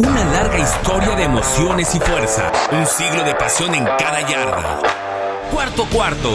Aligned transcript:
Una 0.00 0.24
larga 0.26 0.60
historia 0.60 1.16
de 1.16 1.24
emociones 1.24 1.92
y 1.92 1.98
fuerza. 1.98 2.52
Un 2.70 2.86
siglo 2.86 3.24
de 3.24 3.34
pasión 3.34 3.74
en 3.74 3.84
cada 3.84 4.20
yarda. 4.20 4.80
Cuarto 5.52 5.84
cuarto. 5.92 6.30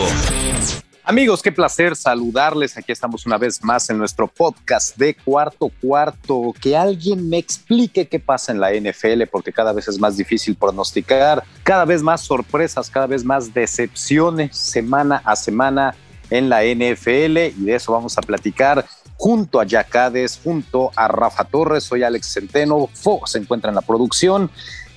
Amigos, 1.05 1.41
qué 1.41 1.49
placer 1.49 1.95
saludarles. 1.95 2.77
Aquí 2.77 2.91
estamos 2.91 3.25
una 3.25 3.37
vez 3.37 3.63
más 3.63 3.89
en 3.89 3.97
nuestro 3.97 4.27
podcast 4.27 4.97
de 4.97 5.15
cuarto 5.15 5.71
cuarto. 5.81 6.53
Que 6.59 6.75
alguien 6.75 7.29
me 7.29 7.37
explique 7.37 8.09
qué 8.09 8.19
pasa 8.19 8.51
en 8.51 8.59
la 8.59 8.73
NFL, 8.73 9.27
porque 9.31 9.53
cada 9.53 9.71
vez 9.71 9.87
es 9.87 9.97
más 9.97 10.17
difícil 10.17 10.55
pronosticar, 10.55 11.45
cada 11.63 11.85
vez 11.85 12.03
más 12.03 12.19
sorpresas, 12.19 12.89
cada 12.89 13.07
vez 13.07 13.23
más 13.23 13.53
decepciones 13.53 14.57
semana 14.57 15.21
a 15.23 15.37
semana 15.37 15.95
en 16.29 16.49
la 16.49 16.63
NFL 16.65 17.37
y 17.37 17.63
de 17.63 17.75
eso 17.75 17.93
vamos 17.93 18.17
a 18.17 18.21
platicar 18.21 18.85
junto 19.17 19.59
a 19.59 19.65
Yacades, 19.65 20.39
junto 20.43 20.91
a 20.95 21.07
Rafa 21.07 21.43
Torres. 21.43 21.83
Soy 21.83 22.03
Alex 22.03 22.33
Centeno. 22.33 22.87
Fo 22.93 23.21
se 23.25 23.39
encuentra 23.39 23.69
en 23.69 23.75
la 23.75 23.81
producción. 23.81 24.49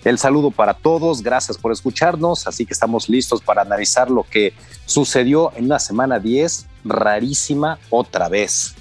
El 0.05 0.19
saludo 0.19 0.53
para 0.53 0.75
todos, 0.75 1.21
gracias 1.21 1.59
por 1.59 1.73
escucharnos, 1.73 2.47
así 2.47 2.65
que 2.65 2.73
estamos 2.73 3.09
listos 3.09 3.41
para 3.43 3.63
analizar 3.63 4.09
lo 4.09 4.23
que 4.23 4.55
sucedió 4.85 5.53
en 5.57 5.67
la 5.69 5.81
semana 5.81 6.21
10, 6.21 6.67
rarísima 6.85 7.81
otra 7.91 8.29
vez. 8.29 8.77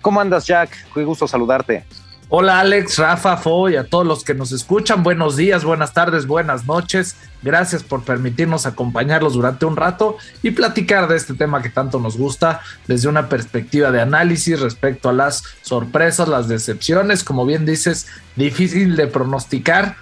¿Cómo 0.00 0.20
andas, 0.20 0.46
Jack? 0.46 0.70
Qué 0.94 1.02
gusto 1.02 1.26
saludarte. 1.26 1.84
Hola 2.32 2.60
Alex, 2.60 2.96
Rafa, 2.96 3.38
Fo 3.38 3.68
y 3.68 3.74
a 3.74 3.82
todos 3.82 4.06
los 4.06 4.22
que 4.22 4.34
nos 4.34 4.52
escuchan, 4.52 5.02
buenos 5.02 5.36
días, 5.36 5.64
buenas 5.64 5.92
tardes, 5.92 6.28
buenas 6.28 6.64
noches. 6.64 7.16
Gracias 7.42 7.82
por 7.82 8.04
permitirnos 8.04 8.66
acompañarlos 8.66 9.32
durante 9.32 9.66
un 9.66 9.74
rato 9.74 10.16
y 10.40 10.52
platicar 10.52 11.08
de 11.08 11.16
este 11.16 11.34
tema 11.34 11.60
que 11.60 11.70
tanto 11.70 11.98
nos 11.98 12.16
gusta 12.16 12.60
desde 12.86 13.08
una 13.08 13.28
perspectiva 13.28 13.90
de 13.90 14.00
análisis 14.00 14.60
respecto 14.60 15.08
a 15.08 15.12
las 15.12 15.42
sorpresas, 15.62 16.28
las 16.28 16.46
decepciones, 16.46 17.24
como 17.24 17.44
bien 17.44 17.66
dices, 17.66 18.06
difícil 18.36 18.94
de 18.94 19.08
pronosticar. 19.08 19.96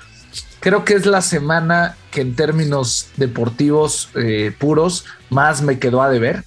Creo 0.61 0.85
que 0.85 0.93
es 0.93 1.07
la 1.07 1.23
semana 1.23 1.97
que 2.11 2.21
en 2.21 2.37
términos 2.37 3.09
deportivos 3.17 4.11
eh, 4.17 4.55
puros 4.59 5.07
más 5.31 5.63
me 5.63 5.79
quedó 5.79 6.03
a 6.03 6.11
deber 6.11 6.45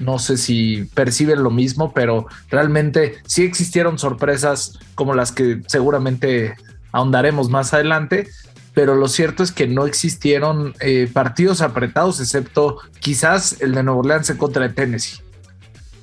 no 0.00 0.18
sé 0.18 0.36
si 0.36 0.84
perciben 0.94 1.42
lo 1.42 1.50
mismo, 1.50 1.92
pero 1.92 2.26
realmente 2.50 3.16
sí 3.26 3.44
existieron 3.44 3.98
sorpresas 3.98 4.78
como 4.94 5.14
las 5.14 5.30
que 5.30 5.60
seguramente 5.66 6.54
ahondaremos 6.90 7.50
más 7.50 7.72
adelante, 7.72 8.28
pero 8.74 8.94
lo 8.94 9.08
cierto 9.08 9.42
es 9.42 9.52
que 9.52 9.68
no 9.68 9.86
existieron 9.86 10.74
eh, 10.80 11.08
partidos 11.12 11.60
apretados, 11.60 12.18
excepto 12.18 12.78
quizás 12.98 13.60
el 13.60 13.74
de 13.74 13.82
Nuevo 13.82 14.00
Orleans 14.00 14.30
en 14.30 14.38
contra 14.38 14.66
de 14.66 14.74
Tennessee. 14.74 15.20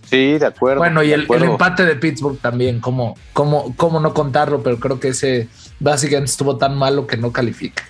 Sí, 0.09 0.38
de 0.38 0.45
acuerdo. 0.45 0.80
Bueno, 0.80 1.03
y 1.03 1.12
el, 1.12 1.28
empate 1.30 1.86
de 1.86 1.95
Pittsburgh 1.95 2.38
también, 2.40 2.80
como, 2.80 3.16
como, 3.34 3.75
como 3.75 4.00
no 4.00 4.14
contarlo, 4.14 4.64
pero 4.64 4.80
creo 4.80 5.00
que 5.00 5.09
ese 5.09 5.50
básicamente 5.80 6.31
estuvo 6.31 6.58
tan 6.58 6.78
malo 6.78 7.08
que 7.08 7.18
no 7.18 7.31
califica. 7.31 7.84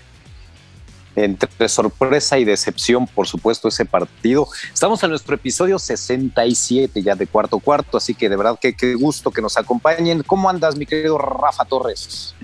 Entre 1.18 1.68
sorpresa 1.68 2.38
y 2.38 2.46
decepción, 2.46 3.08
por 3.08 3.28
supuesto, 3.28 3.68
ese 3.68 3.86
partido. 3.86 4.48
Estamos 4.72 5.02
en 5.04 5.10
nuestro 5.10 5.36
episodio 5.36 5.80
67 5.80 7.02
ya 7.02 7.16
de 7.16 7.26
cuarto 7.26 7.58
cuarto, 7.60 7.98
así 7.98 8.14
que 8.14 8.30
de 8.30 8.36
verdad 8.36 8.60
que 8.62 8.74
qué 8.74 8.94
gusto 8.94 9.32
que 9.32 9.42
nos 9.42 9.58
acompañen. 9.58 10.22
¿Cómo 10.24 10.48
andas, 10.48 10.78
mi 10.78 10.86
querido 10.86 11.18
Rafa 11.18 11.66
Torres? 11.66 12.36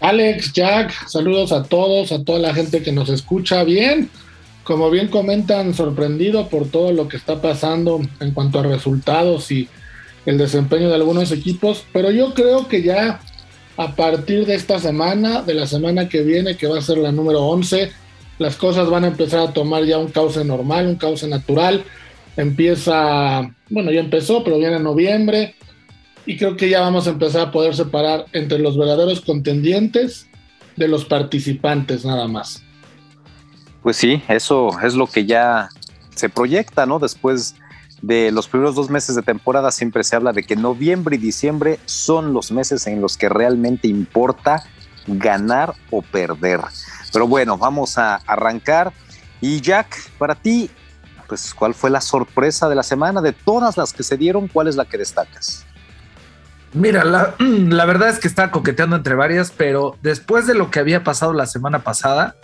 Alex, 0.00 0.52
Jack, 0.52 1.08
saludos 1.08 1.52
a 1.52 1.62
todos, 1.62 2.10
a 2.10 2.24
toda 2.24 2.40
la 2.40 2.54
gente 2.54 2.82
que 2.82 2.90
nos 2.90 3.08
escucha. 3.08 3.62
Bien, 3.62 4.10
como 4.64 4.90
bien 4.90 5.08
comentan, 5.08 5.72
sorprendido 5.72 6.48
por 6.48 6.68
todo 6.68 6.92
lo 6.92 7.08
que 7.08 7.16
está 7.16 7.40
pasando 7.40 8.00
en 8.18 8.32
cuanto 8.32 8.58
a 8.58 8.64
resultados 8.64 9.50
y 9.52 9.68
el 10.26 10.38
desempeño 10.38 10.88
de 10.88 10.96
algunos 10.96 11.30
equipos, 11.30 11.84
pero 11.92 12.10
yo 12.10 12.34
creo 12.34 12.66
que 12.66 12.82
ya 12.82 13.20
a 13.76 13.94
partir 13.94 14.44
de 14.44 14.56
esta 14.56 14.80
semana, 14.80 15.42
de 15.42 15.54
la 15.54 15.66
semana 15.68 16.08
que 16.08 16.22
viene, 16.22 16.56
que 16.56 16.66
va 16.66 16.78
a 16.78 16.82
ser 16.82 16.98
la 16.98 17.12
número 17.12 17.42
11, 17.44 17.92
las 18.38 18.56
cosas 18.56 18.88
van 18.88 19.04
a 19.04 19.08
empezar 19.08 19.40
a 19.40 19.52
tomar 19.52 19.84
ya 19.84 19.98
un 19.98 20.08
cauce 20.08 20.44
normal, 20.44 20.86
un 20.86 20.96
cauce 20.96 21.26
natural. 21.26 21.84
Empieza, 22.36 23.50
bueno, 23.68 23.90
ya 23.90 24.00
empezó, 24.00 24.44
pero 24.44 24.58
viene 24.58 24.76
en 24.76 24.84
noviembre 24.84 25.56
y 26.24 26.36
creo 26.36 26.56
que 26.56 26.68
ya 26.68 26.80
vamos 26.80 27.06
a 27.06 27.10
empezar 27.10 27.48
a 27.48 27.50
poder 27.50 27.74
separar 27.74 28.26
entre 28.32 28.58
los 28.58 28.76
verdaderos 28.76 29.20
contendientes 29.20 30.28
de 30.76 30.86
los 30.86 31.04
participantes 31.04 32.04
nada 32.04 32.28
más. 32.28 32.62
Pues 33.82 33.96
sí, 33.96 34.22
eso 34.28 34.70
es 34.82 34.94
lo 34.94 35.06
que 35.06 35.26
ya 35.26 35.68
se 36.14 36.28
proyecta, 36.28 36.86
¿no? 36.86 36.98
Después 36.98 37.56
de 38.02 38.30
los 38.30 38.46
primeros 38.46 38.74
dos 38.74 38.90
meses 38.90 39.16
de 39.16 39.22
temporada 39.22 39.72
siempre 39.72 40.04
se 40.04 40.14
habla 40.14 40.32
de 40.32 40.44
que 40.44 40.54
noviembre 40.54 41.16
y 41.16 41.18
diciembre 41.18 41.80
son 41.86 42.32
los 42.32 42.52
meses 42.52 42.86
en 42.86 43.00
los 43.00 43.16
que 43.16 43.28
realmente 43.28 43.88
importa 43.88 44.64
ganar 45.06 45.74
o 45.90 46.02
perder. 46.02 46.60
Pero 47.12 47.26
bueno, 47.26 47.56
vamos 47.56 47.98
a 47.98 48.16
arrancar. 48.26 48.92
Y 49.40 49.60
Jack, 49.60 50.10
para 50.18 50.34
ti, 50.34 50.70
pues, 51.28 51.54
¿cuál 51.54 51.74
fue 51.74 51.90
la 51.90 52.00
sorpresa 52.00 52.68
de 52.68 52.74
la 52.74 52.82
semana? 52.82 53.20
De 53.20 53.32
todas 53.32 53.76
las 53.76 53.92
que 53.92 54.02
se 54.02 54.16
dieron, 54.16 54.48
¿cuál 54.48 54.68
es 54.68 54.76
la 54.76 54.84
que 54.84 54.98
destacas? 54.98 55.66
Mira, 56.72 57.04
la, 57.04 57.34
la, 57.38 57.84
verdad 57.84 58.08
es 58.08 58.18
que 58.18 58.28
estaba 58.28 58.50
coqueteando 58.50 58.96
entre 58.96 59.14
varias, 59.14 59.50
pero 59.50 59.96
después 60.02 60.46
de 60.46 60.54
lo 60.54 60.70
que 60.70 60.80
había 60.80 61.04
pasado 61.04 61.32
la 61.32 61.46
semana 61.46 61.80
pasada, 61.80 62.36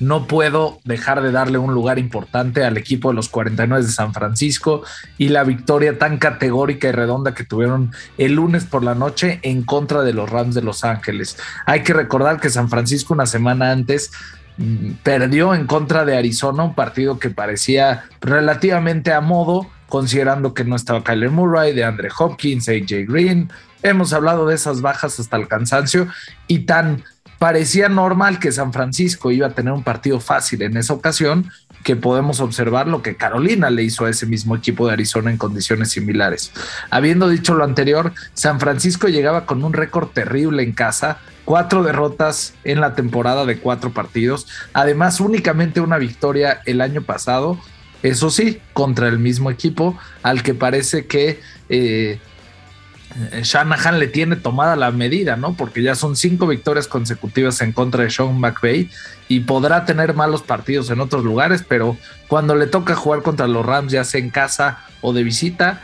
no 0.00 0.26
puedo 0.26 0.80
dejar 0.84 1.22
de 1.22 1.30
darle 1.30 1.58
un 1.58 1.74
lugar 1.74 1.98
importante 1.98 2.64
al 2.64 2.78
equipo 2.78 3.10
de 3.10 3.14
los 3.14 3.28
49 3.28 3.84
de 3.84 3.92
San 3.92 4.12
Francisco 4.14 4.82
y 5.18 5.28
la 5.28 5.44
victoria 5.44 5.98
tan 5.98 6.18
categórica 6.18 6.88
y 6.88 6.92
redonda 6.92 7.34
que 7.34 7.44
tuvieron 7.44 7.92
el 8.16 8.34
lunes 8.34 8.64
por 8.64 8.82
la 8.82 8.94
noche 8.94 9.38
en 9.42 9.62
contra 9.62 10.02
de 10.02 10.14
los 10.14 10.28
Rams 10.28 10.54
de 10.54 10.62
Los 10.62 10.84
Ángeles. 10.84 11.36
Hay 11.66 11.82
que 11.82 11.92
recordar 11.92 12.40
que 12.40 12.48
San 12.48 12.70
Francisco 12.70 13.12
una 13.12 13.26
semana 13.26 13.70
antes 13.70 14.10
mmm, 14.56 14.92
perdió 15.02 15.54
en 15.54 15.66
contra 15.66 16.06
de 16.06 16.16
Arizona, 16.16 16.64
un 16.64 16.74
partido 16.74 17.18
que 17.18 17.28
parecía 17.28 18.04
relativamente 18.22 19.12
a 19.12 19.20
modo, 19.20 19.68
considerando 19.88 20.54
que 20.54 20.64
no 20.64 20.76
estaba 20.76 21.04
Kyler 21.04 21.30
Murray, 21.30 21.74
de 21.74 21.84
Andre 21.84 22.08
Hopkins, 22.18 22.68
AJ 22.70 23.06
Green. 23.06 23.52
Hemos 23.82 24.14
hablado 24.14 24.46
de 24.46 24.54
esas 24.54 24.80
bajas 24.80 25.20
hasta 25.20 25.36
el 25.36 25.46
cansancio 25.46 26.06
y 26.46 26.60
tan 26.60 27.02
parecía 27.40 27.88
normal 27.88 28.38
que 28.38 28.52
San 28.52 28.70
Francisco 28.70 29.30
iba 29.30 29.46
a 29.46 29.54
tener 29.54 29.72
un 29.72 29.82
partido 29.82 30.20
fácil 30.20 30.60
en 30.60 30.76
esa 30.76 30.92
ocasión, 30.92 31.50
que 31.82 31.96
podemos 31.96 32.38
observar 32.40 32.86
lo 32.86 33.00
que 33.00 33.16
Carolina 33.16 33.70
le 33.70 33.82
hizo 33.82 34.04
a 34.04 34.10
ese 34.10 34.26
mismo 34.26 34.54
equipo 34.54 34.86
de 34.86 34.92
Arizona 34.92 35.30
en 35.30 35.38
condiciones 35.38 35.90
similares. 35.90 36.52
Habiendo 36.90 37.30
dicho 37.30 37.54
lo 37.54 37.64
anterior, 37.64 38.12
San 38.34 38.60
Francisco 38.60 39.08
llegaba 39.08 39.46
con 39.46 39.64
un 39.64 39.72
récord 39.72 40.08
terrible 40.08 40.62
en 40.62 40.72
casa, 40.72 41.16
cuatro 41.46 41.82
derrotas 41.82 42.52
en 42.64 42.78
la 42.78 42.94
temporada 42.94 43.46
de 43.46 43.58
cuatro 43.58 43.90
partidos, 43.90 44.46
además 44.74 45.18
únicamente 45.18 45.80
una 45.80 45.96
victoria 45.96 46.60
el 46.66 46.82
año 46.82 47.00
pasado, 47.00 47.58
eso 48.02 48.28
sí, 48.28 48.60
contra 48.74 49.08
el 49.08 49.18
mismo 49.18 49.50
equipo 49.50 49.98
al 50.22 50.42
que 50.42 50.52
parece 50.52 51.06
que... 51.06 51.40
Eh, 51.70 52.20
Shanahan 53.42 53.98
le 53.98 54.06
tiene 54.06 54.36
tomada 54.36 54.76
la 54.76 54.90
medida, 54.90 55.36
¿no? 55.36 55.54
Porque 55.54 55.82
ya 55.82 55.94
son 55.94 56.16
cinco 56.16 56.46
victorias 56.46 56.86
consecutivas 56.86 57.60
en 57.60 57.72
contra 57.72 58.04
de 58.04 58.10
Sean 58.10 58.38
McVay 58.38 58.90
y 59.28 59.40
podrá 59.40 59.84
tener 59.84 60.14
malos 60.14 60.42
partidos 60.42 60.90
en 60.90 61.00
otros 61.00 61.24
lugares, 61.24 61.64
pero 61.66 61.96
cuando 62.28 62.54
le 62.54 62.66
toca 62.66 62.94
jugar 62.94 63.22
contra 63.22 63.48
los 63.48 63.66
Rams, 63.66 63.92
ya 63.92 64.04
sea 64.04 64.20
en 64.20 64.30
casa 64.30 64.78
o 65.00 65.12
de 65.12 65.24
visita, 65.24 65.80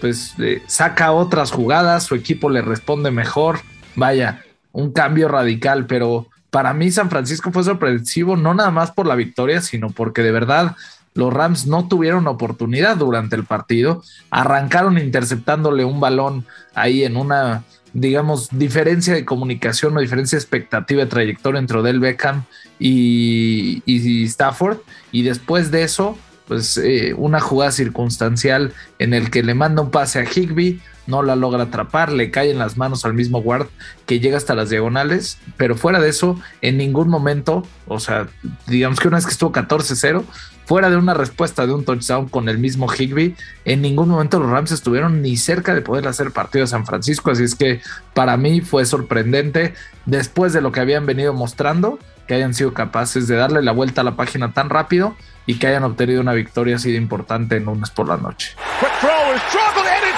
pues 0.00 0.34
eh, 0.38 0.62
saca 0.66 1.12
otras 1.12 1.50
jugadas, 1.50 2.04
su 2.04 2.14
equipo 2.14 2.50
le 2.50 2.62
responde 2.62 3.10
mejor. 3.10 3.60
Vaya, 3.94 4.42
un 4.72 4.92
cambio 4.92 5.28
radical, 5.28 5.86
pero 5.86 6.28
para 6.50 6.74
mí 6.74 6.90
San 6.90 7.10
Francisco 7.10 7.50
fue 7.52 7.64
sorpresivo, 7.64 8.36
no 8.36 8.54
nada 8.54 8.70
más 8.70 8.90
por 8.90 9.06
la 9.06 9.14
victoria, 9.14 9.60
sino 9.62 9.90
porque 9.90 10.22
de 10.22 10.32
verdad 10.32 10.76
los 11.16 11.32
Rams 11.32 11.66
no 11.66 11.88
tuvieron 11.88 12.28
oportunidad 12.28 12.96
durante 12.98 13.36
el 13.36 13.44
partido, 13.44 14.02
arrancaron 14.30 14.98
interceptándole 14.98 15.84
un 15.84 15.98
balón 15.98 16.46
ahí 16.74 17.04
en 17.04 17.16
una, 17.16 17.64
digamos, 17.94 18.48
diferencia 18.52 19.14
de 19.14 19.24
comunicación 19.24 19.96
o 19.96 20.00
diferencia 20.00 20.36
de 20.36 20.42
expectativa 20.42 21.02
de 21.02 21.10
trayectoria 21.10 21.58
entre 21.58 21.78
Odell 21.78 22.00
Beckham 22.00 22.44
y, 22.78 23.82
Stafford, 24.26 24.78
y 25.10 25.22
después 25.22 25.70
de 25.70 25.82
eso, 25.84 26.18
pues 26.46 26.76
eh, 26.76 27.14
una 27.16 27.40
jugada 27.40 27.72
circunstancial 27.72 28.74
en 28.98 29.14
el 29.14 29.30
que 29.30 29.42
le 29.42 29.54
manda 29.54 29.82
un 29.82 29.90
pase 29.90 30.20
a 30.20 30.24
Higby, 30.24 30.80
no 31.06 31.22
la 31.22 31.36
logra 31.36 31.64
atrapar, 31.64 32.12
le 32.12 32.30
cae 32.30 32.50
en 32.50 32.58
las 32.58 32.76
manos 32.76 33.04
al 33.04 33.14
mismo 33.14 33.40
guard 33.40 33.68
que 34.06 34.20
llega 34.20 34.36
hasta 34.36 34.54
las 34.54 34.70
diagonales, 34.70 35.38
pero 35.56 35.76
fuera 35.76 36.00
de 36.00 36.08
eso, 36.08 36.38
en 36.62 36.76
ningún 36.76 37.08
momento, 37.08 37.64
o 37.86 38.00
sea, 38.00 38.28
digamos 38.66 39.00
que 39.00 39.08
una 39.08 39.16
vez 39.16 39.26
que 39.26 39.32
estuvo 39.32 39.52
14-0, 39.52 40.24
fuera 40.66 40.90
de 40.90 40.96
una 40.96 41.14
respuesta 41.14 41.66
de 41.66 41.72
un 41.72 41.84
touchdown 41.84 42.28
con 42.28 42.48
el 42.48 42.58
mismo 42.58 42.88
Higby, 42.92 43.36
en 43.64 43.80
ningún 43.80 44.08
momento 44.08 44.40
los 44.40 44.50
Rams 44.50 44.72
estuvieron 44.72 45.22
ni 45.22 45.36
cerca 45.36 45.74
de 45.74 45.80
poder 45.80 46.06
hacer 46.08 46.32
partido 46.32 46.64
a 46.64 46.66
San 46.66 46.84
Francisco, 46.84 47.30
así 47.30 47.44
es 47.44 47.54
que 47.54 47.80
para 48.12 48.36
mí 48.36 48.60
fue 48.60 48.84
sorprendente 48.84 49.74
después 50.04 50.52
de 50.52 50.60
lo 50.60 50.72
que 50.72 50.80
habían 50.80 51.06
venido 51.06 51.32
mostrando, 51.32 51.98
que 52.26 52.34
hayan 52.34 52.52
sido 52.52 52.74
capaces 52.74 53.28
de 53.28 53.36
darle 53.36 53.62
la 53.62 53.72
vuelta 53.72 54.00
a 54.00 54.04
la 54.04 54.16
página 54.16 54.52
tan 54.52 54.68
rápido 54.68 55.16
y 55.46 55.58
que 55.58 55.68
hayan 55.68 55.84
obtenido 55.84 56.20
una 56.20 56.32
victoria 56.32 56.76
así 56.76 56.90
de 56.90 56.98
importante 56.98 57.56
en 57.56 57.64
lunes 57.64 57.90
por 57.90 58.08
la 58.08 58.16
noche. 58.16 58.54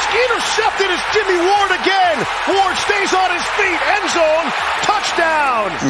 intercepted 0.09 0.91
is 0.91 1.03
Jimmy 1.13 1.39
Ward 1.39 1.73
again. 1.73 2.19
Ward 2.49 2.77
stays 2.77 3.13
on 3.13 3.31
his 3.37 3.45
feet. 3.57 3.81
End 3.97 4.09
zone. 4.11 4.69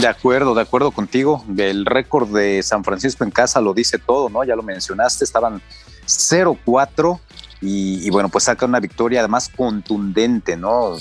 De 0.01 0.07
acuerdo, 0.07 0.55
de 0.55 0.63
acuerdo 0.63 0.91
contigo. 0.91 1.45
El 1.57 1.85
récord 1.85 2.29
de 2.29 2.63
San 2.63 2.85
Francisco 2.85 3.25
en 3.25 3.31
casa 3.31 3.61
lo 3.61 3.75
dice 3.75 3.99
todo, 3.99 4.29
¿no? 4.29 4.45
Ya 4.45 4.57
lo 4.57 4.63
mencionaste, 4.63 5.25
estaban 5.25 5.61
0-4 6.07 7.21
y, 7.61 8.09
bueno, 8.11 8.29
pues 8.29 8.45
saca 8.45 8.67
una 8.67 8.81
victoria 8.81 9.21
además 9.21 9.51
contundente, 9.55 10.57
¿no? 10.57 10.97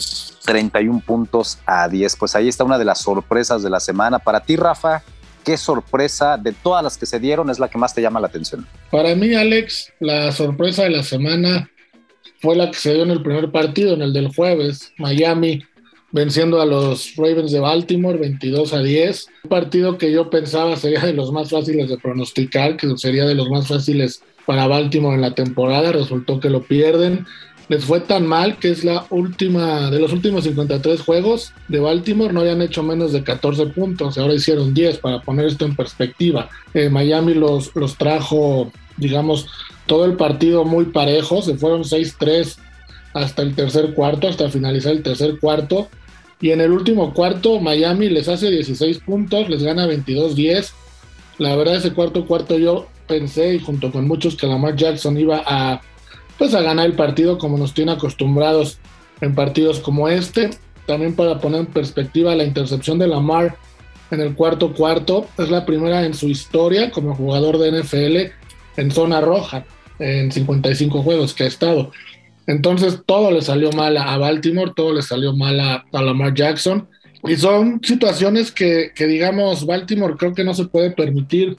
31 0.45 1.01
puntos 1.05 1.59
a 1.65 1.87
10. 1.87 2.15
Pues 2.15 2.35
ahí 2.35 2.47
está 2.47 2.63
una 2.63 2.77
de 2.77 2.85
las 2.85 2.99
sorpresas 2.99 3.61
de 3.61 3.69
la 3.69 3.79
semana. 3.79 4.19
Para 4.19 4.41
ti, 4.41 4.55
Rafa, 4.55 5.03
¿qué 5.47 5.55
sorpresa 5.55 6.35
de 6.35 6.51
todas 6.51 6.83
las 6.83 6.97
que 6.97 7.05
se 7.05 7.21
dieron 7.21 7.49
es 7.49 7.57
la 7.57 7.69
que 7.69 7.77
más 7.77 7.95
te 7.95 8.01
llama 8.01 8.19
la 8.19 8.27
atención? 8.27 8.67
Para 8.91 9.15
mí, 9.15 9.33
Alex, 9.33 9.93
la 10.01 10.33
sorpresa 10.33 10.83
de 10.83 10.89
la 10.89 11.03
semana 11.03 11.71
fue 12.41 12.57
la 12.57 12.69
que 12.69 12.77
se 12.77 12.93
dio 12.93 13.03
en 13.03 13.11
el 13.11 13.23
primer 13.23 13.49
partido, 13.49 13.93
en 13.93 14.01
el 14.01 14.11
del 14.11 14.27
jueves. 14.27 14.91
Miami 14.97 15.63
venciendo 16.11 16.61
a 16.61 16.65
los 16.65 17.15
Ravens 17.15 17.53
de 17.53 17.61
Baltimore 17.61 18.19
22 18.19 18.73
a 18.73 18.79
10. 18.79 19.27
Un 19.45 19.49
partido 19.49 19.97
que 19.97 20.11
yo 20.11 20.29
pensaba 20.29 20.75
sería 20.75 20.99
de 20.99 21.13
los 21.13 21.31
más 21.31 21.49
fáciles 21.49 21.87
de 21.87 21.97
pronosticar, 21.97 22.75
que 22.75 22.97
sería 22.97 23.23
de 23.23 23.35
los 23.35 23.49
más 23.49 23.69
fáciles 23.69 24.21
para 24.45 24.67
Baltimore 24.67 25.15
en 25.15 25.21
la 25.21 25.33
temporada, 25.33 25.93
resultó 25.93 26.41
que 26.41 26.49
lo 26.49 26.63
pierden. 26.63 27.25
Les 27.69 27.83
fue 27.83 27.99
tan 27.99 28.25
mal 28.25 28.57
que 28.57 28.71
es 28.71 28.85
la 28.85 29.05
última, 29.09 29.91
de 29.91 29.99
los 29.99 30.13
últimos 30.13 30.45
53 30.45 31.01
juegos 31.01 31.53
de 31.67 31.79
Baltimore, 31.79 32.33
no 32.33 32.39
habían 32.39 32.61
hecho 32.61 32.81
menos 32.81 33.11
de 33.11 33.23
14 33.23 33.67
puntos, 33.67 34.17
ahora 34.17 34.33
hicieron 34.33 34.73
10 34.73 34.99
para 34.99 35.21
poner 35.21 35.47
esto 35.47 35.65
en 35.65 35.75
perspectiva. 35.75 36.49
Eh, 36.73 36.89
Miami 36.89 37.33
los, 37.33 37.75
los 37.75 37.97
trajo, 37.97 38.71
digamos, 38.95 39.47
todo 39.85 40.05
el 40.05 40.13
partido 40.13 40.63
muy 40.63 40.85
parejo, 40.85 41.41
se 41.41 41.57
fueron 41.57 41.83
6-3 41.83 42.57
hasta 43.13 43.41
el 43.41 43.53
tercer 43.55 43.93
cuarto, 43.93 44.27
hasta 44.27 44.49
finalizar 44.49 44.93
el 44.93 45.03
tercer 45.03 45.39
cuarto. 45.39 45.89
Y 46.39 46.51
en 46.51 46.61
el 46.61 46.71
último 46.71 47.13
cuarto, 47.13 47.59
Miami 47.59 48.09
les 48.09 48.27
hace 48.27 48.49
16 48.51 48.99
puntos, 48.99 49.49
les 49.49 49.63
gana 49.63 49.87
22-10. 49.87 50.71
La 51.39 51.55
verdad, 51.55 51.75
ese 51.75 51.93
cuarto 51.93 52.25
cuarto 52.27 52.57
yo 52.57 52.87
pensé 53.07 53.55
y 53.55 53.59
junto 53.59 53.91
con 53.91 54.07
muchos 54.07 54.35
que 54.35 54.47
Lamar 54.47 54.75
Jackson 54.75 55.17
iba 55.17 55.41
a 55.45 55.81
pues 56.37 56.53
a 56.53 56.61
ganar 56.61 56.85
el 56.85 56.93
partido 56.93 57.37
como 57.37 57.57
nos 57.57 57.73
tiene 57.73 57.93
acostumbrados 57.93 58.79
en 59.21 59.35
partidos 59.35 59.79
como 59.79 60.07
este. 60.07 60.51
También 60.85 61.15
para 61.15 61.39
poner 61.39 61.61
en 61.61 61.65
perspectiva 61.67 62.35
la 62.35 62.43
intercepción 62.43 62.99
de 62.99 63.07
Lamar 63.07 63.57
en 64.11 64.21
el 64.21 64.35
cuarto 64.35 64.73
cuarto 64.73 65.27
es 65.37 65.49
la 65.49 65.65
primera 65.65 66.05
en 66.05 66.13
su 66.13 66.29
historia 66.29 66.91
como 66.91 67.15
jugador 67.15 67.57
de 67.57 67.81
NFL 67.81 68.31
en 68.77 68.91
zona 68.91 69.19
roja 69.19 69.65
en 69.99 70.31
55 70.31 71.01
juegos 71.01 71.33
que 71.33 71.43
ha 71.43 71.47
estado. 71.47 71.91
Entonces 72.45 73.01
todo 73.05 73.31
le 73.31 73.41
salió 73.41 73.71
mal 73.71 73.97
a 73.97 74.17
Baltimore, 74.17 74.71
todo 74.75 74.93
le 74.93 75.01
salió 75.01 75.35
mal 75.35 75.59
a, 75.59 75.85
a 75.91 76.01
Lamar 76.01 76.33
Jackson. 76.33 76.87
Y 77.23 77.35
son 77.35 77.81
situaciones 77.83 78.51
que, 78.51 78.91
que, 78.95 79.05
digamos, 79.05 79.65
Baltimore 79.65 80.15
creo 80.17 80.33
que 80.33 80.45
no 80.45 80.53
se 80.53 80.65
puede 80.65 80.91
permitir 80.91 81.57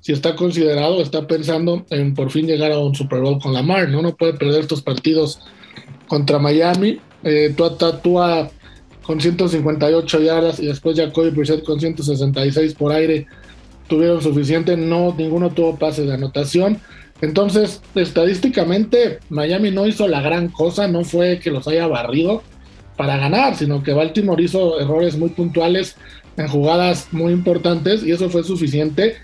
si 0.00 0.12
está 0.12 0.34
considerado, 0.34 1.02
está 1.02 1.26
pensando 1.26 1.84
en 1.90 2.14
por 2.14 2.30
fin 2.30 2.46
llegar 2.46 2.72
a 2.72 2.78
un 2.78 2.94
Super 2.94 3.20
Bowl 3.20 3.38
con 3.38 3.52
Lamar, 3.52 3.88
¿no? 3.88 4.02
No 4.02 4.16
puede 4.16 4.32
perder 4.34 4.60
estos 4.60 4.82
partidos 4.82 5.40
contra 6.08 6.38
Miami. 6.38 7.00
Eh, 7.22 7.54
Tua 8.02 8.50
con 9.02 9.20
158 9.20 10.20
yardas 10.22 10.60
y 10.60 10.66
después 10.66 10.96
Jacoby 10.96 11.30
Brissett 11.30 11.64
con 11.64 11.80
166 11.80 12.74
por 12.74 12.92
aire 12.92 13.26
tuvieron 13.88 14.22
suficiente, 14.22 14.76
no, 14.76 15.14
ninguno 15.18 15.50
tuvo 15.50 15.76
pase 15.76 16.06
de 16.06 16.14
anotación. 16.14 16.78
Entonces, 17.20 17.82
estadísticamente, 17.94 19.18
Miami 19.28 19.70
no 19.70 19.86
hizo 19.86 20.08
la 20.08 20.22
gran 20.22 20.48
cosa, 20.48 20.88
no 20.88 21.04
fue 21.04 21.40
que 21.40 21.50
los 21.50 21.68
haya 21.68 21.86
barrido 21.86 22.42
para 22.96 23.18
ganar, 23.18 23.56
sino 23.56 23.82
que 23.82 23.92
Baltimore 23.92 24.42
hizo 24.42 24.80
errores 24.80 25.18
muy 25.18 25.30
puntuales 25.30 25.96
en 26.36 26.48
jugadas 26.48 27.08
muy 27.10 27.32
importantes 27.32 28.02
y 28.02 28.12
eso 28.12 28.30
fue 28.30 28.44
suficiente 28.44 29.16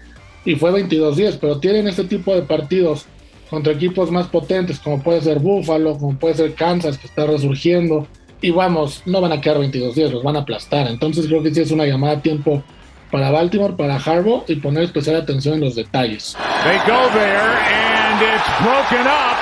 y 0.46 0.54
fue 0.54 0.70
22-10, 0.70 1.38
pero 1.40 1.58
tienen 1.58 1.88
este 1.88 2.04
tipo 2.04 2.34
de 2.34 2.42
partidos 2.42 3.04
contra 3.50 3.72
equipos 3.72 4.10
más 4.10 4.28
potentes, 4.28 4.78
como 4.78 5.02
puede 5.02 5.20
ser 5.20 5.40
Buffalo, 5.40 5.98
como 5.98 6.16
puede 6.18 6.34
ser 6.34 6.54
Kansas, 6.54 6.96
que 6.96 7.08
está 7.08 7.26
resurgiendo, 7.26 8.06
y 8.40 8.50
vamos, 8.50 9.02
no 9.06 9.20
van 9.20 9.32
a 9.32 9.40
quedar 9.40 9.58
22-10, 9.58 10.10
los 10.10 10.22
van 10.22 10.36
a 10.36 10.40
aplastar. 10.40 10.86
Entonces 10.86 11.26
creo 11.26 11.42
que 11.42 11.52
sí 11.52 11.60
es 11.60 11.70
una 11.72 11.84
llamada 11.84 12.14
a 12.14 12.22
tiempo 12.22 12.62
para 13.10 13.30
Baltimore, 13.30 13.74
para 13.74 13.96
Harbaugh, 13.96 14.44
y 14.46 14.56
poner 14.56 14.84
especial 14.84 15.16
atención 15.16 15.54
en 15.54 15.60
los 15.62 15.74
detalles. 15.74 16.36
They 16.64 16.78
go 16.86 17.08
there 17.12 17.58
and 17.58 18.22
it's 18.22 18.50
broken 18.62 19.06
up. 19.06 19.36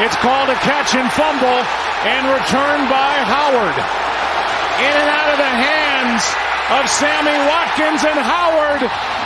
It's 0.00 0.16
called 0.16 0.50
a 0.50 0.58
catch 0.62 0.94
and 0.94 1.10
fumble 1.12 1.62
and 2.04 2.26
returned 2.30 2.88
by 2.88 3.14
Howard. 3.26 3.78
In 4.78 4.94
and 4.94 5.10
out 5.10 5.30
of 5.32 5.38
the 5.38 5.54
hands 5.66 6.22
of 6.70 6.88
Sammy 6.88 7.36
Watkins 7.46 8.04
and 8.04 8.18
Howard 8.18 9.17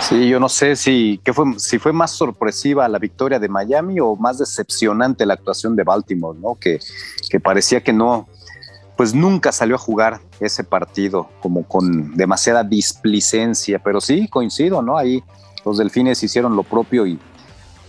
Sí, 0.00 0.28
yo 0.28 0.40
no 0.40 0.48
sé 0.48 0.76
si, 0.76 1.20
fue, 1.32 1.44
si 1.58 1.78
fue 1.78 1.92
más 1.92 2.10
sorpresiva 2.10 2.88
la 2.88 2.98
victoria 2.98 3.38
de 3.38 3.48
Miami 3.48 4.00
o 4.00 4.16
más 4.16 4.38
decepcionante 4.38 5.24
la 5.24 5.34
actuación 5.34 5.76
de 5.76 5.84
Baltimore, 5.84 6.38
¿no? 6.38 6.56
Que, 6.56 6.80
que 7.30 7.38
parecía 7.38 7.82
que 7.82 7.92
no, 7.92 8.26
pues 8.96 9.14
nunca 9.14 9.52
salió 9.52 9.76
a 9.76 9.78
jugar 9.78 10.20
ese 10.40 10.64
partido 10.64 11.30
como 11.40 11.62
con 11.62 12.16
demasiada 12.16 12.64
displicencia, 12.64 13.78
pero 13.78 14.00
sí, 14.00 14.26
coincido, 14.28 14.82
¿no? 14.82 14.98
Ahí 14.98 15.22
los 15.64 15.78
delfines 15.78 16.22
hicieron 16.22 16.56
lo 16.56 16.64
propio 16.64 17.06
y 17.06 17.18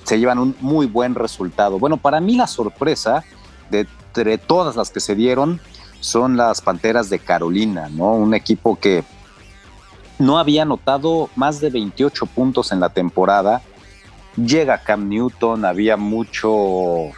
se 0.03 0.19
llevan 0.19 0.37
un 0.37 0.55
muy 0.61 0.85
buen 0.85 1.15
resultado. 1.15 1.79
Bueno, 1.79 1.97
para 1.97 2.21
mí 2.21 2.35
la 2.35 2.47
sorpresa 2.47 3.23
de 3.71 4.37
todas 4.37 4.75
las 4.75 4.91
que 4.91 4.99
se 4.99 5.15
dieron 5.15 5.59
son 5.99 6.37
las 6.37 6.61
Panteras 6.61 7.09
de 7.09 7.17
Carolina, 7.17 7.89
¿no? 7.89 8.13
Un 8.13 8.35
equipo 8.35 8.77
que 8.79 9.03
no 10.19 10.37
había 10.37 10.63
anotado 10.63 11.29
más 11.35 11.59
de 11.59 11.69
28 11.69 12.25
puntos 12.27 12.71
en 12.71 12.79
la 12.79 12.89
temporada. 12.89 13.61
Llega 14.37 14.79
Cam 14.79 15.07
Newton, 15.09 15.65
había 15.65 15.97
mucho, 15.97 17.11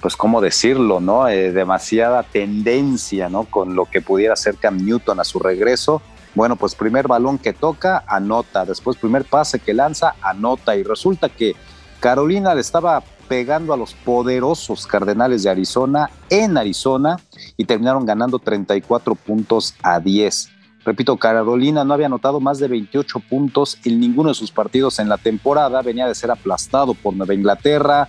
pues 0.00 0.16
cómo 0.16 0.40
decirlo, 0.40 1.00
¿no? 1.00 1.28
Eh, 1.28 1.52
demasiada 1.52 2.22
tendencia, 2.22 3.28
¿no? 3.28 3.44
Con 3.44 3.74
lo 3.74 3.86
que 3.86 4.00
pudiera 4.00 4.34
hacer 4.34 4.56
Cam 4.56 4.84
Newton 4.84 5.20
a 5.20 5.24
su 5.24 5.38
regreso. 5.38 6.02
Bueno, 6.34 6.56
pues 6.56 6.74
primer 6.74 7.08
balón 7.08 7.38
que 7.38 7.52
toca, 7.52 8.04
anota. 8.06 8.64
Después 8.64 8.96
primer 8.96 9.24
pase 9.24 9.58
que 9.58 9.72
lanza, 9.72 10.14
anota. 10.20 10.76
Y 10.76 10.82
resulta 10.82 11.28
que 11.28 11.54
Carolina 12.00 12.54
le 12.54 12.60
estaba 12.60 13.02
pegando 13.28 13.72
a 13.72 13.76
los 13.76 13.94
poderosos 13.94 14.86
Cardenales 14.86 15.42
de 15.42 15.50
Arizona 15.50 16.10
en 16.30 16.56
Arizona 16.56 17.16
y 17.56 17.64
terminaron 17.64 18.06
ganando 18.06 18.38
34 18.38 19.14
puntos 19.14 19.74
a 19.82 19.98
10. 19.98 20.55
Repito, 20.86 21.16
Carolina 21.16 21.82
no 21.82 21.94
había 21.94 22.06
anotado 22.06 22.38
más 22.38 22.60
de 22.60 22.68
28 22.68 23.18
puntos 23.18 23.76
en 23.84 23.98
ninguno 23.98 24.28
de 24.28 24.36
sus 24.36 24.52
partidos 24.52 25.00
en 25.00 25.08
la 25.08 25.18
temporada, 25.18 25.82
venía 25.82 26.06
de 26.06 26.14
ser 26.14 26.30
aplastado 26.30 26.94
por 26.94 27.12
Nueva 27.12 27.34
Inglaterra, 27.34 28.08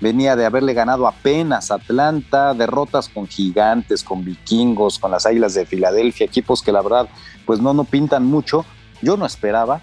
venía 0.00 0.36
de 0.36 0.46
haberle 0.46 0.72
ganado 0.72 1.08
apenas 1.08 1.72
Atlanta, 1.72 2.54
derrotas 2.54 3.08
con 3.08 3.26
gigantes, 3.26 4.04
con 4.04 4.24
vikingos, 4.24 5.00
con 5.00 5.10
las 5.10 5.26
Águilas 5.26 5.54
de 5.54 5.66
Filadelfia, 5.66 6.24
equipos 6.24 6.62
que 6.62 6.70
la 6.70 6.80
verdad 6.80 7.08
pues 7.44 7.58
no, 7.58 7.74
no 7.74 7.82
pintan 7.82 8.24
mucho. 8.24 8.64
Yo 9.00 9.16
no 9.16 9.26
esperaba, 9.26 9.80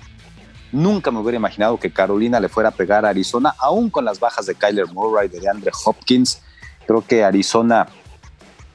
nunca 0.71 1.11
me 1.11 1.19
hubiera 1.19 1.35
imaginado 1.35 1.77
que 1.77 1.91
Carolina 1.91 2.39
le 2.39 2.47
fuera 2.47 2.69
a 2.69 2.71
pegar 2.71 3.05
a 3.05 3.09
Arizona, 3.09 3.53
aún 3.57 3.89
con 3.89 4.05
las 4.05 4.21
bajas 4.21 4.45
de 4.45 4.55
Kyler 4.55 4.87
Murray, 4.93 5.27
de 5.27 5.45
Andre 5.49 5.71
Hopkins. 5.83 6.41
Creo 6.87 7.05
que 7.05 7.21
Arizona 7.25 7.89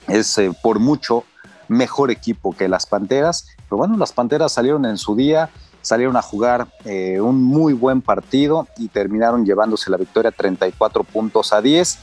es 0.07 0.37
eh, 0.37 0.53
por 0.63 0.81
mucho 0.81 1.25
mejor 1.69 2.11
equipo 2.11 2.55
que 2.55 2.69
las 2.69 2.87
Panteras. 2.87 3.47
Pero 3.75 3.89
bueno, 3.89 3.97
las 3.97 4.13
Panteras 4.13 4.53
salieron 4.53 4.87
en 4.87 4.97
su 4.97 5.17
día, 5.17 5.51
salieron 5.83 6.17
a 6.17 6.23
jugar 6.23 6.69
eh, 6.85 7.21
un 7.21 7.43
muy 7.43 7.73
buen 7.73 8.03
partido 8.03 8.69
y 8.79 8.87
terminaron 8.87 9.45
llevándose 9.45 9.91
la 9.91 9.97
victoria 9.97 10.31
34 10.31 11.03
puntos 11.03 11.53
a 11.53 11.61
10. 11.61 11.99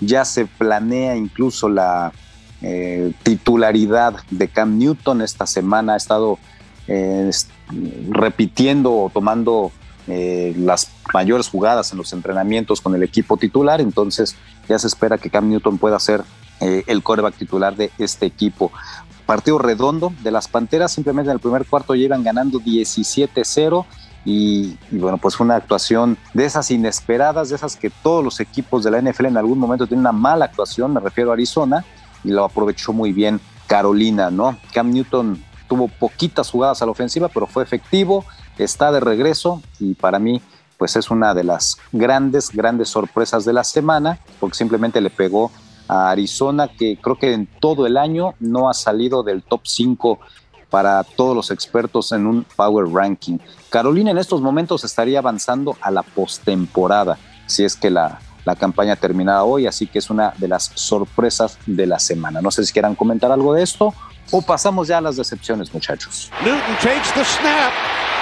Ya 0.00 0.24
se 0.24 0.46
planea 0.46 1.14
incluso 1.14 1.68
la 1.68 2.10
eh, 2.60 3.12
titularidad 3.22 4.16
de 4.32 4.48
Cam 4.48 4.78
Newton 4.78 5.22
esta 5.22 5.46
semana. 5.46 5.94
Ha 5.94 5.96
estado 5.96 6.40
eh, 6.88 7.30
repitiendo 8.08 8.92
o 8.92 9.08
tomando 9.08 9.70
las 10.08 10.90
mayores 11.14 11.48
jugadas 11.48 11.92
en 11.92 11.98
los 11.98 12.12
entrenamientos 12.12 12.80
con 12.80 12.96
el 12.96 13.04
equipo 13.04 13.36
titular. 13.36 13.80
Entonces 13.80 14.34
ya 14.68 14.76
se 14.76 14.88
espera 14.88 15.18
que 15.18 15.30
Cam 15.30 15.48
Newton 15.48 15.78
pueda 15.78 16.00
ser 16.00 16.24
el 16.58 17.02
coreback 17.04 17.36
titular 17.36 17.76
de 17.76 17.92
este 17.98 18.26
equipo 18.26 18.72
partido 19.26 19.58
redondo 19.58 20.12
de 20.22 20.30
las 20.30 20.48
Panteras, 20.48 20.92
simplemente 20.92 21.30
en 21.30 21.34
el 21.34 21.40
primer 21.40 21.66
cuarto 21.66 21.94
ya 21.94 22.04
iban 22.04 22.22
ganando 22.22 22.60
17-0 22.60 23.84
y, 24.24 24.76
bueno, 24.90 25.18
pues 25.18 25.36
fue 25.36 25.44
una 25.44 25.56
actuación 25.56 26.16
de 26.32 26.44
esas 26.44 26.70
inesperadas, 26.70 27.48
de 27.48 27.56
esas 27.56 27.76
que 27.76 27.90
todos 27.90 28.22
los 28.22 28.38
equipos 28.40 28.84
de 28.84 28.90
la 28.90 29.00
NFL 29.00 29.26
en 29.26 29.36
algún 29.36 29.58
momento 29.58 29.86
tienen 29.86 30.00
una 30.00 30.12
mala 30.12 30.44
actuación, 30.44 30.92
me 30.92 31.00
refiero 31.00 31.30
a 31.30 31.34
Arizona, 31.34 31.84
y 32.22 32.30
lo 32.30 32.44
aprovechó 32.44 32.92
muy 32.92 33.12
bien 33.12 33.40
Carolina, 33.66 34.30
¿no? 34.30 34.56
Cam 34.72 34.90
Newton 34.90 35.42
tuvo 35.68 35.88
poquitas 35.88 36.50
jugadas 36.50 36.82
a 36.82 36.86
la 36.86 36.92
ofensiva, 36.92 37.28
pero 37.28 37.46
fue 37.46 37.62
efectivo, 37.62 38.24
está 38.58 38.92
de 38.92 39.00
regreso 39.00 39.62
y 39.80 39.94
para 39.94 40.18
mí 40.18 40.42
pues 40.76 40.96
es 40.96 41.10
una 41.10 41.32
de 41.32 41.44
las 41.44 41.78
grandes, 41.92 42.50
grandes 42.50 42.88
sorpresas 42.88 43.44
de 43.44 43.52
la 43.52 43.62
semana, 43.62 44.18
porque 44.40 44.56
simplemente 44.56 45.00
le 45.00 45.10
pegó 45.10 45.52
Arizona, 45.92 46.68
que 46.68 46.96
creo 46.96 47.16
que 47.16 47.32
en 47.32 47.46
todo 47.46 47.86
el 47.86 47.96
año 47.96 48.34
no 48.40 48.68
ha 48.68 48.74
salido 48.74 49.22
del 49.22 49.42
top 49.42 49.62
5 49.64 50.18
para 50.70 51.04
todos 51.04 51.36
los 51.36 51.50
expertos 51.50 52.12
en 52.12 52.26
un 52.26 52.44
Power 52.56 52.88
Ranking. 52.88 53.38
Carolina 53.68 54.10
en 54.10 54.18
estos 54.18 54.40
momentos 54.40 54.84
estaría 54.84 55.18
avanzando 55.18 55.76
a 55.80 55.90
la 55.90 56.02
postemporada, 56.02 57.18
si 57.46 57.64
es 57.64 57.76
que 57.76 57.90
la, 57.90 58.20
la 58.44 58.56
campaña 58.56 58.96
terminada 58.96 59.44
hoy, 59.44 59.66
así 59.66 59.86
que 59.86 59.98
es 59.98 60.10
una 60.10 60.32
de 60.38 60.48
las 60.48 60.72
sorpresas 60.74 61.58
de 61.66 61.86
la 61.86 61.98
semana. 61.98 62.40
No 62.40 62.50
sé 62.50 62.64
si 62.64 62.72
quieran 62.72 62.94
comentar 62.94 63.30
algo 63.30 63.52
de 63.54 63.62
esto 63.62 63.94
o 64.30 64.40
pasamos 64.40 64.88
ya 64.88 64.98
a 64.98 65.00
las 65.00 65.16
decepciones, 65.16 65.72
muchachos. 65.74 66.30
Newton 66.42 66.76
takes 66.80 67.12
the 67.12 67.24
snap 67.24 67.72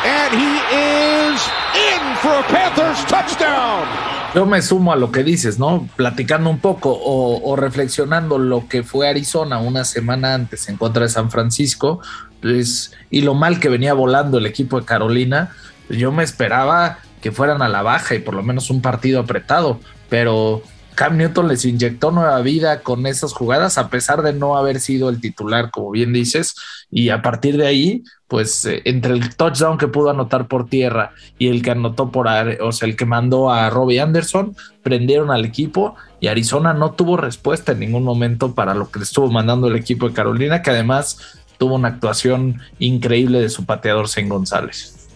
and 0.04 0.34
he 0.34 0.56
is 0.74 1.40
in 1.74 2.16
for 2.16 2.32
a 2.32 2.42
Panthers 2.48 3.04
touchdown. 3.06 4.19
Yo 4.32 4.46
me 4.46 4.62
sumo 4.62 4.92
a 4.92 4.96
lo 4.96 5.10
que 5.10 5.25
dices, 5.25 5.58
¿no? 5.58 5.88
Platicando 5.96 6.50
un 6.50 6.60
poco 6.60 6.96
o, 7.02 7.56
reflexionando 7.56 8.38
lo 8.38 8.68
que 8.68 8.84
fue 8.84 9.08
Arizona 9.08 9.58
una 9.58 9.84
semana 9.84 10.34
antes 10.34 10.68
en 10.68 10.76
contra 10.76 11.02
de 11.02 11.08
San 11.08 11.32
Francisco, 11.32 12.00
pues, 12.40 12.92
y 13.10 13.22
lo 13.22 13.34
mal 13.34 13.58
que 13.58 13.68
venía 13.68 13.92
volando 13.92 14.38
el 14.38 14.46
equipo 14.46 14.78
de 14.78 14.87
Carolina, 14.87 15.50
yo 15.88 16.12
me 16.12 16.22
esperaba 16.22 16.99
que 17.20 17.32
fueran 17.32 17.60
a 17.60 17.68
la 17.68 17.82
baja 17.82 18.14
y 18.14 18.20
por 18.20 18.34
lo 18.34 18.44
menos 18.44 18.70
un 18.70 18.80
partido 18.80 19.18
apretado, 19.20 19.80
pero 20.08 20.62
Cam 21.00 21.16
Newton 21.16 21.49
les 21.49 21.64
inyectó 21.64 22.11
nueva 22.11 22.38
vida 22.42 22.83
con 22.83 23.07
esas 23.07 23.33
jugadas, 23.33 23.78
a 23.78 23.88
pesar 23.88 24.21
de 24.21 24.35
no 24.35 24.59
haber 24.59 24.80
sido 24.80 25.09
el 25.09 25.19
titular, 25.19 25.71
como 25.71 25.90
bien 25.92 26.12
dices, 26.12 26.54
y 26.90 27.09
a 27.09 27.23
partir 27.23 27.57
de 27.57 27.66
ahí, 27.66 28.04
pues 28.28 28.66
eh, 28.66 28.83
entre 28.85 29.14
el 29.14 29.35
touchdown 29.35 29.78
que 29.78 29.88
pudo 29.88 30.11
anotar 30.11 30.47
por 30.47 30.69
tierra 30.69 31.12
y 31.38 31.49
el 31.49 31.62
que 31.62 31.71
anotó 31.71 32.11
por, 32.11 32.28
o 32.28 32.73
sea, 32.73 32.87
el 32.87 32.97
que 32.97 33.07
mandó 33.07 33.50
a 33.50 33.71
Robbie 33.71 33.99
Anderson, 33.99 34.54
prendieron 34.83 35.30
al 35.30 35.47
equipo 35.47 35.95
y 36.21 36.26
Arizona 36.26 36.75
no 36.75 36.90
tuvo 36.90 37.16
respuesta 37.16 37.73
en 37.73 37.78
ningún 37.78 38.04
momento 38.04 38.54
para 38.54 38.75
lo 38.75 38.90
que 38.90 38.99
le 38.99 39.07
estuvo 39.07 39.30
mandando 39.30 39.69
el 39.69 39.76
equipo 39.76 40.07
de 40.07 40.12
Carolina, 40.12 40.61
que 40.61 40.69
además 40.69 41.40
tuvo 41.57 41.76
una 41.76 41.88
actuación 41.88 42.61
increíble 42.78 43.40
de 43.40 43.49
su 43.49 43.64
pateador 43.64 44.07
Zen 44.07 44.28
González. 44.28 45.09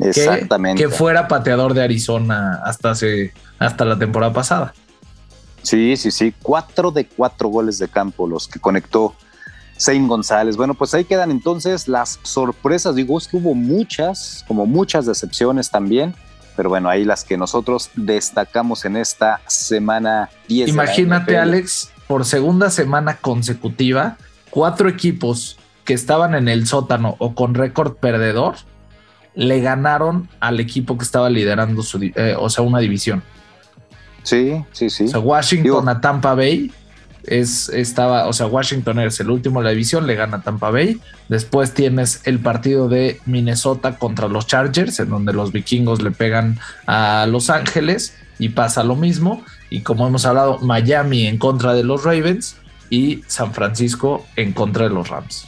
Exactamente. 0.00 0.82
Que, 0.82 0.88
fuera 0.88 1.28
pateador 1.28 1.74
de 1.74 1.84
Arizona 1.84 2.60
hasta 2.64 2.90
hace 2.90 3.32
hasta 3.60 3.84
la 3.84 3.96
temporada 3.96 4.32
pasada. 4.32 4.74
Sí, 5.68 5.98
sí, 5.98 6.10
sí. 6.10 6.32
Cuatro 6.40 6.90
de 6.90 7.06
cuatro 7.06 7.50
goles 7.50 7.78
de 7.78 7.88
campo 7.88 8.26
los 8.26 8.48
que 8.48 8.58
conectó 8.58 9.14
Zane 9.78 10.08
González. 10.08 10.56
Bueno, 10.56 10.72
pues 10.72 10.94
ahí 10.94 11.04
quedan 11.04 11.30
entonces 11.30 11.88
las 11.88 12.18
sorpresas. 12.22 12.94
Digo, 12.94 13.18
es 13.18 13.28
que 13.28 13.36
hubo 13.36 13.54
muchas, 13.54 14.46
como 14.48 14.64
muchas 14.64 15.04
decepciones 15.04 15.70
también. 15.70 16.14
Pero 16.56 16.70
bueno, 16.70 16.88
ahí 16.88 17.04
las 17.04 17.22
que 17.22 17.36
nosotros 17.36 17.90
destacamos 17.96 18.86
en 18.86 18.96
esta 18.96 19.42
semana 19.46 20.30
10. 20.48 20.70
Imagínate, 20.70 21.36
Alex, 21.36 21.90
por 22.06 22.24
segunda 22.24 22.70
semana 22.70 23.18
consecutiva, 23.18 24.16
cuatro 24.48 24.88
equipos 24.88 25.58
que 25.84 25.92
estaban 25.92 26.34
en 26.34 26.48
el 26.48 26.66
sótano 26.66 27.14
o 27.18 27.34
con 27.34 27.52
récord 27.52 27.96
perdedor 27.96 28.54
le 29.34 29.60
ganaron 29.60 30.30
al 30.40 30.60
equipo 30.60 30.96
que 30.96 31.04
estaba 31.04 31.28
liderando 31.28 31.82
su, 31.82 32.02
eh, 32.02 32.34
o 32.38 32.48
sea, 32.48 32.64
una 32.64 32.78
división. 32.78 33.22
Sí, 34.28 34.62
sí, 34.72 34.90
sí. 34.90 35.04
O 35.04 35.08
sea, 35.08 35.20
Washington 35.20 35.88
a 35.88 36.02
Tampa 36.02 36.34
Bay 36.34 36.70
es, 37.24 37.70
estaba, 37.70 38.26
o 38.26 38.34
sea, 38.34 38.46
Washington 38.46 38.98
es 38.98 39.18
el 39.20 39.30
último 39.30 39.60
de 39.60 39.64
la 39.64 39.70
división, 39.70 40.06
le 40.06 40.16
gana 40.16 40.42
Tampa 40.42 40.70
Bay. 40.70 41.00
Después 41.30 41.72
tienes 41.72 42.20
el 42.24 42.38
partido 42.38 42.90
de 42.90 43.22
Minnesota 43.24 43.98
contra 43.98 44.28
los 44.28 44.46
Chargers, 44.46 45.00
en 45.00 45.08
donde 45.08 45.32
los 45.32 45.50
vikingos 45.50 46.02
le 46.02 46.10
pegan 46.10 46.58
a 46.86 47.26
Los 47.26 47.48
Ángeles 47.48 48.18
y 48.38 48.50
pasa 48.50 48.84
lo 48.84 48.96
mismo. 48.96 49.42
Y 49.70 49.80
como 49.80 50.06
hemos 50.06 50.26
hablado, 50.26 50.58
Miami 50.58 51.26
en 51.26 51.38
contra 51.38 51.72
de 51.72 51.84
los 51.84 52.04
Ravens 52.04 52.56
y 52.90 53.22
San 53.28 53.54
Francisco 53.54 54.26
en 54.36 54.52
contra 54.52 54.84
de 54.84 54.90
los 54.90 55.08
Rams. 55.08 55.46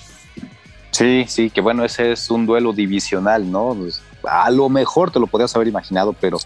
Sí, 0.90 1.26
sí, 1.28 1.50
que 1.50 1.60
bueno, 1.60 1.84
ese 1.84 2.12
es 2.12 2.30
un 2.30 2.46
duelo 2.46 2.72
divisional, 2.72 3.52
¿no? 3.52 3.76
Pues, 3.78 4.00
a 4.26 4.50
lo 4.50 4.70
mejor 4.70 5.10
te 5.10 5.20
lo 5.20 5.26
podías 5.26 5.54
haber 5.54 5.68
imaginado, 5.68 6.14
pero, 6.14 6.38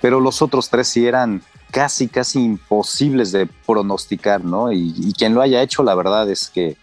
pero 0.00 0.18
los 0.18 0.42
otros 0.42 0.70
tres 0.70 0.88
sí 0.88 1.06
eran 1.06 1.40
casi, 1.70 2.08
casi 2.08 2.40
imposibles 2.40 3.32
de 3.32 3.46
pronosticar, 3.66 4.44
¿no? 4.44 4.72
Y, 4.72 5.12
quien 5.16 5.34
lo 5.34 5.42
haya 5.42 5.62
hecho, 5.62 5.82
la 5.82 5.94
verdad 5.94 6.28
es 6.30 6.48
que, 6.48 6.76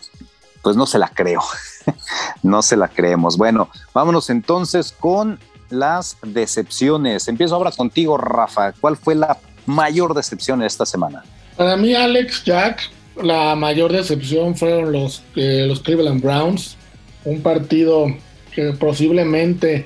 pues 0.62 0.76
no 0.76 0.86
se 0.86 1.00
la 1.00 1.10
creo, 1.10 1.42
no 2.44 2.62
se 2.62 2.78
la 2.78 2.88
creemos. 2.88 3.38
Bueno, 3.38 3.70
vámonos 3.94 4.30
entonces 4.30 4.92
con 4.92 5.40
las 5.70 6.18
decepciones. 6.24 7.28
Empiezo 7.28 7.56
ahora 7.56 7.72
contigo, 7.72 8.18
Rafa. 8.18 8.74
¿Cuál 8.74 8.98
fue 8.98 9.16
la 9.16 9.38
mayor 9.66 10.14
decepción 10.14 10.62
esta 10.64 10.86
semana? 10.86 11.24
Para 11.58 11.78
mí, 11.78 11.94
Alex 11.94 12.44
Jack, 12.44 12.82
la 13.22 13.56
mayor 13.56 13.92
decepción 13.92 14.56
fueron 14.56 14.92
los, 14.92 15.24
eh, 15.36 15.66
los 15.68 15.80
Cleveland 15.80 16.22
Browns. 16.22 16.78
Un 17.24 17.42
partido 17.42 18.08
que 18.54 18.74
posiblemente 18.74 19.86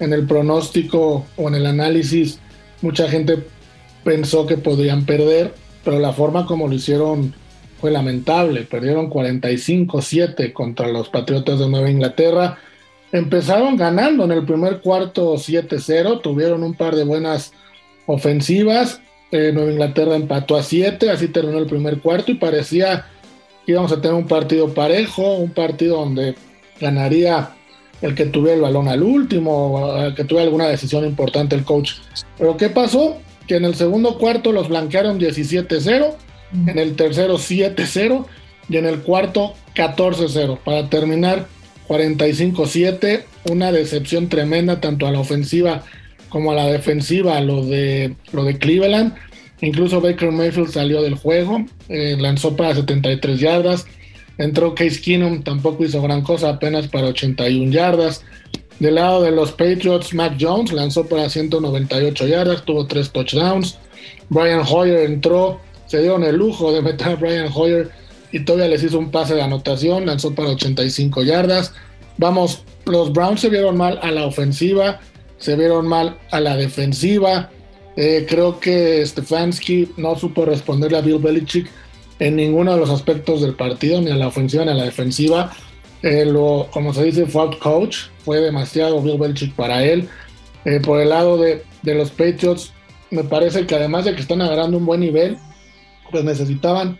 en 0.00 0.12
el 0.12 0.26
pronóstico 0.26 1.24
o 1.36 1.48
en 1.48 1.54
el 1.54 1.66
análisis 1.66 2.38
mucha 2.82 3.08
gente 3.08 3.38
pensó 4.04 4.46
que 4.46 4.56
podían 4.56 5.06
perder, 5.06 5.54
pero 5.82 5.98
la 5.98 6.12
forma 6.12 6.46
como 6.46 6.68
lo 6.68 6.74
hicieron 6.74 7.34
fue 7.80 7.90
lamentable. 7.90 8.62
Perdieron 8.62 9.10
45-7 9.10 10.52
contra 10.52 10.88
los 10.88 11.08
Patriotas 11.08 11.58
de 11.58 11.68
Nueva 11.68 11.90
Inglaterra. 11.90 12.58
Empezaron 13.12 13.76
ganando 13.76 14.24
en 14.24 14.32
el 14.32 14.44
primer 14.44 14.80
cuarto 14.80 15.34
7-0, 15.34 16.20
tuvieron 16.20 16.62
un 16.62 16.74
par 16.74 16.94
de 16.94 17.04
buenas 17.04 17.52
ofensivas. 18.06 19.00
Eh, 19.30 19.50
Nueva 19.52 19.72
Inglaterra 19.72 20.16
empató 20.16 20.56
a 20.56 20.62
7, 20.62 21.10
así 21.10 21.28
terminó 21.28 21.58
el 21.58 21.66
primer 21.66 22.00
cuarto 22.00 22.32
y 22.32 22.36
parecía 22.36 23.06
que 23.64 23.72
íbamos 23.72 23.92
a 23.92 24.00
tener 24.00 24.14
un 24.14 24.26
partido 24.26 24.72
parejo, 24.74 25.36
un 25.36 25.50
partido 25.50 25.98
donde 25.98 26.34
ganaría 26.80 27.50
el 28.02 28.14
que 28.14 28.26
tuviera 28.26 28.56
el 28.56 28.62
balón 28.62 28.88
al 28.88 29.02
último, 29.02 29.94
el 29.96 30.14
que 30.14 30.24
tuviera 30.24 30.44
alguna 30.44 30.68
decisión 30.68 31.04
importante 31.04 31.56
el 31.56 31.64
coach. 31.64 31.92
Pero 32.36 32.56
¿qué 32.56 32.68
pasó? 32.68 33.18
Que 33.46 33.56
en 33.56 33.64
el 33.64 33.74
segundo 33.74 34.18
cuarto 34.18 34.52
los 34.52 34.68
blanquearon 34.68 35.18
17-0, 35.20 36.14
en 36.66 36.78
el 36.78 36.94
tercero 36.94 37.36
7-0 37.36 38.26
y 38.68 38.76
en 38.76 38.86
el 38.86 39.00
cuarto 39.00 39.54
14-0 39.74 40.58
para 40.64 40.88
terminar 40.88 41.46
45-7, 41.88 43.24
una 43.50 43.72
decepción 43.72 44.28
tremenda 44.28 44.80
tanto 44.80 45.06
a 45.06 45.10
la 45.10 45.20
ofensiva 45.20 45.82
como 46.28 46.50
a 46.50 46.54
la 46.54 46.66
defensiva, 46.66 47.40
lo 47.40 47.64
de, 47.64 48.16
lo 48.32 48.44
de 48.44 48.58
Cleveland. 48.58 49.14
Incluso 49.60 50.00
Baker 50.00 50.32
Mayfield 50.32 50.70
salió 50.70 51.00
del 51.02 51.14
juego, 51.14 51.64
eh, 51.88 52.16
lanzó 52.18 52.56
para 52.56 52.74
73 52.74 53.38
yardas. 53.38 53.86
Entró 54.36 54.74
Case 54.74 55.00
Keenum, 55.00 55.42
tampoco 55.42 55.84
hizo 55.84 56.02
gran 56.02 56.22
cosa, 56.22 56.48
apenas 56.50 56.88
para 56.88 57.06
81 57.06 57.70
yardas. 57.70 58.24
Del 58.80 58.96
lado 58.96 59.22
de 59.22 59.30
los 59.30 59.52
Patriots, 59.52 60.12
Mac 60.14 60.34
Jones 60.38 60.72
lanzó 60.72 61.06
para 61.06 61.28
198 61.28 62.26
yardas, 62.26 62.64
tuvo 62.64 62.86
tres 62.86 63.10
touchdowns. 63.10 63.78
Brian 64.28 64.62
Hoyer 64.68 65.10
entró, 65.10 65.60
se 65.86 66.00
dieron 66.00 66.24
el 66.24 66.36
lujo 66.36 66.72
de 66.72 66.82
meter 66.82 67.08
a 67.08 67.14
Brian 67.16 67.50
Hoyer 67.54 67.90
y 68.32 68.40
todavía 68.40 68.68
les 68.68 68.82
hizo 68.82 68.98
un 68.98 69.10
pase 69.10 69.34
de 69.34 69.42
anotación, 69.42 70.06
lanzó 70.06 70.34
para 70.34 70.50
85 70.50 71.22
yardas. 71.22 71.72
Vamos, 72.18 72.64
los 72.84 73.12
Browns 73.12 73.40
se 73.40 73.48
vieron 73.48 73.76
mal 73.76 73.98
a 74.02 74.10
la 74.10 74.24
ofensiva, 74.24 75.00
se 75.38 75.56
vieron 75.56 75.86
mal 75.86 76.18
a 76.30 76.40
la 76.40 76.56
defensiva. 76.56 77.50
Eh, 77.96 78.26
creo 78.28 78.58
que 78.58 79.06
Stefanski 79.06 79.92
no 79.96 80.18
supo 80.18 80.44
responderle 80.44 80.98
a 80.98 81.00
Bill 81.00 81.18
Belichick 81.18 81.70
en 82.18 82.36
ninguno 82.36 82.74
de 82.74 82.80
los 82.80 82.90
aspectos 82.90 83.40
del 83.40 83.54
partido, 83.54 84.00
ni 84.00 84.10
a 84.10 84.16
la 84.16 84.26
ofensiva 84.26 84.64
ni 84.64 84.72
a 84.72 84.74
la 84.74 84.84
defensiva. 84.84 85.52
Eh, 86.02 86.26
como 86.72 86.92
se 86.92 87.04
dice, 87.04 87.26
fue 87.26 87.42
out 87.42 87.58
coach, 87.58 88.08
fue 88.24 88.40
demasiado 88.40 89.00
Bill 89.00 89.18
Belichick 89.18 89.54
para 89.54 89.84
él. 89.84 90.08
Eh, 90.64 90.80
por 90.80 91.00
el 91.00 91.10
lado 91.10 91.36
de, 91.36 91.62
los 91.82 92.10
Patriots, 92.10 92.72
me 93.10 93.24
parece 93.24 93.66
que 93.66 93.74
además 93.74 94.06
de 94.06 94.14
que 94.14 94.20
están 94.20 94.40
agarrando 94.40 94.78
un 94.78 94.86
buen 94.86 95.00
nivel, 95.00 95.36
pues 96.10 96.24
necesitaban 96.24 96.98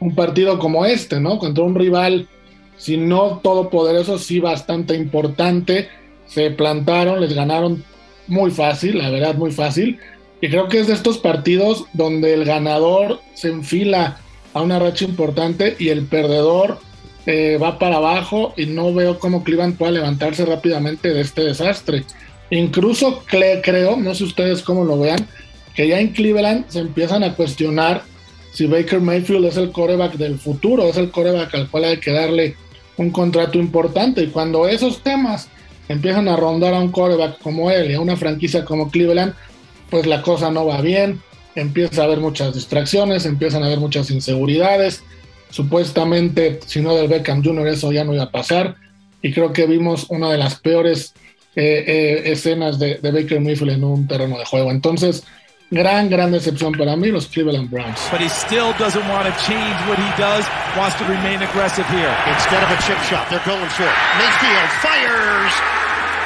un 0.00 0.14
partido 0.14 0.58
como 0.58 0.84
este, 0.84 1.18
¿no? 1.20 1.38
Contra 1.38 1.64
un 1.64 1.74
rival, 1.74 2.28
si 2.76 2.98
no 2.98 3.38
todopoderoso, 3.42 4.18
sí 4.18 4.38
bastante 4.40 4.94
importante. 4.94 5.88
Se 6.26 6.50
plantaron, 6.50 7.20
les 7.20 7.32
ganaron 7.32 7.84
muy 8.26 8.50
fácil, 8.50 8.98
la 8.98 9.10
verdad, 9.10 9.36
muy 9.36 9.52
fácil. 9.52 9.98
Y 10.42 10.48
creo 10.48 10.68
que 10.68 10.80
es 10.80 10.86
de 10.86 10.92
estos 10.92 11.18
partidos 11.18 11.86
donde 11.94 12.34
el 12.34 12.44
ganador 12.44 13.20
se 13.34 13.48
enfila 13.48 14.18
a 14.52 14.60
una 14.60 14.78
racha 14.78 15.04
importante 15.04 15.76
y 15.78 15.88
el 15.88 16.04
perdedor 16.06 16.78
eh, 17.26 17.58
va 17.60 17.78
para 17.78 17.96
abajo 17.96 18.54
y 18.56 18.66
no 18.66 18.94
veo 18.94 19.18
cómo 19.18 19.44
Cleveland 19.44 19.76
pueda 19.76 19.92
levantarse 19.92 20.44
rápidamente 20.44 21.12
de 21.12 21.20
este 21.20 21.42
desastre. 21.42 22.04
Incluso 22.50 23.24
creo, 23.26 23.96
no 23.96 24.14
sé 24.14 24.24
ustedes 24.24 24.62
cómo 24.62 24.84
lo 24.84 24.98
vean, 24.98 25.26
que 25.74 25.88
ya 25.88 26.00
en 26.00 26.12
Cleveland 26.12 26.68
se 26.68 26.78
empiezan 26.78 27.24
a 27.24 27.34
cuestionar 27.34 28.02
si 28.52 28.66
Baker 28.66 29.00
Mayfield 29.00 29.44
es 29.44 29.58
el 29.58 29.70
coreback 29.70 30.14
del 30.14 30.38
futuro, 30.38 30.84
es 30.84 30.96
el 30.96 31.10
coreback 31.10 31.54
al 31.54 31.68
cual 31.68 31.84
hay 31.84 31.98
que 31.98 32.12
darle 32.12 32.56
un 32.96 33.10
contrato 33.10 33.58
importante. 33.58 34.22
Y 34.22 34.28
cuando 34.28 34.66
esos 34.66 35.02
temas 35.02 35.50
empiezan 35.88 36.26
a 36.28 36.36
rondar 36.36 36.72
a 36.72 36.80
un 36.80 36.90
coreback 36.90 37.38
como 37.42 37.70
él 37.70 37.90
y 37.90 37.94
a 37.94 38.00
una 38.00 38.16
franquicia 38.16 38.64
como 38.64 38.90
Cleveland, 38.90 39.34
pues 39.90 40.06
la 40.06 40.22
cosa 40.22 40.50
no 40.50 40.64
va 40.64 40.80
bien. 40.80 41.20
empieza 41.54 42.02
a 42.02 42.04
haber 42.04 42.20
muchas 42.20 42.54
distracciones, 42.54 43.26
empiezan 43.26 43.62
a 43.62 43.66
haber 43.66 43.78
muchas 43.78 44.10
inseguridades. 44.10 45.02
Supuestamente, 45.50 46.60
si 46.66 46.80
no 46.80 46.94
del 46.94 47.08
Beckham 47.08 47.42
Jr., 47.42 47.68
eso 47.68 47.92
ya 47.92 48.04
no 48.04 48.14
iba 48.14 48.24
a 48.24 48.30
pasar. 48.30 48.76
Y 49.22 49.32
creo 49.32 49.52
que 49.52 49.66
vimos 49.66 50.06
una 50.08 50.30
de 50.30 50.38
las 50.38 50.56
peores 50.60 51.14
eh, 51.54 51.84
eh, 51.86 52.32
escenas 52.32 52.78
de, 52.78 52.96
de, 52.96 53.10
Baker 53.10 53.40
Mayfield 53.40 53.72
en 53.72 53.84
un 53.84 54.06
terreno 54.06 54.38
de 54.38 54.44
juego. 54.44 54.70
Entonces, 54.70 55.24
gran, 55.70 56.08
gran 56.10 56.30
decepción 56.30 56.72
para 56.72 56.96
mí, 56.96 57.08
los 57.08 57.26
Cleveland 57.26 57.70
Browns. 57.70 57.98
But 58.10 58.20
he 58.20 58.28
still 58.28 58.72
doesn't 58.78 59.08
want 59.08 59.26
to 59.26 59.32
change 59.44 59.76
what 59.88 59.98
he 59.98 60.10
does, 60.20 60.44
wants 60.76 60.96
to 60.98 61.04
remain 61.04 61.42
aggressive 61.42 61.86
here. 61.88 62.14
Instead 62.28 62.62
of 62.62 62.70
a 62.70 62.82
chip 62.82 62.98
shot, 63.08 63.28
they're 63.30 63.44
going 63.46 63.70
short. 63.70 63.94
Mayfield 64.18 64.70
fires. 64.82 65.52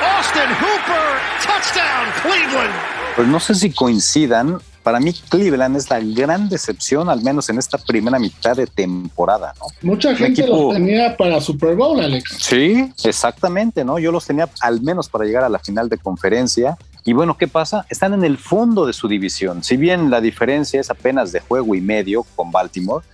Austin 0.02 0.48
Hooper, 0.58 1.20
touchdown, 1.40 2.06
Cleveland. 2.22 2.74
Pues 3.16 3.28
no 3.28 3.38
sé 3.38 3.54
si 3.54 3.70
coincidan, 3.70 4.60
para 4.82 5.00
mí 5.00 5.12
Cleveland 5.12 5.76
es 5.76 5.90
la 5.90 6.00
gran 6.00 6.48
decepción, 6.48 7.08
al 7.08 7.22
menos 7.22 7.48
en 7.50 7.58
esta 7.58 7.78
primera 7.78 8.18
mitad 8.18 8.56
de 8.56 8.66
temporada, 8.66 9.54
¿no? 9.58 9.66
Mucha 9.82 10.14
gente 10.14 10.42
equipo... 10.42 10.72
los 10.72 10.74
tenía 10.74 11.16
para 11.16 11.40
Super 11.40 11.76
Bowl, 11.76 12.00
Alex. 12.00 12.36
Sí, 12.40 12.92
exactamente, 13.04 13.84
¿no? 13.84 13.98
Yo 13.98 14.10
los 14.10 14.26
tenía 14.26 14.48
al 14.60 14.80
menos 14.80 15.08
para 15.08 15.24
llegar 15.24 15.44
a 15.44 15.48
la 15.48 15.58
final 15.58 15.88
de 15.88 15.98
conferencia. 15.98 16.78
Y 17.04 17.12
bueno, 17.12 17.36
¿qué 17.36 17.48
pasa? 17.48 17.86
Están 17.88 18.14
en 18.14 18.24
el 18.24 18.38
fondo 18.38 18.86
de 18.86 18.92
su 18.92 19.08
división. 19.08 19.62
Si 19.62 19.76
bien 19.76 20.10
la 20.10 20.20
diferencia 20.20 20.80
es 20.80 20.90
apenas 20.90 21.32
de 21.32 21.40
juego 21.40 21.74
y 21.74 21.80
medio 21.80 22.24
con 22.34 22.50
Baltimore, 22.50 23.04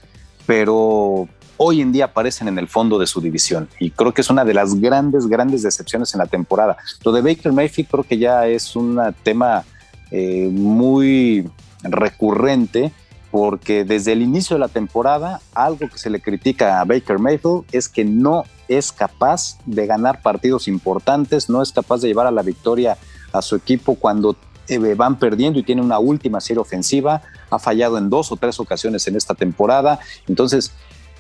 pero 0.47 1.29
hoy 1.57 1.81
en 1.81 1.93
día 1.93 2.07
aparecen 2.07 2.49
en 2.49 2.59
el 2.59 2.69
fondo 2.69 2.99
de 2.99 3.07
su 3.07 3.21
división 3.21 3.69
y 3.81 3.91
creo 3.91 4.13
que 4.13 4.21
es 4.21 4.31
una 4.31 4.45
de 4.45 4.55
las 4.55 4.75
grandes, 4.81 5.27
grandes 5.27 5.63
decepciones 5.63 6.15
en 6.15 6.19
la 6.19 6.27
temporada. 6.27 6.77
Lo 7.05 7.13
de 7.13 7.23
Baker 7.23 7.53
Mayfield 7.53 7.89
creo 7.89 8.05
que 8.05 8.19
ya 8.19 8.47
es 8.47 8.77
un 8.77 9.01
tema 9.23 9.65
eh, 10.11 10.49
muy 10.51 11.49
recurrente 11.83 12.93
porque 13.31 13.85
desde 13.85 14.13
el 14.13 14.23
inicio 14.23 14.57
de 14.57 14.61
la 14.61 14.69
temporada 14.69 15.41
algo 15.55 15.89
que 15.89 15.99
se 15.99 16.11
le 16.11 16.21
critica 16.21 16.81
a 16.81 16.85
Baker 16.85 17.19
Mayfield 17.19 17.65
es 17.73 17.89
que 17.89 18.05
no 18.05 18.45
es 18.69 18.93
capaz 18.93 19.59
de 19.67 19.87
ganar 19.87 20.23
partidos 20.23 20.69
importantes, 20.69 21.49
no 21.49 21.63
es 21.63 21.73
capaz 21.73 22.01
de 22.01 22.09
llevar 22.09 22.27
a 22.27 22.31
la 22.31 22.43
victoria 22.43 22.97
a 23.33 23.43
su 23.43 23.57
equipo 23.57 23.97
cuando 23.97 24.37
eh, 24.69 24.95
van 24.95 25.19
perdiendo 25.19 25.59
y 25.59 25.63
tiene 25.63 25.83
una 25.83 25.99
última 25.99 26.41
serie 26.41 26.61
ofensiva, 26.61 27.23
ha 27.51 27.59
fallado 27.59 27.99
en 27.99 28.11
dos 28.11 28.33
o 28.33 28.37
tres 28.37 28.59
ocasiones 28.59 29.07
en 29.07 29.17
esta 29.17 29.35
temporada, 29.35 30.01
entonces 30.27 30.73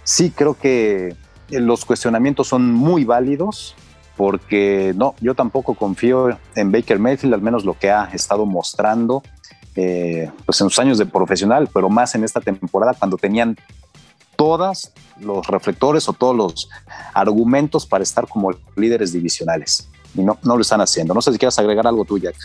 sí 0.03 0.31
creo 0.31 0.57
que 0.59 1.15
los 1.51 1.85
cuestionamientos 1.85 2.49
son 2.49 2.73
muy 2.73 3.05
válidos 3.05 3.75
porque 4.17 4.95
no, 4.97 5.15
yo 5.21 5.35
tampoco 5.35 5.75
confío 5.75 6.39
en 6.55 6.73
Baker 6.73 6.99
Mayfield, 6.99 7.35
al 7.35 7.43
menos 7.43 7.65
lo 7.65 7.79
que 7.79 7.91
ha 7.91 8.05
estado 8.13 8.47
mostrando 8.47 9.23
eh, 9.75 10.31
pues 10.47 10.61
en 10.61 10.71
sus 10.71 10.79
años 10.79 10.97
de 10.97 11.05
profesional, 11.05 11.69
pero 11.73 11.91
más 11.91 12.15
en 12.15 12.25
esta 12.25 12.41
temporada 12.41 12.95
cuando 12.95 13.19
tenían 13.19 13.57
todos 14.37 14.91
los 15.21 15.47
reflectores 15.47 16.09
o 16.09 16.13
todos 16.13 16.35
los 16.35 16.69
argumentos 17.15 17.87
para 17.87 18.03
estar 18.03 18.27
como 18.27 18.53
líderes 18.75 19.13
divisionales. 19.13 19.89
Y 20.15 20.23
no, 20.23 20.39
no 20.43 20.57
lo 20.57 20.63
están 20.63 20.81
haciendo. 20.81 21.13
No 21.13 21.21
sé 21.21 21.33
si 21.33 21.39
quieres 21.39 21.59
agregar 21.59 21.87
algo 21.87 22.05
tú, 22.05 22.19
Jack. 22.19 22.37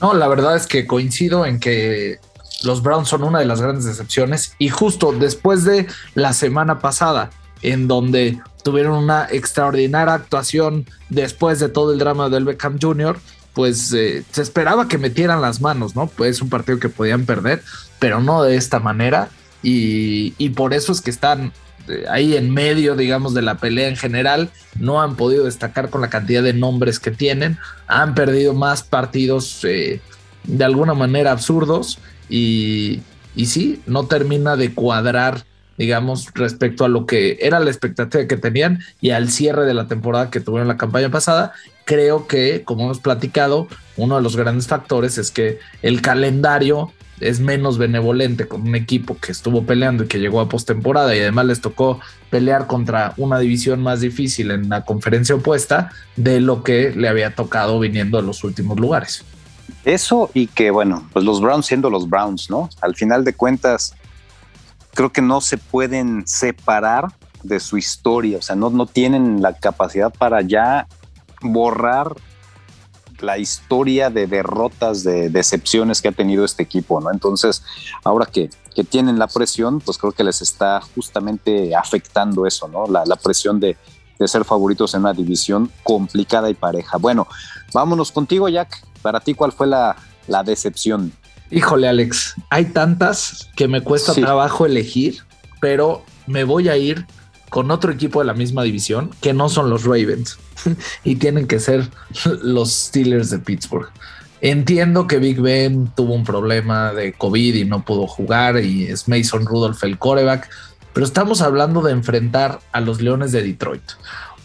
No, 0.00 0.14
la 0.14 0.28
verdad 0.28 0.56
es 0.56 0.66
que 0.66 0.86
coincido 0.86 1.46
en 1.46 1.60
que 1.60 2.18
los 2.62 2.82
Browns 2.82 3.08
son 3.08 3.22
una 3.22 3.38
de 3.38 3.46
las 3.46 3.60
grandes 3.60 3.84
decepciones 3.84 4.54
y 4.58 4.68
justo 4.68 5.12
después 5.12 5.64
de 5.64 5.86
la 6.14 6.32
semana 6.32 6.78
pasada 6.78 7.30
en 7.62 7.88
donde 7.88 8.40
tuvieron 8.62 8.92
una 8.92 9.26
extraordinaria 9.30 10.14
actuación 10.14 10.86
después 11.08 11.58
de 11.60 11.68
todo 11.68 11.92
el 11.92 11.98
drama 11.98 12.28
del 12.28 12.44
Beckham 12.44 12.78
Jr., 12.80 13.18
pues 13.54 13.92
eh, 13.92 14.24
se 14.30 14.42
esperaba 14.42 14.86
que 14.86 14.96
metieran 14.96 15.40
las 15.40 15.60
manos, 15.60 15.96
¿no? 15.96 16.06
Pues 16.06 16.36
es 16.36 16.42
un 16.42 16.48
partido 16.48 16.78
que 16.78 16.88
podían 16.88 17.26
perder, 17.26 17.62
pero 17.98 18.20
no 18.20 18.42
de 18.42 18.56
esta 18.56 18.78
manera 18.78 19.28
y, 19.62 20.34
y 20.38 20.50
por 20.50 20.72
eso 20.72 20.92
es 20.92 21.00
que 21.00 21.10
están 21.10 21.52
eh, 21.88 22.04
ahí 22.08 22.36
en 22.36 22.50
medio, 22.50 22.96
digamos, 22.96 23.34
de 23.34 23.42
la 23.42 23.56
pelea 23.56 23.88
en 23.88 23.96
general, 23.96 24.50
no 24.78 25.02
han 25.02 25.16
podido 25.16 25.44
destacar 25.44 25.90
con 25.90 26.00
la 26.00 26.10
cantidad 26.10 26.42
de 26.42 26.52
nombres 26.52 27.00
que 27.00 27.10
tienen, 27.10 27.58
han 27.86 28.14
perdido 28.14 28.54
más 28.54 28.82
partidos 28.82 29.64
eh, 29.64 30.00
de 30.44 30.64
alguna 30.64 30.94
manera 30.94 31.32
absurdos 31.32 31.98
y, 32.28 33.02
y 33.34 33.46
sí, 33.46 33.82
no 33.86 34.06
termina 34.06 34.56
de 34.56 34.74
cuadrar 34.74 35.44
digamos, 35.80 36.28
respecto 36.34 36.84
a 36.84 36.88
lo 36.88 37.06
que 37.06 37.38
era 37.40 37.58
la 37.58 37.70
expectativa 37.70 38.26
que 38.26 38.36
tenían 38.36 38.80
y 39.00 39.12
al 39.12 39.30
cierre 39.30 39.64
de 39.64 39.72
la 39.72 39.88
temporada 39.88 40.28
que 40.28 40.38
tuvieron 40.38 40.68
la 40.68 40.76
campaña 40.76 41.10
pasada. 41.10 41.54
Creo 41.86 42.26
que, 42.26 42.64
como 42.64 42.84
hemos 42.84 43.00
platicado, 43.00 43.66
uno 43.96 44.16
de 44.16 44.22
los 44.22 44.36
grandes 44.36 44.66
factores 44.66 45.16
es 45.16 45.30
que 45.30 45.58
el 45.80 46.02
calendario 46.02 46.92
es 47.18 47.40
menos 47.40 47.78
benevolente 47.78 48.46
con 48.46 48.60
un 48.60 48.74
equipo 48.74 49.16
que 49.18 49.32
estuvo 49.32 49.64
peleando 49.64 50.04
y 50.04 50.06
que 50.06 50.20
llegó 50.20 50.40
a 50.40 50.50
postemporada 50.50 51.16
y 51.16 51.20
además 51.20 51.46
les 51.46 51.62
tocó 51.62 51.98
pelear 52.28 52.66
contra 52.66 53.14
una 53.16 53.38
división 53.38 53.82
más 53.82 54.02
difícil 54.02 54.50
en 54.50 54.68
la 54.68 54.84
conferencia 54.84 55.34
opuesta 55.34 55.92
de 56.14 56.40
lo 56.40 56.62
que 56.62 56.92
le 56.94 57.08
había 57.08 57.34
tocado 57.34 57.80
viniendo 57.80 58.18
a 58.18 58.22
los 58.22 58.44
últimos 58.44 58.78
lugares. 58.78 59.24
Eso 59.86 60.30
y 60.34 60.46
que, 60.46 60.70
bueno, 60.70 61.08
pues 61.14 61.24
los 61.24 61.40
Browns 61.40 61.64
siendo 61.64 61.88
los 61.88 62.06
Browns, 62.06 62.50
¿no? 62.50 62.68
Al 62.82 62.94
final 62.94 63.24
de 63.24 63.32
cuentas, 63.32 63.94
creo 64.94 65.10
que 65.10 65.22
no 65.22 65.40
se 65.40 65.58
pueden 65.58 66.26
separar 66.26 67.08
de 67.42 67.60
su 67.60 67.78
historia, 67.78 68.38
o 68.38 68.42
sea, 68.42 68.56
no, 68.56 68.70
no 68.70 68.86
tienen 68.86 69.40
la 69.40 69.54
capacidad 69.54 70.12
para 70.12 70.42
ya 70.42 70.86
borrar 71.40 72.14
la 73.22 73.38
historia 73.38 74.10
de 74.10 74.26
derrotas, 74.26 75.02
de 75.02 75.28
decepciones 75.28 76.00
que 76.00 76.08
ha 76.08 76.12
tenido 76.12 76.44
este 76.44 76.62
equipo, 76.62 77.00
¿no? 77.00 77.10
Entonces, 77.10 77.62
ahora 78.04 78.26
que, 78.26 78.50
que 78.74 78.84
tienen 78.84 79.18
la 79.18 79.26
presión, 79.26 79.80
pues 79.80 79.98
creo 79.98 80.12
que 80.12 80.24
les 80.24 80.42
está 80.42 80.80
justamente 80.94 81.74
afectando 81.74 82.46
eso, 82.46 82.68
¿no? 82.68 82.86
La, 82.86 83.16
presión 83.16 83.60
de, 83.60 83.76
de, 84.18 84.28
ser 84.28 84.44
favoritos 84.44 84.94
en 84.94 85.00
una 85.00 85.12
división 85.12 85.70
complicada 85.82 86.48
y 86.50 86.54
pareja. 86.54 86.96
Bueno, 86.98 87.26
vámonos 87.72 88.10
contigo, 88.12 88.48
Jack. 88.48 88.86
Para 89.02 89.20
ti, 89.20 89.34
¿cuál 89.34 89.52
fue 89.52 89.66
la, 89.66 89.96
la 90.26 90.42
decepción? 90.42 91.12
Híjole, 91.50 91.88
Alex, 91.88 92.36
hay 92.48 92.66
tantas 92.66 93.48
que 93.56 93.66
me 93.66 93.80
cuesta 93.80 94.14
sí. 94.14 94.20
trabajo 94.20 94.66
elegir, 94.66 95.18
pero 95.60 96.04
me 96.26 96.44
voy 96.44 96.68
a 96.68 96.76
ir 96.76 97.06
con 97.50 97.72
otro 97.72 97.90
equipo 97.90 98.20
de 98.20 98.26
la 98.26 98.34
misma 98.34 98.62
división 98.62 99.10
que 99.20 99.32
no 99.32 99.48
son 99.48 99.68
los 99.68 99.84
Ravens 99.84 100.38
y 101.04 101.16
tienen 101.16 101.48
que 101.48 101.58
ser 101.58 101.88
los 102.42 102.72
Steelers 102.72 103.30
de 103.30 103.40
Pittsburgh. 103.40 103.90
Entiendo 104.40 105.06
que 105.06 105.18
Big 105.18 105.40
Ben 105.40 105.90
tuvo 105.94 106.14
un 106.14 106.24
problema 106.24 106.94
de 106.94 107.12
COVID 107.12 107.56
y 107.56 107.64
no 107.64 107.84
pudo 107.84 108.06
jugar 108.06 108.62
y 108.64 108.84
es 108.86 109.08
Mason 109.08 109.44
Rudolph 109.44 109.82
el 109.82 109.98
coreback, 109.98 110.48
pero 110.94 111.04
estamos 111.04 111.42
hablando 111.42 111.82
de 111.82 111.92
enfrentar 111.92 112.60
a 112.72 112.80
los 112.80 113.00
Leones 113.00 113.32
de 113.32 113.42
Detroit, 113.42 113.82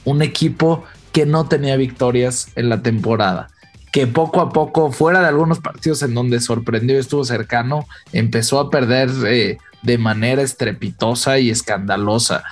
un 0.04 0.22
equipo 0.22 0.84
que 1.14 1.26
no 1.26 1.46
tenía 1.46 1.78
victorias 1.78 2.48
en 2.56 2.70
la 2.70 2.82
temporada 2.82 3.48
que 3.96 4.08
poco 4.08 4.42
a 4.42 4.50
poco, 4.50 4.92
fuera 4.92 5.22
de 5.22 5.28
algunos 5.28 5.60
partidos 5.60 6.04
en 6.04 6.14
donde 6.14 6.42
sorprendió 6.42 6.98
y 6.98 7.00
estuvo 7.00 7.24
cercano, 7.24 7.88
empezó 8.12 8.60
a 8.60 8.70
perder 8.70 9.10
eh, 9.26 9.58
de 9.84 9.98
manera 9.98 10.42
estrepitosa 10.42 11.40
y 11.40 11.50
escandalosa. 11.50 12.44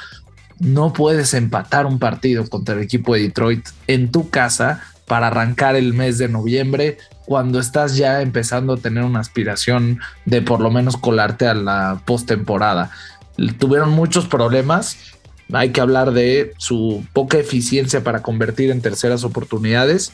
No 0.60 0.94
puedes 0.94 1.34
empatar 1.34 1.86
un 1.86 2.00
partido 2.00 2.48
contra 2.48 2.76
el 2.76 2.82
equipo 2.82 3.14
de 3.14 3.24
Detroit 3.24 3.68
en 3.88 4.10
tu 4.10 4.30
casa 4.30 4.86
para 5.06 5.28
arrancar 5.28 5.76
el 5.76 5.94
mes 5.94 6.18
de 6.18 6.30
noviembre 6.30 6.98
cuando 7.26 7.60
estás 7.60 7.98
ya 7.98 8.22
empezando 8.22 8.76
a 8.76 8.78
tener 8.78 9.04
una 9.04 9.20
aspiración 9.20 10.00
de 10.24 10.42
por 10.42 10.62
lo 10.62 10.72
menos 10.72 10.96
colarte 10.96 11.46
a 11.46 11.54
la 11.54 12.02
postemporada. 12.06 12.90
Tuvieron 13.60 13.90
muchos 13.90 14.28
problemas. 14.28 14.96
Hay 15.52 15.72
que 15.72 15.82
hablar 15.82 16.14
de 16.14 16.54
su 16.58 17.06
poca 17.12 17.38
eficiencia 17.38 18.02
para 18.02 18.22
convertir 18.22 18.72
en 18.72 18.82
terceras 18.82 19.26
oportunidades 19.26 20.14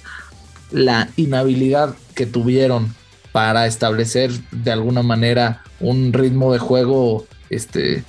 la 0.72 1.10
inhabilidad 1.16 1.96
que 2.16 2.26
tuvieron 2.26 2.94
para 3.32 3.68
establecer 3.68 4.32
de 4.52 4.72
alguna 4.72 5.04
manera 5.04 5.64
un 5.80 6.14
ritmo 6.14 6.52
de 6.52 6.60
juego, 6.60 7.26
este, 7.50 8.04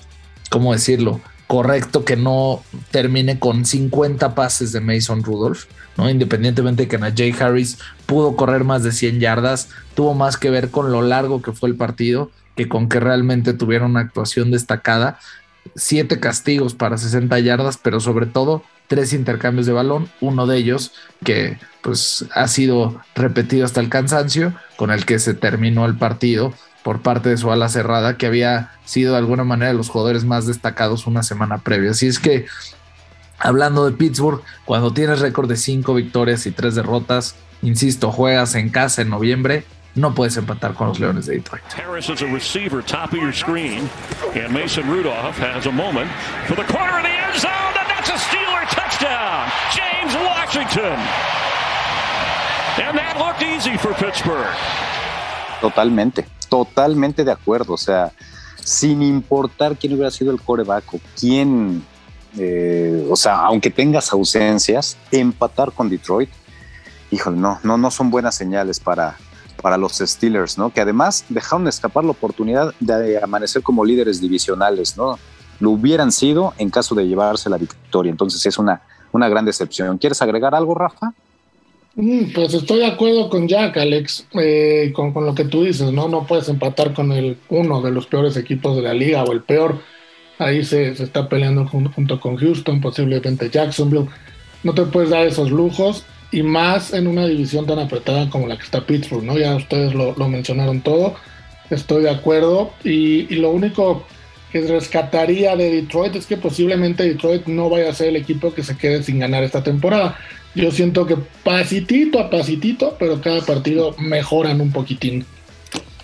¿cómo 0.50 0.72
decirlo? 0.72 1.20
Correcto, 1.46 2.04
que 2.04 2.16
no 2.16 2.62
termine 2.90 3.38
con 3.38 3.64
50 3.64 4.34
pases 4.34 4.72
de 4.72 4.80
Mason 4.80 5.22
Rudolph, 5.22 5.64
¿no? 5.96 6.08
Independientemente 6.08 6.84
de 6.84 6.88
que 6.88 6.98
Najee 6.98 7.34
Harris 7.40 7.78
pudo 8.06 8.36
correr 8.36 8.64
más 8.64 8.82
de 8.82 8.92
100 8.92 9.20
yardas, 9.20 9.68
tuvo 9.94 10.14
más 10.14 10.36
que 10.36 10.50
ver 10.50 10.70
con 10.70 10.92
lo 10.92 11.02
largo 11.02 11.42
que 11.42 11.52
fue 11.52 11.68
el 11.68 11.76
partido 11.76 12.30
que 12.56 12.68
con 12.68 12.88
que 12.88 13.00
realmente 13.00 13.52
tuvieron 13.52 13.92
una 13.92 14.00
actuación 14.00 14.50
destacada. 14.50 15.18
Siete 15.76 16.20
castigos 16.20 16.74
para 16.74 16.98
60 16.98 17.38
yardas, 17.38 17.78
pero 17.78 18.00
sobre 18.00 18.26
todo 18.26 18.62
tres 18.90 19.12
intercambios 19.12 19.66
de 19.66 19.72
balón, 19.72 20.10
uno 20.20 20.48
de 20.48 20.56
ellos 20.56 20.92
que 21.24 21.58
pues 21.80 22.26
ha 22.34 22.48
sido 22.48 23.00
repetido 23.14 23.64
hasta 23.64 23.80
el 23.80 23.88
cansancio, 23.88 24.52
con 24.74 24.90
el 24.90 25.06
que 25.06 25.20
se 25.20 25.32
terminó 25.32 25.86
el 25.86 25.96
partido 25.96 26.52
por 26.82 27.00
parte 27.00 27.28
de 27.28 27.36
su 27.36 27.52
ala 27.52 27.68
cerrada, 27.68 28.16
que 28.16 28.26
había 28.26 28.72
sido 28.84 29.12
de 29.12 29.18
alguna 29.18 29.44
manera 29.44 29.72
los 29.74 29.88
jugadores 29.88 30.24
más 30.24 30.48
destacados 30.48 31.06
una 31.06 31.22
semana 31.22 31.58
previa. 31.58 31.92
Así 31.92 32.08
es 32.08 32.18
que, 32.18 32.46
hablando 33.38 33.88
de 33.88 33.96
Pittsburgh, 33.96 34.42
cuando 34.64 34.92
tienes 34.92 35.20
récord 35.20 35.48
de 35.48 35.56
cinco 35.56 35.94
victorias 35.94 36.44
y 36.46 36.50
tres 36.50 36.74
derrotas, 36.74 37.36
insisto, 37.62 38.10
juegas 38.10 38.56
en 38.56 38.70
casa 38.70 39.02
en 39.02 39.10
noviembre, 39.10 39.62
no 39.94 40.16
puedes 40.16 40.36
empatar 40.36 40.74
con 40.74 40.88
los 40.88 40.98
Leones 40.98 41.26
de 41.26 41.34
Detroit. 41.34 41.62
Harris 41.76 42.08
is 42.08 42.22
a 42.22 42.26
receiver, 42.26 42.82
top 42.84 43.12
of 43.12 43.20
your 43.20 43.32
screen, 43.32 43.88
and 44.34 44.52
Mason 44.52 44.90
Rudolph 44.90 45.38
has 45.38 45.66
a 45.66 45.72
moment 45.72 46.10
for 46.48 46.56
the 46.56 46.64
corner 46.64 46.96
of 46.96 47.04
the 47.04 47.08
end 47.08 47.79
Washington. 50.14 50.98
And 52.78 52.96
that 52.96 53.16
looked 53.18 53.42
easy 53.42 53.76
for 53.76 53.92
Pittsburgh. 53.94 54.56
Totalmente, 55.60 56.26
totalmente 56.48 57.24
de 57.24 57.32
acuerdo. 57.32 57.74
O 57.74 57.78
sea, 57.78 58.12
sin 58.62 59.02
importar 59.02 59.76
quién 59.76 59.94
hubiera 59.94 60.10
sido 60.10 60.32
el 60.32 60.40
coreback 60.40 60.94
o 60.94 61.00
quién, 61.18 61.84
eh, 62.38 63.06
o 63.10 63.16
sea, 63.16 63.40
aunque 63.40 63.70
tengas 63.70 64.12
ausencias, 64.12 64.96
empatar 65.10 65.72
con 65.72 65.88
Detroit, 65.88 66.30
híjole, 67.10 67.36
no, 67.36 67.58
no, 67.62 67.76
no 67.76 67.90
son 67.90 68.10
buenas 68.10 68.34
señales 68.34 68.80
para, 68.80 69.16
para 69.60 69.76
los 69.76 69.98
Steelers, 69.98 70.56
¿no? 70.56 70.72
Que 70.72 70.80
además 70.80 71.24
dejaron 71.28 71.68
escapar 71.68 72.04
la 72.04 72.12
oportunidad 72.12 72.74
de 72.80 73.22
amanecer 73.22 73.62
como 73.62 73.84
líderes 73.84 74.20
divisionales, 74.20 74.96
¿no? 74.96 75.18
Lo 75.58 75.70
hubieran 75.70 76.12
sido 76.12 76.54
en 76.56 76.70
caso 76.70 76.94
de 76.94 77.06
llevarse 77.06 77.50
la 77.50 77.58
victoria. 77.58 78.10
Entonces 78.10 78.44
es 78.46 78.56
una, 78.56 78.80
una 79.12 79.28
gran 79.28 79.44
decepción. 79.44 79.98
¿Quieres 79.98 80.20
agregar 80.22 80.54
algo, 80.54 80.74
Rafa? 80.74 81.12
Mm, 81.96 82.32
pues 82.32 82.54
estoy 82.54 82.78
de 82.78 82.86
acuerdo 82.86 83.28
con 83.28 83.48
Jack, 83.48 83.76
Alex, 83.76 84.26
eh, 84.40 84.92
con, 84.94 85.12
con, 85.12 85.26
lo 85.26 85.34
que 85.34 85.44
tú 85.44 85.64
dices, 85.64 85.92
¿no? 85.92 86.08
No 86.08 86.26
puedes 86.26 86.48
empatar 86.48 86.94
con 86.94 87.10
el 87.12 87.36
uno 87.48 87.82
de 87.82 87.90
los 87.90 88.06
peores 88.06 88.36
equipos 88.36 88.76
de 88.76 88.82
la 88.82 88.94
liga 88.94 89.24
o 89.24 89.32
el 89.32 89.42
peor. 89.42 89.78
Ahí 90.38 90.64
se, 90.64 90.94
se 90.94 91.04
está 91.04 91.28
peleando 91.28 91.66
junto, 91.66 91.90
junto, 91.92 92.20
con 92.20 92.36
Houston, 92.36 92.80
posiblemente 92.80 93.50
Jacksonville. 93.50 94.08
No 94.62 94.72
te 94.74 94.82
puedes 94.82 95.10
dar 95.10 95.26
esos 95.26 95.50
lujos 95.50 96.04
y 96.32 96.42
más 96.42 96.92
en 96.92 97.06
una 97.06 97.26
división 97.26 97.66
tan 97.66 97.78
apretada 97.78 98.30
como 98.30 98.46
la 98.46 98.56
que 98.56 98.64
está 98.64 98.86
Pittsburgh, 98.86 99.24
¿no? 99.24 99.36
Ya 99.36 99.56
ustedes 99.56 99.94
lo, 99.94 100.14
lo 100.16 100.28
mencionaron 100.28 100.80
todo, 100.80 101.16
estoy 101.70 102.04
de 102.04 102.10
acuerdo. 102.10 102.72
Y, 102.84 103.32
y 103.34 103.36
lo 103.36 103.50
único 103.50 104.06
que 104.50 104.60
rescataría 104.62 105.56
de 105.56 105.70
Detroit 105.70 106.16
es 106.16 106.26
que 106.26 106.36
posiblemente 106.36 107.04
Detroit 107.04 107.46
no 107.46 107.68
vaya 107.68 107.90
a 107.90 107.94
ser 107.94 108.08
el 108.08 108.16
equipo 108.16 108.52
que 108.52 108.62
se 108.62 108.76
quede 108.76 109.02
sin 109.02 109.18
ganar 109.18 109.42
esta 109.42 109.62
temporada 109.62 110.18
yo 110.54 110.70
siento 110.70 111.06
que 111.06 111.16
pasitito 111.16 112.18
a 112.18 112.28
pasitito, 112.28 112.96
pero 112.98 113.20
cada 113.20 113.40
partido 113.42 113.94
mejoran 113.98 114.60
un 114.60 114.72
poquitín. 114.72 115.24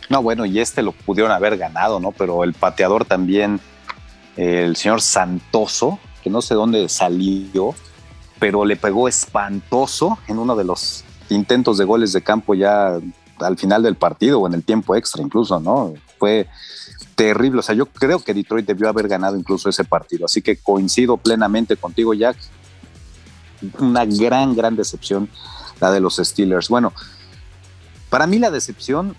No, 0.09 0.23
bueno, 0.23 0.47
y 0.47 0.61
este 0.61 0.83
lo 0.83 0.93
pudieron 0.93 1.33
haber 1.33 1.59
ganado, 1.59 1.99
¿no? 1.99 2.13
Pero 2.13 2.45
el 2.45 2.53
pateador 2.53 3.05
también, 3.05 3.59
el 4.37 4.77
señor 4.77 5.03
Santoso, 5.03 5.99
que 6.23 6.31
no 6.31 6.43
sé 6.43 6.55
dónde 6.55 6.89
salió, 6.89 7.75
pero 8.39 8.65
le 8.65 8.77
pegó 8.77 9.09
espantoso 9.09 10.19
en 10.29 10.39
uno 10.39 10.55
de 10.55 10.65
los 10.65 11.05
intentos 11.29 11.77
de 11.79 11.85
goles 11.85 12.13
de 12.13 12.23
campo 12.23 12.55
ya 12.55 13.01
al 13.41 13.59
final 13.59 13.83
del 13.83 13.97
partido 13.97 14.41
o 14.41 14.47
en 14.47 14.55
el 14.55 14.63
tiempo 14.63 14.95
extra 14.95 15.23
incluso, 15.23 15.59
¿no? 15.59 15.93
Fue 16.19 16.47
terrible. 17.16 17.59
O 17.59 17.62
sea, 17.62 17.74
yo 17.74 17.87
creo 17.87 18.20
que 18.20 18.33
Detroit 18.33 18.66
debió 18.66 18.88
haber 18.88 19.09
ganado 19.09 19.37
incluso 19.37 19.68
ese 19.68 19.83
partido. 19.83 20.26
Así 20.26 20.42
que 20.42 20.57
coincido 20.57 21.16
plenamente 21.16 21.76
contigo, 21.76 22.14
Jack 22.14 22.37
una 23.79 24.05
gran, 24.05 24.55
gran 24.55 24.76
decepción 24.76 25.29
la 25.81 25.90
de 25.90 26.00
los 26.00 26.16
Steelers. 26.16 26.68
Bueno, 26.68 26.92
para 28.11 28.26
mí 28.26 28.38
la 28.38 28.50
decepción 28.50 29.16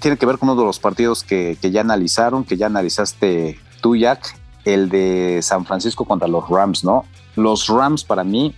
tiene 0.00 0.16
que 0.16 0.26
ver 0.26 0.38
con 0.38 0.48
uno 0.50 0.60
de 0.60 0.66
los 0.66 0.78
partidos 0.78 1.22
que, 1.24 1.56
ya 1.60 1.80
analizaron, 1.80 2.44
que 2.44 2.56
ya 2.56 2.66
analizaste 2.66 3.58
tú, 3.80 3.96
Jack, 3.96 4.38
el 4.64 4.88
de 4.88 5.40
San 5.42 5.64
Francisco 5.64 6.04
contra 6.04 6.28
los 6.28 6.48
Rams, 6.48 6.84
¿no? 6.84 7.04
Los 7.36 7.68
Rams 7.68 8.04
para 8.04 8.24
mí 8.24 8.54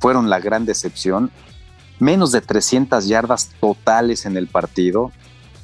fueron 0.00 0.30
la 0.30 0.38
gran 0.38 0.64
decepción. 0.64 1.30
Menos 1.98 2.30
de 2.30 2.42
300 2.42 3.06
yardas 3.06 3.50
totales 3.60 4.26
en 4.26 4.36
el 4.36 4.46
partido. 4.46 5.10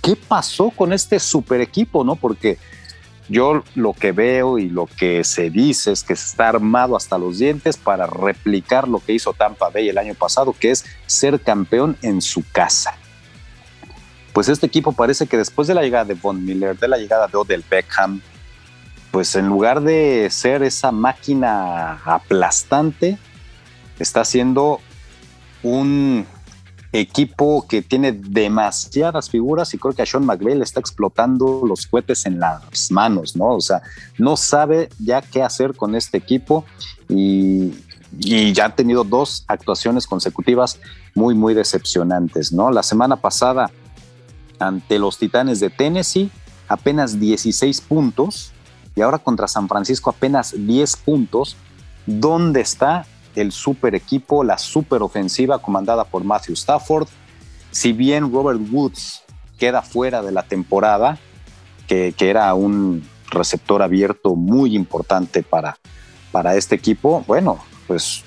¿Qué 0.03 0.17
pasó 0.17 0.71
con 0.71 0.93
este 0.93 1.21
super 1.21 1.61
equipo, 1.61 2.03
no? 2.03 2.17
Porque 2.17 2.59
yo 3.29 3.63
lo 3.77 3.93
que 3.93 4.11
veo 4.13 4.59
y 4.59 4.69
lo 4.69 4.87
que 4.87 5.23
se 5.23 5.49
dice 5.49 5.93
es 5.93 6.03
que 6.03 6.13
está 6.15 6.49
armado 6.49 6.97
hasta 6.97 7.19
los 7.19 7.39
dientes 7.39 7.77
para 7.77 8.07
replicar 8.07 8.89
lo 8.89 8.99
que 8.99 9.13
hizo 9.13 9.33
Tampa 9.33 9.71
Bay 9.71 9.89
el 9.89 9.99
año 9.99 10.15
pasado, 10.15 10.55
que 10.59 10.73
es 10.73 10.85
ser 11.07 11.41
campeón 11.41 11.97
en 12.03 12.21
su 12.21 12.43
casa. 12.51 12.95
Pues 14.33 14.49
este 14.49 14.67
equipo 14.67 14.93
parece 14.93 15.27
que 15.27 15.37
después 15.37 15.69
de 15.69 15.75
la 15.75 15.83
llegada 15.83 16.05
de 16.05 16.15
Von 16.15 16.45
Miller, 16.45 16.77
de 16.77 16.89
la 16.89 16.99
llegada 16.99 17.29
de 17.29 17.37
Odell 17.37 17.65
Beckham, 17.71 18.21
pues 19.13 19.37
en 19.37 19.47
lugar 19.47 19.83
de 19.83 20.29
ser 20.31 20.63
esa 20.63 20.91
máquina 20.91 22.01
aplastante, 22.05 23.19
está 23.99 24.25
siendo 24.25 24.81
un 25.63 26.27
equipo 26.93 27.67
que 27.67 27.81
tiene 27.81 28.13
demasiadas 28.13 29.31
figuras 29.31 29.73
y 29.73 29.79
creo 29.79 29.95
que 29.95 30.03
a 30.03 30.07
Sean 30.07 30.27
McVay 30.27 30.57
le 30.57 30.65
está 30.65 30.79
explotando 30.79 31.63
los 31.67 31.87
cohetes 31.87 32.27
en 32.27 32.39
las 32.39 32.91
manos, 32.91 33.35
¿no? 33.35 33.55
O 33.57 33.61
sea, 33.61 33.83
no 34.19 34.37
sabe 34.37 34.91
ya 34.99 35.23
qué 35.23 35.43
hacer 35.43 35.75
con 35.75 35.95
este 35.95 36.19
equipo 36.19 36.67
y, 37.09 37.73
y 38.19 38.53
ya 38.53 38.67
ha 38.67 38.75
tenido 38.75 39.05
dos 39.05 39.45
actuaciones 39.49 40.07
consecutivas 40.07 40.79
muy, 41.15 41.35
muy 41.35 41.55
decepcionantes, 41.55 42.53
¿no? 42.53 42.71
La 42.71 42.83
semana 42.83 43.17
pasada 43.17 43.71
ante 44.59 44.99
los 44.99 45.19
Titanes 45.19 45.61
de 45.61 45.71
Tennessee, 45.71 46.31
apenas 46.69 47.19
16 47.19 47.81
puntos 47.81 48.53
y 48.95 49.01
ahora 49.01 49.19
contra 49.19 49.49
San 49.49 49.69
Francisco 49.69 50.11
apenas 50.11 50.55
10 50.57 50.97
puntos. 50.97 51.57
¿Dónde 52.07 52.61
está 52.61 53.07
el 53.35 53.53
super 53.53 53.95
equipo, 53.95 54.45
la 54.45 54.59
super 54.59 55.03
ofensiva 55.03 55.59
comandada 55.59 56.05
por 56.05 56.25
Matthew 56.25 56.55
Stafford. 56.55 57.09
Si 57.71 57.93
bien 57.93 58.33
Robert 58.33 58.61
Woods 58.71 59.23
queda 59.59 59.83
fuera 59.83 60.23
de 60.23 60.33
la 60.33 60.43
temporada, 60.43 61.19
que, 61.87 62.15
era 62.19 62.55
un 62.55 63.07
receptor 63.31 63.83
abierto 63.83 64.35
muy 64.35 64.75
importante 64.75 65.43
para, 65.43 65.79
para 66.31 66.57
este 66.57 66.75
equipo, 66.75 67.25
bueno, 67.27 67.59
pues 67.87 68.25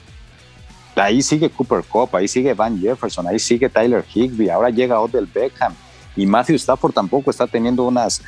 ahí 0.96 1.22
sigue 1.22 1.50
Cooper 1.50 1.84
Cup, 1.84 2.16
ahí 2.16 2.28
sigue 2.28 2.54
Van 2.54 2.80
Jefferson, 2.80 3.28
ahí 3.28 3.40
sigue 3.40 3.70
Tyler 3.70 4.06
Higby, 4.14 4.50
ahora 4.50 4.70
llega 4.70 5.00
Odell 5.00 5.28
Beckham 5.28 5.74
y 6.16 6.26
Matthew 6.26 6.56
Stafford 6.56 6.94
tampoco 6.94 7.32
está 7.32 7.48
teniendo 7.48 7.84
unas 7.84 8.22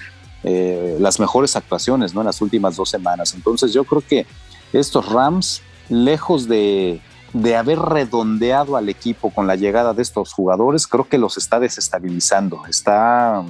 eh, 0.43 0.97
las 0.99 1.19
mejores 1.19 1.55
actuaciones 1.55 2.13
¿no? 2.13 2.21
en 2.21 2.27
las 2.27 2.41
últimas 2.41 2.75
dos 2.75 2.89
semanas. 2.89 3.33
Entonces 3.33 3.73
yo 3.73 3.83
creo 3.83 4.03
que 4.07 4.25
estos 4.73 5.11
Rams 5.11 5.61
lejos 5.89 6.47
de, 6.47 7.01
haber 7.57 7.79
redondeado 7.79 8.77
al 8.77 8.89
equipo 8.89 9.29
con 9.29 9.47
la 9.47 9.55
llegada 9.55 9.93
de 9.93 10.01
estos 10.01 10.33
jugadores, 10.33 10.87
creo 10.87 11.07
que 11.07 11.17
los 11.17 11.37
está 11.37 11.59
desestabilizando. 11.59 12.65
Está, 12.67 13.43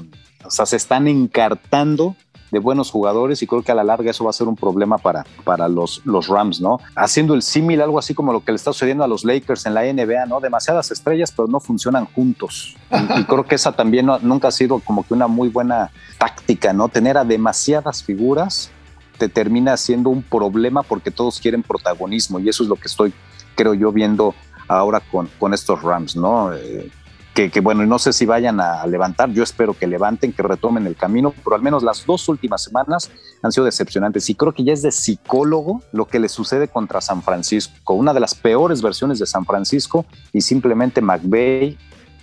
o 0.43 0.51
sea, 0.51 0.65
se 0.65 0.75
están 0.75 1.07
encartando 1.07 2.15
de 2.51 2.59
buenos 2.59 2.91
jugadores 2.91 3.41
y 3.41 3.47
creo 3.47 3.61
que 3.61 3.71
a 3.71 3.75
la 3.75 3.83
larga 3.83 4.11
eso 4.11 4.23
va 4.23 4.29
a 4.29 4.33
ser 4.33 4.47
un 4.47 4.55
problema 4.55 4.97
para, 4.97 5.25
para 5.43 5.67
los, 5.67 6.01
los 6.05 6.27
Rams, 6.27 6.61
¿no? 6.61 6.79
Haciendo 6.95 7.33
el 7.33 7.41
símil, 7.41 7.81
algo 7.81 7.99
así 7.99 8.13
como 8.13 8.31
lo 8.31 8.43
que 8.43 8.51
le 8.51 8.55
está 8.55 8.71
sucediendo 8.71 9.03
a 9.03 9.07
los 9.07 9.25
Lakers 9.25 9.65
en 9.65 9.73
la 9.73 9.81
NBA, 9.81 10.25
¿no? 10.27 10.39
Demasiadas 10.39 10.91
estrellas, 10.91 11.33
pero 11.35 11.47
no 11.47 11.59
funcionan 11.59 12.05
juntos. 12.05 12.75
Y, 13.17 13.23
creo 13.25 13.45
que 13.45 13.55
esa 13.55 13.73
también 13.73 14.07
nunca 14.21 14.47
ha 14.47 14.51
sido 14.51 14.79
como 14.79 15.05
que 15.05 15.13
una 15.13 15.27
muy 15.27 15.49
buena 15.49 15.91
táctica, 16.17 16.73
¿no? 16.73 16.87
Tener 16.87 17.17
a 17.17 17.25
demasiadas 17.25 18.03
figuras 18.03 18.71
te 19.17 19.29
termina 19.29 19.77
siendo 19.77 20.09
un 20.09 20.23
problema 20.23 20.83
porque 20.83 21.11
todos 21.11 21.39
quieren 21.39 21.63
protagonismo 21.63 22.39
y 22.39 22.49
eso 22.49 22.63
es 22.63 22.69
lo 22.69 22.75
que 22.75 22.87
estoy, 22.87 23.13
creo 23.55 23.73
yo, 23.73 23.91
viendo 23.91 24.35
ahora 24.67 24.99
con, 24.99 25.29
con 25.39 25.53
estos 25.53 25.81
Rams, 25.81 26.15
¿no? 26.15 26.53
Eh, 26.53 26.91
que, 27.33 27.51
que, 27.51 27.61
bueno, 27.61 27.85
no 27.85 27.99
sé 27.99 28.13
si 28.13 28.25
vayan 28.25 28.59
a 28.59 28.85
levantar, 28.87 29.29
yo 29.29 29.43
espero 29.43 29.75
que 29.75 29.85
levanten, 29.85 30.33
que 30.33 30.41
retomen 30.41 30.87
el 30.87 30.95
camino, 30.95 31.35
pero 31.43 31.55
al 31.55 31.61
menos 31.61 31.83
las 31.83 32.03
dos 32.03 32.27
últimas 32.29 32.63
semanas 32.63 33.11
han 33.43 33.51
sido 33.51 33.65
decepcionantes 33.65 34.27
y 34.31 34.33
creo 34.33 34.53
que 34.53 34.63
ya 34.63 34.73
es 34.73 34.81
de 34.81 34.91
psicólogo 34.91 35.83
lo 35.91 36.05
que 36.05 36.17
le 36.17 36.29
sucede 36.29 36.67
contra 36.67 36.99
San 36.99 37.21
Francisco, 37.21 37.93
una 37.93 38.15
de 38.15 38.21
las 38.21 38.33
peores 38.33 38.81
versiones 38.81 39.19
de 39.19 39.27
San 39.27 39.45
Francisco 39.45 40.05
y 40.33 40.41
simplemente 40.41 40.99
McVeigh 40.99 41.77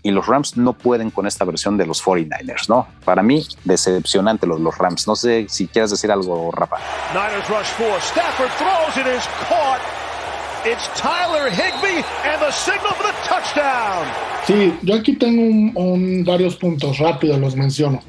y 0.04 0.10
los 0.10 0.26
Rams 0.26 0.58
no 0.58 0.74
pueden 0.74 1.10
con 1.10 1.26
esta 1.26 1.46
versión 1.46 1.78
de 1.78 1.86
los 1.86 2.04
49ers, 2.04 2.68
¿no? 2.68 2.86
Para 3.06 3.22
mí, 3.22 3.42
decepcionante 3.64 4.46
los, 4.46 4.60
los 4.60 4.76
Rams. 4.76 5.08
No 5.08 5.16
sé 5.16 5.46
si 5.48 5.66
quieres 5.66 5.90
decir 5.90 6.12
algo, 6.12 6.52
Rafa. 6.52 6.76
Niners 7.14 7.48
rush 7.48 7.72
four. 7.78 7.98
Stafford 8.02 8.50
throws. 8.58 8.96
It 8.98 9.06
is 9.06 9.24
caught. 9.48 9.80
It's 10.66 10.88
Tyler 11.00 11.50
Higby 11.50 12.04
and 12.22 12.38
the 12.38 12.52
signal 12.52 12.92
for 12.92 13.06
the 13.06 13.14
touchdown. 13.26 14.06
Sí, 14.46 14.78
yo 14.82 14.94
aquí 14.94 15.14
tengo 15.14 15.40
un, 15.40 15.72
un, 15.74 16.24
varios 16.24 16.56
puntos 16.56 16.98
rápidos, 16.98 17.40
los 17.40 17.56
menciono. 17.56 18.02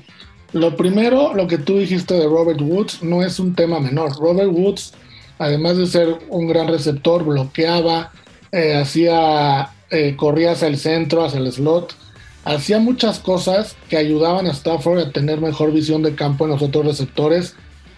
Lo 0.51 0.75
primero, 0.75 1.33
lo 1.33 1.47
que 1.47 1.57
tú 1.57 1.77
dijiste 1.77 2.13
de 2.13 2.25
Robert 2.25 2.59
Woods, 2.61 3.03
no 3.03 3.23
es 3.23 3.39
un 3.39 3.55
tema 3.55 3.79
menor. 3.79 4.17
Robert 4.19 4.51
Woods, 4.51 4.93
además 5.39 5.77
de 5.77 5.85
ser 5.85 6.17
un 6.27 6.47
gran 6.47 6.67
receptor, 6.67 7.23
bloqueaba, 7.23 8.11
eh, 8.51 8.75
hacía 8.75 9.69
eh, 9.89 10.15
corría 10.15 10.51
hacia 10.51 10.67
el 10.67 10.77
centro, 10.77 11.23
hacia 11.23 11.39
el 11.39 11.51
slot, 11.51 11.95
hacía 12.43 12.79
muchas 12.79 13.19
cosas 13.19 13.75
que 13.89 13.97
ayudaban 13.97 14.47
a 14.47 14.51
Stafford 14.51 14.99
a 14.99 15.11
tener 15.11 15.41
mejor 15.41 15.71
visión 15.71 16.03
de 16.03 16.15
campo 16.15 16.45
en 16.45 16.51
los 16.51 16.61
otros 16.61 16.85
receptores. 16.85 17.55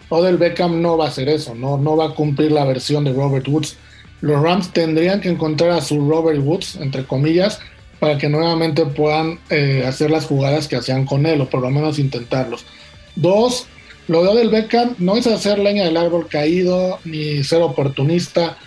Odell 0.10 0.38
Beckham 0.38 0.82
no 0.82 0.98
va 0.98 1.06
a 1.06 1.10
hacer 1.10 1.30
eso, 1.30 1.54
no, 1.54 1.78
no 1.78 1.98
va 1.98 2.08
a 2.08 2.16
cumplir 2.16 2.52
la 2.52 2.66
versión 2.66 3.04
de 3.04 3.14
Robert 3.14 3.48
Woods. 3.48 3.78
Los 4.22 4.42
Rams 4.42 4.72
tendrían 4.72 5.22
que 5.22 5.30
encontrar 5.30 5.72
a 5.72 5.82
su 5.82 6.10
Robert 6.10 6.40
Woods, 6.42 6.78
entre 6.78 7.06
comillas, 7.06 7.60
para 8.00 8.18
que 8.18 8.30
nuevamente 8.30 8.86
puedan 8.86 9.40
eh, 9.50 9.84
hacer 9.86 10.12
las 10.12 10.26
jugadas 10.26 10.68
que 10.68 10.76
hacían 10.76 11.06
con 11.06 11.26
él, 11.26 11.42
o 11.42 11.50
por 11.50 11.62
lo 11.62 11.70
menos 11.70 12.00
intentarlos. 12.00 12.66
Dos, 13.16 13.68
lo 14.08 14.24
de 14.24 14.40
del 14.40 14.50
Beckham 14.50 14.96
no 15.00 15.18
es 15.18 15.28
hacer 15.28 15.60
leña 15.60 15.84
del 15.84 15.98
árbol 15.98 16.28
caído 16.28 17.00
ni 17.04 17.44
ser 17.44 17.62
oportunista, 17.62 18.58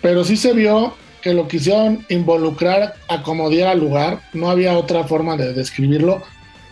pero 0.00 0.22
sí 0.24 0.36
se 0.36 0.52
vio 0.52 0.94
que 1.22 1.34
lo 1.34 1.48
quisieron 1.48 2.04
involucrar, 2.08 2.94
acomodar 3.08 3.68
al 3.68 3.80
lugar, 3.80 4.20
no 4.32 4.50
había 4.50 4.76
otra 4.76 5.04
forma 5.04 5.36
de 5.36 5.52
describirlo, 5.52 6.22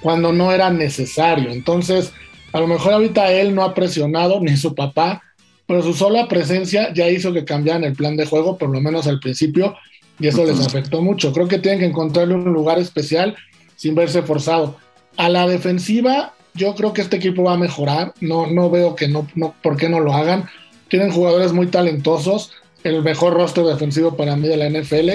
cuando 0.00 0.32
no 0.32 0.52
era 0.52 0.70
necesario. 0.70 1.50
Entonces, 1.50 2.12
a 2.52 2.60
lo 2.60 2.66
mejor 2.66 2.94
ahorita 2.94 3.32
él 3.32 3.54
no 3.54 3.62
ha 3.62 3.74
presionado, 3.74 4.40
ni 4.42 4.56
su 4.56 4.74
papá, 4.74 5.22
pero 5.66 5.82
su 5.82 5.94
sola 5.94 6.28
presencia 6.28 6.92
ya 6.94 7.08
hizo 7.08 7.32
que 7.32 7.44
cambiaran 7.44 7.84
el 7.84 7.94
plan 7.94 8.16
de 8.16 8.26
juego, 8.26 8.56
por 8.56 8.70
lo 8.70 8.80
menos 8.80 9.06
al 9.06 9.18
principio, 9.18 9.74
y 10.18 10.28
eso 10.28 10.44
les 10.44 10.64
afectó 10.64 11.02
mucho. 11.02 11.32
Creo 11.32 11.48
que 11.48 11.58
tienen 11.58 11.80
que 11.80 11.86
encontrarle 11.86 12.34
un 12.34 12.44
lugar 12.44 12.78
especial 12.78 13.36
sin 13.74 13.94
verse 13.94 14.22
forzado. 14.22 14.76
A 15.16 15.28
la 15.28 15.46
defensiva, 15.46 16.34
yo 16.54 16.74
creo 16.74 16.92
que 16.92 17.02
este 17.02 17.16
equipo 17.16 17.44
va 17.44 17.54
a 17.54 17.58
mejorar. 17.58 18.14
No, 18.20 18.46
no 18.46 18.70
veo 18.70 18.94
que 18.94 19.08
no, 19.08 19.26
no, 19.34 19.54
por 19.62 19.76
qué 19.76 19.88
no 19.88 20.00
lo 20.00 20.14
hagan. 20.14 20.48
Tienen 20.88 21.10
jugadores 21.10 21.52
muy 21.52 21.66
talentosos, 21.66 22.52
el 22.86 23.02
mejor 23.02 23.34
rostro 23.34 23.66
defensivo 23.66 24.16
para 24.16 24.36
mí 24.36 24.48
de 24.48 24.56
la 24.56 24.68
NFL, 24.70 25.10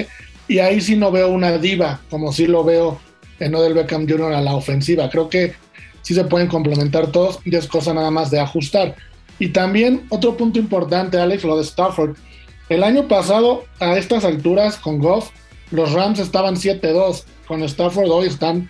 y 0.48 0.58
ahí 0.58 0.80
sí 0.80 0.96
no 0.96 1.10
veo 1.10 1.28
una 1.28 1.56
diva, 1.58 2.00
como 2.10 2.32
sí 2.32 2.46
lo 2.46 2.64
veo 2.64 3.00
en 3.38 3.54
Odell 3.54 3.74
Beckham 3.74 4.08
Jr. 4.08 4.34
a 4.34 4.40
la 4.40 4.54
ofensiva. 4.54 5.08
Creo 5.08 5.28
que 5.28 5.54
sí 6.02 6.14
se 6.14 6.24
pueden 6.24 6.48
complementar 6.48 7.08
todos 7.08 7.40
y 7.44 7.54
es 7.56 7.66
cosa 7.66 7.94
nada 7.94 8.10
más 8.10 8.30
de 8.30 8.40
ajustar. 8.40 8.96
Y 9.38 9.48
también 9.48 10.06
otro 10.10 10.36
punto 10.36 10.58
importante, 10.58 11.18
Alex, 11.18 11.44
lo 11.44 11.56
de 11.56 11.62
Stafford. 11.62 12.16
El 12.68 12.84
año 12.84 13.08
pasado, 13.08 13.64
a 13.80 13.96
estas 13.96 14.24
alturas, 14.24 14.76
con 14.76 14.98
Goff, 14.98 15.30
los 15.70 15.92
Rams 15.92 16.18
estaban 16.18 16.56
7-2. 16.56 17.24
Con 17.46 17.62
Stafford 17.62 18.10
hoy 18.10 18.26
están 18.28 18.68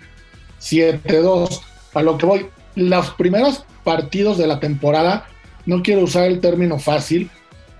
7-2. 0.61 1.61
A 1.93 2.01
lo 2.01 2.17
que 2.17 2.25
voy, 2.25 2.45
los 2.75 3.09
primeros 3.11 3.65
partidos 3.83 4.37
de 4.37 4.47
la 4.47 4.59
temporada, 4.59 5.27
no 5.65 5.83
quiero 5.83 6.01
usar 6.01 6.25
el 6.25 6.39
término 6.39 6.79
fácil, 6.79 7.29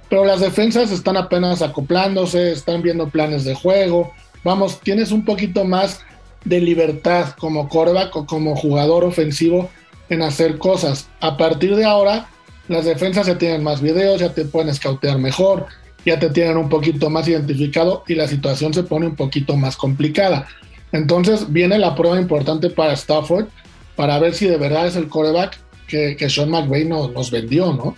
pero 0.09 0.25
las 0.25 0.39
defensas 0.39 0.91
están 0.91 1.17
apenas 1.17 1.61
acoplándose, 1.61 2.51
están 2.51 2.81
viendo 2.81 3.09
planes 3.09 3.43
de 3.45 3.55
juego. 3.55 4.13
Vamos, 4.43 4.79
tienes 4.81 5.11
un 5.11 5.25
poquito 5.25 5.63
más 5.63 6.01
de 6.45 6.59
libertad 6.59 7.35
como 7.37 7.69
quarterback 7.69 8.15
o 8.15 8.25
como 8.25 8.55
jugador 8.55 9.03
ofensivo 9.03 9.69
en 10.09 10.21
hacer 10.21 10.57
cosas. 10.57 11.09
A 11.19 11.37
partir 11.37 11.75
de 11.75 11.85
ahora, 11.85 12.27
las 12.67 12.85
defensas 12.85 13.27
ya 13.27 13.37
tienen 13.37 13.63
más 13.63 13.81
videos, 13.81 14.19
ya 14.19 14.33
te 14.33 14.45
pueden 14.45 14.69
escautear 14.69 15.17
mejor, 15.17 15.67
ya 16.05 16.19
te 16.19 16.29
tienen 16.29 16.57
un 16.57 16.69
poquito 16.69 17.09
más 17.09 17.27
identificado 17.27 18.03
y 18.07 18.15
la 18.15 18.27
situación 18.27 18.73
se 18.73 18.83
pone 18.83 19.07
un 19.07 19.15
poquito 19.15 19.55
más 19.55 19.75
complicada. 19.75 20.47
Entonces 20.91 21.51
viene 21.51 21.77
la 21.79 21.95
prueba 21.95 22.19
importante 22.19 22.69
para 22.69 22.93
Stafford 22.93 23.47
para 23.95 24.19
ver 24.19 24.33
si 24.33 24.47
de 24.47 24.57
verdad 24.57 24.87
es 24.87 24.95
el 24.95 25.07
coreback 25.07 25.59
que, 25.87 26.29
Sean 26.29 26.49
McVay 26.49 26.85
nos, 26.85 27.29
vendió, 27.29 27.73
¿no? 27.73 27.95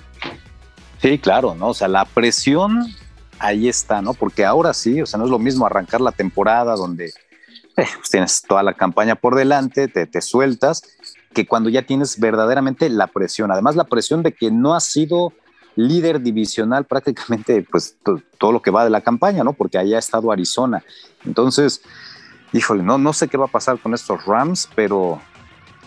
Sí, 1.02 1.20
claro, 1.20 1.56
¿no? 1.56 1.70
O 1.70 1.74
sea, 1.74 1.88
la 1.88 2.06
presión 2.06 2.86
ahí 3.40 3.68
está, 3.68 4.02
¿no? 4.02 4.14
Porque 4.14 4.46
ahora 4.46 4.74
sí, 4.74 5.02
o 5.02 5.06
sea, 5.06 5.18
no 5.18 5.26
es 5.26 5.32
lo 5.32 5.40
mismo 5.40 5.66
arrancar 5.66 6.02
la 6.02 6.12
temporada 6.12 6.76
donde 6.76 7.06
eh, 7.78 7.88
pues 7.96 8.10
tienes 8.10 8.42
toda 8.42 8.64
la 8.64 8.74
campaña 8.74 9.16
por 9.16 9.36
delante, 9.36 9.88
te, 9.88 10.08
te 10.08 10.22
sueltas, 10.22 10.84
que 11.34 11.46
cuando 11.46 11.70
ya 11.70 11.84
tienes 11.84 12.20
verdaderamente 12.20 12.90
la 12.90 13.08
presión. 13.08 13.52
Además, 13.52 13.76
la 13.76 13.84
presión 13.84 14.24
de 14.24 14.34
que 14.34 14.52
no 14.52 14.74
has 14.74 14.86
sido 14.86 15.34
líder 15.76 16.22
divisional 16.22 16.86
prácticamente 16.86 17.66
pues 17.70 17.98
todo 18.38 18.52
lo 18.52 18.62
que 18.62 18.72
va 18.72 18.86
de 18.86 18.90
la 18.90 19.02
campaña, 19.02 19.44
¿no? 19.44 19.54
Porque 19.54 19.78
ahí 19.78 19.94
ha 19.94 20.00
estado 20.00 20.32
Arizona. 20.32 20.84
Entonces, 21.26 21.82
híjole, 22.54 22.82
no, 22.82 22.98
no 22.98 23.14
sé 23.14 23.28
qué 23.28 23.38
va 23.38 23.46
a 23.46 23.52
pasar 23.52 23.78
con 23.80 23.94
estos 23.94 24.26
Rams, 24.26 24.70
pero 24.76 25.22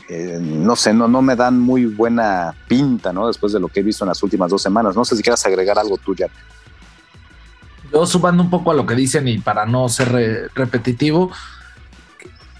eh, 0.08 0.38
no 0.40 0.74
sé, 0.74 0.94
no, 0.94 1.06
no 1.06 1.20
me 1.20 1.36
dan 1.36 1.60
muy 1.60 1.84
buena 1.84 2.54
pinta, 2.66 3.12
¿no? 3.12 3.26
Después 3.26 3.52
de 3.52 3.60
lo 3.60 3.68
que 3.68 3.80
he 3.80 3.82
visto 3.82 4.04
en 4.04 4.08
las 4.08 4.22
últimas 4.22 4.50
dos 4.50 4.62
semanas. 4.62 4.96
No 4.96 5.04
sé 5.04 5.16
si 5.16 5.22
quieras 5.22 5.44
agregar 5.44 5.78
algo 5.78 5.98
tú, 5.98 6.14
ya. 6.14 6.28
Yo 7.92 8.06
sumando 8.06 8.42
un 8.42 8.50
poco 8.50 8.70
a 8.70 8.74
lo 8.74 8.86
que 8.86 8.94
dicen 8.94 9.28
y 9.28 9.38
para 9.38 9.66
no 9.66 9.88
ser 9.88 10.50
repetitivo, 10.54 11.30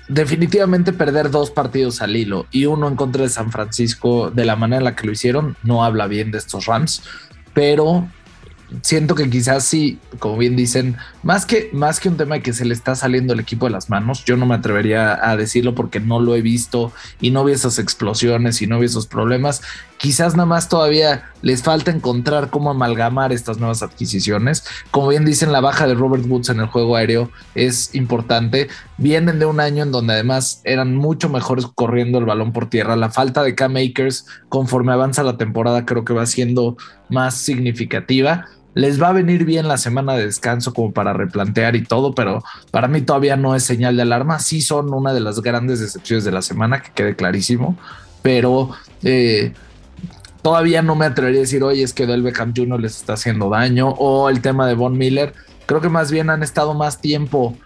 definitivamente 0.09 0.93
perder 0.93 1.31
dos 1.31 1.51
partidos 1.51 2.01
al 2.01 2.17
hilo 2.17 2.47
y 2.51 2.67
uno 2.67 2.89
en 2.89 2.97
contra 2.97 3.23
de 3.23 3.29
San 3.29 3.53
Francisco 3.53 4.31
de 4.31 4.45
la 4.45 4.57
manera 4.57 4.79
en 4.79 4.85
la 4.85 4.97
que 4.97 5.07
lo 5.07 5.13
hicieron 5.13 5.57
no 5.63 5.85
habla 5.85 6.07
bien 6.07 6.31
de 6.31 6.39
estos 6.39 6.67
Rams, 6.67 7.03
pero 7.53 8.09
siento 8.83 9.15
que 9.15 9.29
quizás 9.31 9.65
sí, 9.65 9.99
como 10.19 10.37
bien 10.37 10.57
dicen, 10.57 10.97
más 11.23 11.47
que, 11.47 11.71
más 11.73 12.01
que 12.01 12.09
un 12.09 12.17
tema 12.17 12.37
de 12.37 12.43
que 12.43 12.53
se 12.53 12.65
le 12.65 12.75
está 12.75 12.95
saliendo 12.95 13.33
el 13.33 13.41
equipo 13.41 13.67
de 13.67 13.73
las 13.73 13.91
manos, 13.91 14.25
yo 14.25 14.37
no 14.37 14.47
me 14.47 14.55
atrevería 14.55 15.19
a 15.29 15.37
decirlo 15.37 15.75
porque 15.75 16.01
no 16.01 16.21
lo 16.21 16.35
he 16.35 16.43
visto 16.43 16.93
y 17.21 17.31
no 17.31 17.45
vi 17.45 17.53
esas 17.53 17.79
explosiones 17.79 18.61
y 18.63 18.67
no 18.67 18.79
vi 18.79 18.87
esos 18.87 19.07
problemas. 19.07 19.63
Quizás 19.97 20.37
nada 20.37 20.47
más 20.47 20.69
todavía 20.69 21.25
les 21.43 21.63
falta 21.63 21.91
encontrar 21.91 22.51
cómo 22.51 22.71
amalgamar 22.71 23.33
estas 23.33 23.59
nuevas 23.59 23.83
adquisiciones. 23.83 24.65
Como 24.91 25.09
bien 25.09 25.25
dicen, 25.25 25.51
la 25.51 25.61
baja 25.61 25.87
de 25.87 25.95
Robert 25.95 26.25
Woods 26.27 26.51
en 26.51 26.61
el 26.61 26.67
juego 26.67 26.95
aéreo 26.95 27.31
es 27.55 27.95
importante. 27.95 28.69
Vienen 28.97 29.41
de 29.41 29.47
un 29.47 29.59
año 29.59 29.83
en 29.83 29.91
donde 29.91 30.13
además 30.13 30.61
eran 30.65 30.95
mucho 30.95 31.29
mejores 31.29 31.67
corriendo 31.75 32.19
el 32.19 32.27
balón 32.27 32.53
por 32.53 32.71
tierra. 32.71 32.95
La 32.95 33.11
falta 33.11 33.43
de 33.43 33.57
K-Makers 33.57 34.27
conforme 34.49 34.93
avanza 34.93 35.25
la 35.25 35.37
temporada 35.37 35.85
creo 35.85 36.05
que 36.05 36.13
va 36.13 36.27
siendo 36.27 36.77
más 37.09 37.35
significativa 37.35 38.47
les 38.79 39.03
va 39.03 39.09
a 39.09 39.13
venir 39.13 39.45
bien 39.45 39.67
la 39.67 39.77
semana 39.77 40.15
de 40.15 40.27
descanso 40.27 40.73
como 40.73 40.93
para 40.93 41.13
replantear 41.13 41.75
y 41.75 41.83
todo, 41.83 42.15
pero 42.15 42.45
para 42.71 42.87
mí 42.87 43.01
todavía 43.01 43.37
no 43.37 43.57
es 43.57 43.65
señal 43.65 43.97
de 43.97 44.03
alarma. 44.03 44.39
Sí 44.39 44.61
son 44.61 44.95
una 44.95 45.13
de 45.13 45.19
las 45.19 45.43
grandes 45.43 45.81
decepciones 45.81 46.25
de 46.25 46.31
la 46.31 46.43
semana, 46.43 46.81
que 46.81 46.93
quede 46.93 47.17
clarísimo, 47.17 47.77
pero 48.23 48.71
eh, 49.03 49.53
todavía 50.43 50.81
no 50.81 50.95
me 50.95 51.07
atrevería 51.07 51.41
a 51.41 51.43
decir, 51.43 51.65
oye, 51.65 51.83
es 51.83 51.93
que 51.93 52.07
Del 52.07 52.23
Beckham 52.23 52.53
Jr. 52.57 52.81
les 52.81 52.99
está 52.99 53.15
haciendo 53.15 53.51
daño, 53.51 53.89
o 53.89 54.31
el 54.31 54.43
tema 54.43 54.69
de 54.69 54.75
Von 54.75 54.97
Miller. 54.97 55.35
Creo 55.67 55.81
que 55.81 55.89
más 55.89 56.13
bien 56.13 56.31
han 56.31 56.45
estado 56.45 56.73
más 56.75 57.01
tiempo 57.01 57.57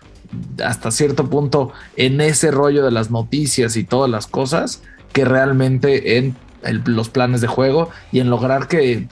hasta 0.64 0.90
cierto 0.90 1.29
punto 1.29 1.72
en 1.98 2.22
ese 2.22 2.51
rollo 2.51 2.83
de 2.87 2.90
las 2.90 3.11
noticias 3.11 3.77
y 3.77 3.85
todas 3.85 4.11
las 4.11 4.27
cosas 4.27 4.83
que 5.12 5.27
realmente 5.27 6.16
en 6.16 6.35
los 6.85 7.09
planes 7.09 7.40
de 7.40 7.46
juego 7.46 7.90
y 8.11 8.20
en 8.20 8.31
lograr 8.31 8.68
que, 8.68 9.09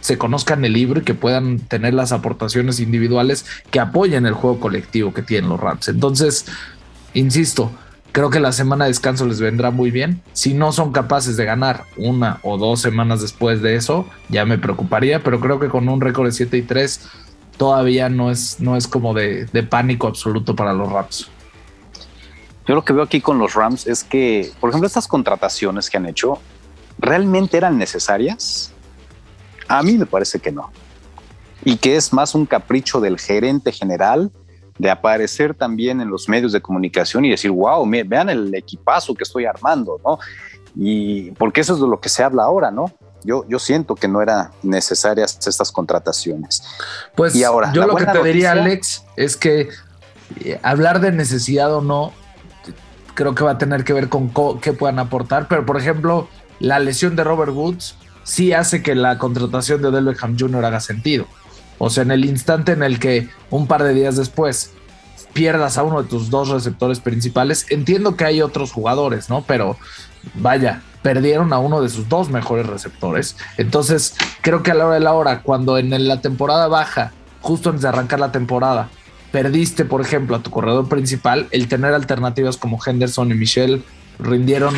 se 0.00 0.18
conozcan 0.18 0.64
el 0.64 0.74
libro 0.74 1.00
y 1.00 1.04
que 1.04 1.14
puedan 1.14 1.58
tener 1.58 1.94
las 1.94 2.12
aportaciones 2.12 2.78
individuales 2.78 3.46
que 3.70 3.80
apoyen 3.80 4.26
el 4.26 4.34
juego 4.34 4.60
colectivo 4.60 5.14
que 5.14 5.22
tienen 5.22 5.48
los 5.48 5.60
Rams. 5.60 5.88
Entonces, 5.88 6.44
insisto, 7.14 7.70
creo 8.12 8.28
que 8.28 8.38
la 8.38 8.52
semana 8.52 8.84
de 8.84 8.90
descanso 8.90 9.26
les 9.26 9.40
vendrá 9.40 9.70
muy 9.70 9.90
bien. 9.90 10.20
Si 10.34 10.52
no 10.52 10.72
son 10.72 10.92
capaces 10.92 11.36
de 11.38 11.46
ganar 11.46 11.84
una 11.96 12.38
o 12.42 12.58
dos 12.58 12.80
semanas 12.80 13.22
después 13.22 13.62
de 13.62 13.76
eso, 13.76 14.06
ya 14.28 14.44
me 14.44 14.58
preocuparía, 14.58 15.22
pero 15.22 15.40
creo 15.40 15.58
que 15.58 15.68
con 15.68 15.88
un 15.88 16.00
récord 16.00 16.26
de 16.26 16.32
7 16.32 16.56
y 16.58 16.62
3 16.62 17.08
todavía 17.56 18.08
no 18.08 18.30
es, 18.30 18.60
no 18.60 18.76
es 18.76 18.86
como 18.86 19.14
de, 19.14 19.46
de 19.46 19.62
pánico 19.62 20.06
absoluto 20.06 20.54
para 20.54 20.74
los 20.74 20.92
Rams. 20.92 21.30
Yo 22.66 22.74
lo 22.74 22.84
que 22.84 22.92
veo 22.92 23.02
aquí 23.02 23.20
con 23.20 23.38
los 23.38 23.54
Rams 23.54 23.86
es 23.86 24.04
que, 24.04 24.50
por 24.58 24.70
ejemplo, 24.70 24.86
estas 24.86 25.06
contrataciones 25.06 25.90
que 25.90 25.98
han 25.98 26.06
hecho, 26.06 26.40
¿realmente 27.04 27.56
eran 27.56 27.78
necesarias? 27.78 28.72
A 29.68 29.82
mí 29.82 29.96
me 29.96 30.06
parece 30.06 30.38
que 30.38 30.52
no. 30.52 30.70
Y 31.64 31.76
que 31.76 31.96
es 31.96 32.12
más 32.12 32.34
un 32.34 32.46
capricho 32.46 33.00
del 33.00 33.18
gerente 33.18 33.72
general 33.72 34.30
de 34.78 34.90
aparecer 34.90 35.54
también 35.54 36.00
en 36.00 36.10
los 36.10 36.28
medios 36.28 36.52
de 36.52 36.60
comunicación 36.60 37.24
y 37.24 37.30
decir, 37.30 37.50
wow, 37.50 37.88
vean 38.06 38.28
el 38.28 38.54
equipazo 38.54 39.14
que 39.14 39.22
estoy 39.22 39.44
armando, 39.46 40.00
¿no? 40.04 40.18
Y 40.74 41.30
porque 41.32 41.60
eso 41.60 41.74
es 41.74 41.80
de 41.80 41.86
lo 41.86 42.00
que 42.00 42.08
se 42.08 42.22
habla 42.24 42.44
ahora, 42.44 42.70
¿no? 42.70 42.92
Yo, 43.22 43.46
yo 43.48 43.58
siento 43.58 43.94
que 43.94 44.08
no 44.08 44.20
eran 44.20 44.50
necesarias 44.62 45.38
estas 45.46 45.72
contrataciones. 45.72 46.62
Pues 47.14 47.34
y 47.34 47.44
ahora, 47.44 47.72
yo 47.72 47.86
lo 47.86 47.94
que 47.96 48.04
te 48.04 48.22
diría, 48.22 48.52
Alex, 48.52 49.04
es 49.16 49.36
que 49.36 49.68
eh, 50.40 50.60
hablar 50.62 51.00
de 51.00 51.12
necesidad 51.12 51.72
o 51.74 51.80
no, 51.80 52.12
creo 53.14 53.34
que 53.34 53.44
va 53.44 53.52
a 53.52 53.58
tener 53.58 53.84
que 53.84 53.92
ver 53.92 54.08
con 54.08 54.30
qué 54.60 54.72
puedan 54.72 54.98
aportar, 54.98 55.46
pero 55.48 55.64
por 55.64 55.78
ejemplo, 55.78 56.28
la 56.64 56.78
lesión 56.78 57.14
de 57.14 57.24
Robert 57.24 57.52
Woods 57.52 57.96
sí 58.22 58.52
hace 58.52 58.82
que 58.82 58.94
la 58.94 59.18
contratación 59.18 59.82
de 59.82 59.88
Odell 59.88 60.06
Beckham 60.06 60.36
Jr. 60.38 60.64
haga 60.64 60.80
sentido. 60.80 61.26
O 61.78 61.90
sea, 61.90 62.04
en 62.04 62.10
el 62.10 62.24
instante 62.24 62.72
en 62.72 62.82
el 62.82 62.98
que 62.98 63.28
un 63.50 63.66
par 63.66 63.82
de 63.82 63.92
días 63.92 64.16
después 64.16 64.72
pierdas 65.34 65.76
a 65.76 65.82
uno 65.82 66.02
de 66.02 66.08
tus 66.08 66.30
dos 66.30 66.48
receptores 66.48 67.00
principales, 67.00 67.66
entiendo 67.68 68.16
que 68.16 68.24
hay 68.24 68.40
otros 68.40 68.72
jugadores, 68.72 69.28
¿no? 69.28 69.42
Pero 69.42 69.76
vaya, 70.34 70.82
perdieron 71.02 71.52
a 71.52 71.58
uno 71.58 71.82
de 71.82 71.90
sus 71.90 72.08
dos 72.08 72.30
mejores 72.30 72.66
receptores. 72.66 73.36
Entonces, 73.58 74.14
creo 74.40 74.62
que 74.62 74.70
a 74.70 74.74
la 74.74 74.86
hora 74.86 74.94
de 74.94 75.00
la 75.00 75.12
hora, 75.12 75.42
cuando 75.42 75.76
en 75.76 76.08
la 76.08 76.20
temporada 76.20 76.68
baja, 76.68 77.12
justo 77.42 77.68
antes 77.68 77.82
de 77.82 77.88
arrancar 77.88 78.20
la 78.20 78.32
temporada, 78.32 78.88
perdiste, 79.32 79.84
por 79.84 80.00
ejemplo, 80.00 80.36
a 80.36 80.42
tu 80.42 80.50
corredor 80.50 80.88
principal, 80.88 81.48
el 81.50 81.68
tener 81.68 81.92
alternativas 81.92 82.56
como 82.56 82.78
Henderson 82.84 83.32
y 83.32 83.34
Michelle 83.34 83.82
rindieron 84.18 84.74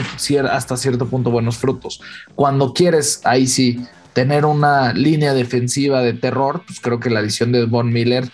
hasta 0.51 0.77
cierto 0.77 1.07
punto 1.07 1.31
buenos 1.31 1.57
frutos. 1.57 2.01
Cuando 2.35 2.72
quieres, 2.72 3.20
ahí 3.25 3.46
sí, 3.46 3.85
tener 4.12 4.44
una 4.44 4.92
línea 4.92 5.35
defensiva 5.35 6.03
de 6.03 6.14
terror, 6.14 6.62
pues 6.66 6.81
creo 6.81 7.01
que 7.01 7.11
la 7.11 7.20
adición 7.20 7.53
de 7.53 7.66
Von 7.66 7.92
Miller 7.92 8.31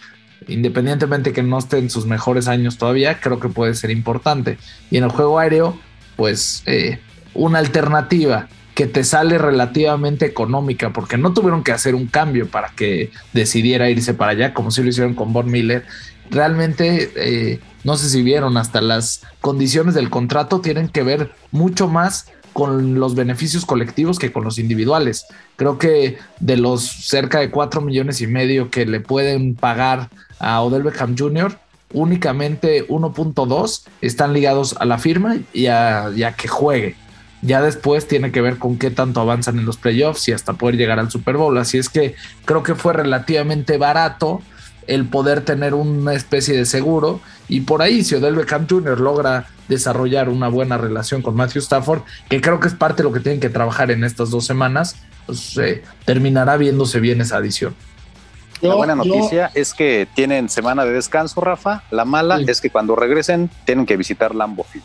independientemente 0.49 1.33
que 1.33 1.43
no 1.43 1.59
esté 1.59 1.79
en 1.79 1.91
sus 1.91 2.07
mejores 2.07 2.49
años 2.49 2.79
todavía, 2.79 3.21
creo 3.21 3.41
que 3.41 3.49
puede 3.49 3.75
ser 3.75 3.91
importante. 3.91 4.59
Y 4.91 4.97
en 4.97 5.05
el 5.05 5.11
juego 5.11 5.39
aéreo, 5.39 5.79
pues 6.17 6.63
eh, 6.67 6.99
una 7.35 7.59
alternativa 7.59 8.49
que 8.75 8.87
te 8.87 9.05
sale 9.05 9.37
relativamente 9.37 10.25
económica, 10.25 10.93
porque 10.93 11.19
no 11.19 11.35
tuvieron 11.35 11.63
que 11.63 11.73
hacer 11.73 11.95
un 11.95 12.07
cambio 12.07 12.49
para 12.49 12.71
que 12.71 13.11
decidiera 13.33 13.91
irse 13.91 14.15
para 14.15 14.33
allá, 14.33 14.55
como 14.55 14.71
si 14.71 14.83
lo 14.83 14.89
hicieron 14.89 15.15
con 15.15 15.33
Von 15.33 15.51
Miller. 15.51 15.85
Realmente, 16.33 17.13
eh, 17.15 17.61
no 17.85 17.97
sé 17.97 18.09
si 18.09 18.23
vieron, 18.23 18.57
hasta 18.57 18.81
las 18.81 19.21
condiciones 19.43 19.95
del 19.95 20.09
contrato 20.09 20.63
tienen 20.63 20.89
que 20.89 21.03
ver 21.03 21.33
mucho 21.51 21.89
más 21.89 22.27
con 22.55 22.99
los 22.99 23.15
beneficios 23.15 23.67
colectivos 23.67 24.19
que 24.19 24.33
con 24.33 24.43
los 24.43 24.59
individuales. 24.59 25.27
Creo 25.57 25.79
que 25.79 26.19
de 26.41 26.57
los 26.57 26.83
cerca 26.83 27.39
de 27.39 27.51
4 27.51 27.83
millones 27.83 28.23
y 28.23 28.27
medio 28.27 28.71
que 28.71 28.87
le 28.87 29.01
pueden 29.01 29.55
pagar 29.55 30.09
a 30.39 30.63
Odell 30.63 30.83
Beckham 30.83 31.17
Jr., 31.17 31.59
únicamente 31.93 32.89
1.2 32.89 33.85
están 34.01 34.33
ligados 34.33 34.75
a 34.79 34.87
la 34.87 34.97
firma 34.97 35.37
y 35.53 35.67
a, 35.67 36.11
y 36.17 36.23
a, 36.23 36.33
que 36.33 36.49
juegue. 36.49 36.97
Ya 37.43 37.61
después 37.61 38.09
tiene 38.09 38.33
que 38.33 38.41
ver 38.41 38.59
con 38.59 38.79
qué 38.79 38.91
tanto 38.91 39.21
avanzan 39.21 39.59
en 39.59 39.67
los 39.67 39.77
playoffs 39.77 40.29
y 40.29 40.33
hasta 40.33 40.55
poder 40.55 40.77
llegar 40.77 40.99
al 40.99 41.11
Super 41.11 41.37
Bowl. 41.37 41.59
Así 41.59 41.77
es 41.77 41.91
que 41.91 42.15
creo 42.47 42.63
que 42.63 42.75
fue 42.75 42.95
relativamente 42.95 43.77
barato 43.77 44.41
el 44.87 45.07
poder 45.07 45.45
tener 45.45 45.75
una 45.75 46.15
especie 46.15 46.57
de 46.57 46.67
seguro. 46.67 47.21
Y 47.49 47.63
por 47.63 47.83
ahí, 47.83 48.05
si 48.05 48.15
Odell 48.15 48.35
Beckham 48.35 48.67
Jr. 48.69 49.01
logra 49.01 49.47
desarrollar 49.69 50.29
una 50.29 50.49
buena 50.49 50.79
relación 50.79 51.23
con 51.23 51.35
Matthew 51.35 51.63
Stafford, 51.63 52.03
que 52.29 52.41
creo 52.41 52.61
que 52.61 52.69
es 52.69 52.75
parte 52.75 53.03
de 53.03 53.09
lo 53.09 53.13
que 53.13 53.21
tienen 53.21 53.41
que 53.41 53.49
trabajar 53.49 53.91
en 53.91 54.05
estas 54.05 54.31
dos 54.31 54.45
semanas, 54.45 54.97
pues 55.27 55.57
eh, 55.59 55.83
terminará 56.05 56.57
viéndose 56.57 57.01
bien 57.01 57.21
esa 57.21 57.37
adición. 57.37 57.75
La 58.61 58.75
buena 58.75 58.95
noticia 58.95 59.51
es 59.55 59.75
que 59.75 60.07
tienen 60.15 60.49
semana 60.49 60.85
de 60.85 60.93
descanso, 60.93 61.41
Rafa. 61.41 61.83
La 61.91 62.05
mala 62.05 62.41
es 62.47 62.61
que 62.61 62.71
cuando 62.71 62.95
regresen 62.95 63.51
tienen 63.65 63.87
que 63.87 63.97
visitar 63.97 64.37
Lambeau 64.37 64.65
Field. 64.65 64.85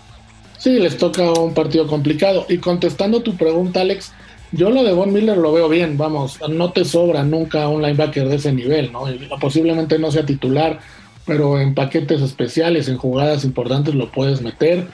Sí, 0.57 0.79
les 0.79 0.97
toca 0.97 1.31
un 1.33 1.53
partido 1.53 1.85
complicado. 1.85 2.47
Y 2.49 2.57
contestando 2.57 3.21
tu 3.21 3.37
pregunta, 3.37 3.81
Alex, 3.81 4.13
yo 4.51 4.69
lo 4.69 4.83
de 4.83 4.93
Von 4.93 5.11
Miller 5.11 5.37
lo 5.37 5.51
veo 5.51 5.67
bien, 5.67 5.97
vamos, 5.97 6.39
no 6.49 6.71
te 6.71 6.85
sobra 6.85 7.23
nunca 7.23 7.67
un 7.67 7.81
linebacker 7.81 8.27
de 8.29 8.35
ese 8.35 8.53
nivel, 8.53 8.91
¿no? 8.91 9.05
Posiblemente 9.39 9.99
no 9.99 10.11
sea 10.11 10.25
titular, 10.25 10.79
pero 11.25 11.59
en 11.59 11.73
paquetes 11.73 12.21
especiales, 12.21 12.87
en 12.87 12.97
jugadas 12.97 13.43
importantes 13.43 13.93
lo 13.93 14.09
puedes 14.09 14.41
meter 14.41 14.87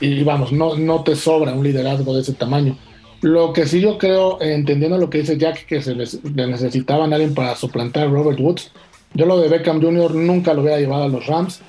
y 0.00 0.22
vamos, 0.22 0.52
no, 0.52 0.76
no 0.76 1.02
te 1.02 1.16
sobra 1.16 1.52
un 1.52 1.64
liderazgo 1.64 2.14
de 2.14 2.22
ese 2.22 2.32
tamaño. 2.32 2.78
Lo 3.20 3.52
que 3.52 3.66
sí 3.66 3.80
yo 3.80 3.98
creo, 3.98 4.40
entendiendo 4.40 4.98
lo 4.98 5.10
que 5.10 5.18
dice 5.18 5.38
Jack, 5.38 5.66
que 5.66 5.82
se 5.82 5.94
les, 5.94 6.22
necesitaban 6.24 7.12
alguien 7.12 7.34
para 7.34 7.54
suplantar 7.56 8.06
a 8.06 8.10
Robert 8.10 8.40
Woods, 8.40 8.72
yo 9.14 9.26
lo 9.26 9.38
de 9.38 9.48
Beckham 9.48 9.82
Jr. 9.82 10.14
nunca 10.14 10.54
lo 10.54 10.62
hubiera 10.62 10.78
llevado 10.78 11.04
a 11.04 11.08
los 11.08 11.26
Rams 11.26 11.60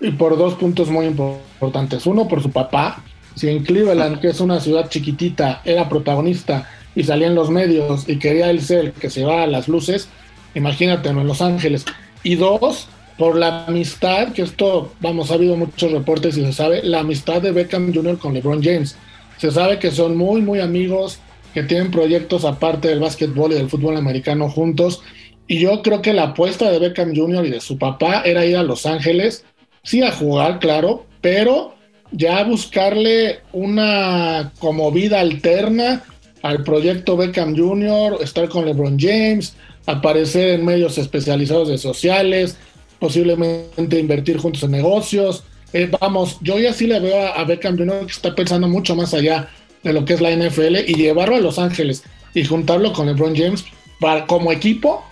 y 0.00 0.10
por 0.10 0.36
dos 0.36 0.54
puntos 0.54 0.88
muy 0.90 1.06
importantes. 1.06 2.06
Uno, 2.06 2.28
por 2.28 2.42
su 2.42 2.50
papá. 2.50 3.02
Si 3.34 3.48
en 3.48 3.62
Cleveland, 3.64 4.20
que 4.20 4.28
es 4.28 4.40
una 4.40 4.60
ciudad 4.60 4.88
chiquitita, 4.88 5.62
era 5.64 5.88
protagonista 5.88 6.68
y 6.94 7.04
salía 7.04 7.28
en 7.28 7.34
los 7.34 7.50
medios 7.50 8.08
y 8.08 8.18
quería 8.18 8.50
él 8.50 8.60
ser 8.60 8.86
el 8.86 8.92
que 8.92 9.10
se 9.10 9.24
va 9.24 9.42
a 9.42 9.46
las 9.46 9.68
luces, 9.68 10.08
imagínate 10.54 11.08
en 11.08 11.26
Los 11.26 11.40
Ángeles. 11.42 11.84
Y 12.22 12.34
dos, 12.34 12.88
por 13.16 13.36
la 13.36 13.66
amistad, 13.66 14.32
que 14.32 14.42
esto, 14.42 14.92
vamos, 15.00 15.30
ha 15.30 15.34
habido 15.34 15.56
muchos 15.56 15.92
reportes 15.92 16.36
y 16.36 16.44
se 16.44 16.52
sabe, 16.52 16.82
la 16.82 17.00
amistad 17.00 17.40
de 17.40 17.52
Beckham 17.52 17.94
Jr. 17.94 18.18
con 18.18 18.34
LeBron 18.34 18.62
James. 18.62 18.96
Se 19.38 19.50
sabe 19.50 19.78
que 19.78 19.90
son 19.90 20.16
muy, 20.16 20.42
muy 20.42 20.60
amigos, 20.60 21.18
que 21.54 21.62
tienen 21.62 21.90
proyectos 21.90 22.44
aparte 22.44 22.88
del 22.88 23.00
básquetbol 23.00 23.52
y 23.52 23.56
del 23.56 23.70
fútbol 23.70 23.96
americano 23.96 24.48
juntos. 24.48 25.02
Y 25.46 25.58
yo 25.58 25.82
creo 25.82 26.02
que 26.02 26.12
la 26.12 26.24
apuesta 26.24 26.70
de 26.70 26.78
Beckham 26.78 27.14
Jr. 27.14 27.46
y 27.46 27.50
de 27.50 27.60
su 27.60 27.78
papá 27.78 28.22
era 28.24 28.44
ir 28.44 28.56
a 28.56 28.62
Los 28.62 28.86
Ángeles 28.86 29.44
sí 29.82 30.02
a 30.02 30.12
jugar, 30.12 30.58
claro, 30.58 31.06
pero 31.20 31.74
ya 32.12 32.42
buscarle 32.44 33.40
una 33.52 34.52
como 34.58 34.90
vida 34.90 35.20
alterna 35.20 36.02
al 36.42 36.64
proyecto 36.64 37.16
Beckham 37.16 37.56
Jr., 37.56 38.18
estar 38.20 38.48
con 38.48 38.64
LeBron 38.64 38.98
James, 38.98 39.54
aparecer 39.86 40.50
en 40.50 40.64
medios 40.64 40.98
especializados 40.98 41.68
de 41.68 41.78
sociales, 41.78 42.56
posiblemente 42.98 43.98
invertir 43.98 44.38
juntos 44.38 44.62
en 44.62 44.72
negocios. 44.72 45.44
Eh, 45.72 45.90
vamos, 46.00 46.38
yo 46.40 46.58
ya 46.58 46.72
sí 46.72 46.86
le 46.86 47.00
veo 47.00 47.26
a, 47.26 47.44
Beckham 47.44 47.76
Jr. 47.76 48.06
que 48.06 48.12
está 48.12 48.34
pensando 48.34 48.68
mucho 48.68 48.96
más 48.96 49.14
allá 49.14 49.48
de 49.82 49.92
lo 49.92 50.04
que 50.04 50.14
es 50.14 50.20
la 50.20 50.30
NFL 50.30 50.76
y 50.86 50.94
llevarlo 50.94 51.36
a 51.36 51.40
Los 51.40 51.58
Ángeles 51.58 52.02
y 52.34 52.44
juntarlo 52.44 52.92
con 52.92 53.06
LeBron 53.06 53.36
James 53.36 53.64
para, 54.00 54.26
como 54.26 54.52
equipo, 54.52 55.04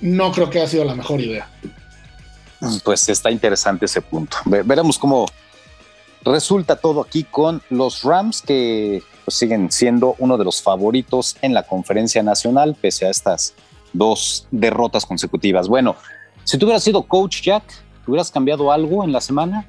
no 0.00 0.32
creo 0.32 0.50
que 0.50 0.58
haya 0.58 0.68
sido 0.68 0.84
la 0.84 0.94
mejor 0.94 1.20
idea. 1.20 1.48
Pues 2.84 3.08
está 3.08 3.30
interesante 3.30 3.86
ese 3.86 4.02
punto. 4.02 4.36
Veremos 4.44 4.98
cómo 4.98 5.26
resulta 6.24 6.76
todo 6.76 7.00
aquí 7.00 7.24
con 7.24 7.62
los 7.70 8.02
Rams 8.02 8.42
que 8.42 9.02
pues, 9.24 9.36
siguen 9.36 9.70
siendo 9.70 10.14
uno 10.18 10.36
de 10.38 10.44
los 10.44 10.62
favoritos 10.62 11.36
en 11.42 11.54
la 11.54 11.62
conferencia 11.64 12.22
nacional 12.22 12.76
pese 12.80 13.06
a 13.06 13.10
estas 13.10 13.54
dos 13.92 14.46
derrotas 14.50 15.04
consecutivas. 15.06 15.68
Bueno, 15.68 15.96
si 16.44 16.58
tú 16.58 16.66
hubieras 16.66 16.82
sido 16.82 17.02
coach 17.02 17.42
Jack, 17.42 17.64
¿hubieras 18.06 18.30
cambiado 18.30 18.72
algo 18.72 19.04
en 19.04 19.12
la 19.12 19.20
semana? 19.20 19.66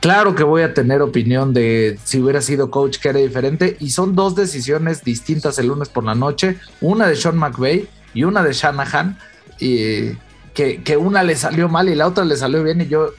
Claro 0.00 0.34
que 0.34 0.44
voy 0.44 0.62
a 0.62 0.74
tener 0.74 1.02
opinión 1.02 1.52
de 1.52 1.98
si 2.04 2.20
hubiera 2.20 2.40
sido 2.40 2.70
coach 2.70 2.98
que 2.98 3.08
era 3.08 3.18
diferente 3.18 3.76
y 3.80 3.90
son 3.90 4.14
dos 4.14 4.36
decisiones 4.36 5.02
distintas 5.02 5.58
el 5.58 5.66
lunes 5.66 5.88
por 5.88 6.04
la 6.04 6.14
noche, 6.14 6.56
una 6.80 7.08
de 7.08 7.16
Sean 7.16 7.36
McVay 7.36 7.88
y 8.14 8.22
una 8.22 8.42
de 8.42 8.52
Shanahan. 8.52 9.18
Y 9.58 10.12
que, 10.58 10.96
una 10.96 11.22
le 11.22 11.36
salió 11.36 11.68
mal 11.68 11.88
y 11.88 11.94
la 11.94 12.08
otra 12.08 12.24
le 12.24 12.36
salió 12.36 12.64
bien 12.64 12.80
y 12.80 12.88
yo 12.88 13.10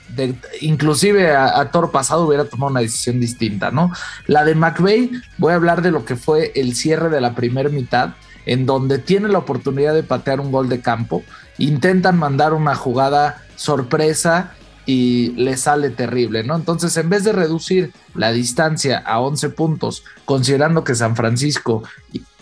inclusive 0.59 1.31
a, 1.31 1.57
a 1.57 1.71
Thor 1.71 1.89
pasado 1.89 2.27
hubiera 2.27 2.43
tomado 2.43 2.71
una 2.71 2.81
decisión 2.81 3.21
distinta, 3.21 3.71
¿no? 3.71 3.93
La 4.27 4.43
de 4.43 4.55
McVeigh, 4.55 5.11
voy 5.37 5.53
a 5.53 5.55
hablar 5.55 5.81
de 5.81 5.91
lo 5.91 6.03
que 6.03 6.17
fue 6.17 6.51
el 6.55 6.75
cierre 6.75 7.09
de 7.09 7.21
la 7.21 7.35
primera 7.35 7.69
mitad, 7.69 8.15
en 8.45 8.65
donde 8.65 8.99
tiene 8.99 9.29
la 9.29 9.37
oportunidad 9.37 9.93
de 9.93 10.03
patear 10.03 10.41
un 10.41 10.51
gol 10.51 10.67
de 10.67 10.81
campo, 10.81 11.23
intentan 11.57 12.17
mandar 12.17 12.53
una 12.53 12.75
jugada 12.75 13.41
sorpresa 13.55 14.51
y 14.85 15.29
le 15.37 15.55
sale 15.55 15.91
terrible, 15.91 16.43
¿no? 16.43 16.57
Entonces, 16.57 16.97
en 16.97 17.09
vez 17.09 17.23
de 17.23 17.31
reducir 17.31 17.93
la 18.15 18.31
distancia 18.33 18.97
a 18.97 19.21
11 19.21 19.51
puntos, 19.51 20.03
considerando 20.25 20.83
que 20.83 20.95
San 20.95 21.15
Francisco 21.15 21.83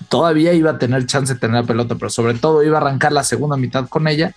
todavía 0.10 0.54
iba 0.54 0.72
a 0.72 0.80
tener 0.80 1.06
chance 1.06 1.34
de 1.34 1.40
tener 1.40 1.62
la 1.62 1.68
pelota, 1.68 1.96
pero 1.96 2.10
sobre 2.10 2.34
todo 2.34 2.64
iba 2.64 2.80
a 2.80 2.82
arrancar 2.82 3.12
la 3.12 3.24
segunda 3.24 3.58
mitad 3.58 3.88
con 3.88 4.08
ella, 4.08 4.34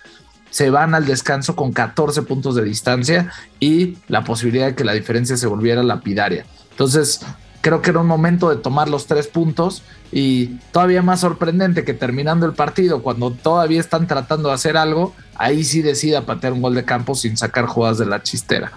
se 0.51 0.69
van 0.69 0.93
al 0.93 1.07
descanso 1.07 1.55
con 1.55 1.71
14 1.71 2.21
puntos 2.23 2.55
de 2.55 2.63
distancia 2.63 3.31
y 3.59 3.97
la 4.07 4.23
posibilidad 4.23 4.67
de 4.67 4.75
que 4.75 4.83
la 4.83 4.93
diferencia 4.93 5.37
se 5.37 5.47
volviera 5.47 5.81
lapidaria. 5.81 6.45
Entonces, 6.69 7.21
creo 7.61 7.81
que 7.81 7.89
era 7.89 7.99
un 7.99 8.07
momento 8.07 8.49
de 8.49 8.57
tomar 8.57 8.89
los 8.89 9.07
tres 9.07 9.27
puntos 9.27 9.81
y 10.11 10.57
todavía 10.71 11.01
más 11.01 11.21
sorprendente 11.21 11.85
que 11.85 11.93
terminando 11.93 12.45
el 12.45 12.53
partido, 12.53 13.01
cuando 13.01 13.31
todavía 13.31 13.79
están 13.79 14.07
tratando 14.07 14.49
de 14.49 14.55
hacer 14.55 14.77
algo, 14.77 15.15
ahí 15.35 15.63
sí 15.63 15.81
decida 15.81 16.25
patear 16.25 16.53
un 16.53 16.61
gol 16.61 16.75
de 16.75 16.83
campo 16.83 17.15
sin 17.15 17.37
sacar 17.37 17.65
jugadas 17.65 17.97
de 17.97 18.05
la 18.05 18.21
chistera. 18.21 18.73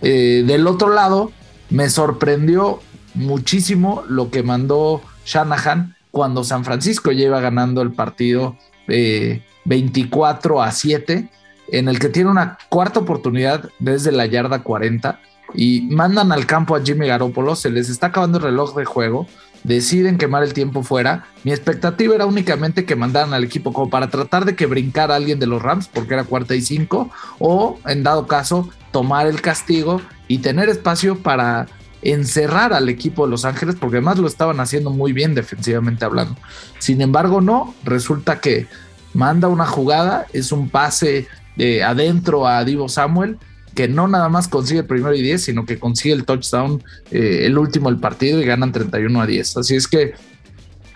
Eh, 0.00 0.42
del 0.46 0.66
otro 0.66 0.88
lado, 0.88 1.32
me 1.70 1.90
sorprendió 1.90 2.80
muchísimo 3.14 4.04
lo 4.08 4.30
que 4.30 4.42
mandó 4.42 5.02
Shanahan 5.26 5.96
cuando 6.10 6.44
San 6.44 6.64
Francisco 6.64 7.10
lleva 7.12 7.40
ganando 7.40 7.82
el 7.82 7.92
partido 7.92 8.56
eh, 8.88 9.42
24 9.64 10.62
a 10.62 10.70
7, 10.70 11.28
en 11.68 11.88
el 11.88 11.98
que 11.98 12.08
tiene 12.08 12.30
una 12.30 12.58
cuarta 12.68 13.00
oportunidad 13.00 13.70
desde 13.78 14.12
la 14.12 14.26
yarda 14.26 14.62
40 14.62 15.20
y 15.54 15.82
mandan 15.82 16.32
al 16.32 16.46
campo 16.46 16.76
a 16.76 16.82
Jimmy 16.82 17.06
Garoppolo, 17.06 17.56
se 17.56 17.70
les 17.70 17.88
está 17.88 18.08
acabando 18.08 18.38
el 18.38 18.44
reloj 18.44 18.76
de 18.76 18.84
juego, 18.84 19.26
deciden 19.62 20.18
quemar 20.18 20.42
el 20.42 20.52
tiempo 20.52 20.82
fuera. 20.82 21.26
Mi 21.42 21.52
expectativa 21.52 22.14
era 22.14 22.26
únicamente 22.26 22.84
que 22.84 22.96
mandaran 22.96 23.32
al 23.32 23.44
equipo 23.44 23.72
como 23.72 23.90
para 23.90 24.10
tratar 24.10 24.44
de 24.44 24.56
que 24.56 24.66
brincara 24.66 25.16
alguien 25.16 25.38
de 25.38 25.46
los 25.46 25.62
Rams, 25.62 25.88
porque 25.88 26.14
era 26.14 26.24
cuarta 26.24 26.54
y 26.54 26.60
cinco, 26.60 27.10
o 27.38 27.78
en 27.86 28.02
dado 28.02 28.26
caso, 28.26 28.68
tomar 28.92 29.26
el 29.26 29.40
castigo 29.40 30.00
y 30.28 30.38
tener 30.38 30.68
espacio 30.68 31.18
para 31.18 31.66
encerrar 32.02 32.74
al 32.74 32.88
equipo 32.88 33.24
de 33.24 33.30
Los 33.30 33.44
Ángeles, 33.46 33.76
porque 33.80 33.96
además 33.96 34.18
lo 34.18 34.26
estaban 34.26 34.60
haciendo 34.60 34.90
muy 34.90 35.12
bien 35.12 35.34
defensivamente 35.34 36.04
hablando. 36.04 36.36
Sin 36.78 37.00
embargo, 37.00 37.40
no, 37.40 37.74
resulta 37.82 38.40
que 38.40 38.66
manda 39.14 39.48
una 39.48 39.66
jugada, 39.66 40.26
es 40.32 40.52
un 40.52 40.68
pase 40.68 41.26
de 41.56 41.82
adentro 41.82 42.46
a 42.46 42.64
Divo 42.64 42.88
Samuel, 42.88 43.38
que 43.74 43.88
no 43.88 44.06
nada 44.06 44.28
más 44.28 44.48
consigue 44.48 44.80
el 44.80 44.86
primero 44.86 45.14
y 45.14 45.22
10, 45.22 45.42
sino 45.42 45.64
que 45.64 45.78
consigue 45.78 46.14
el 46.14 46.24
touchdown, 46.24 46.82
eh, 47.10 47.46
el 47.46 47.58
último 47.58 47.90
del 47.90 47.98
partido 47.98 48.40
y 48.40 48.44
ganan 48.44 48.72
31 48.72 49.20
a 49.20 49.26
10. 49.26 49.56
Así 49.56 49.74
es 49.74 49.88
que 49.88 50.14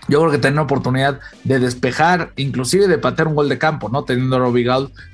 yo 0.09 0.19
creo 0.21 0.31
que 0.31 0.39
tener 0.39 0.59
oportunidad 0.59 1.19
de 1.43 1.59
despejar, 1.59 2.31
inclusive 2.35 2.87
de 2.87 2.97
patear 2.97 3.27
un 3.27 3.35
gol 3.35 3.47
de 3.47 3.59
campo, 3.59 3.89
¿no? 3.89 4.05
Teniendo 4.05 4.37
a 4.37 4.39
Robbie 4.39 4.65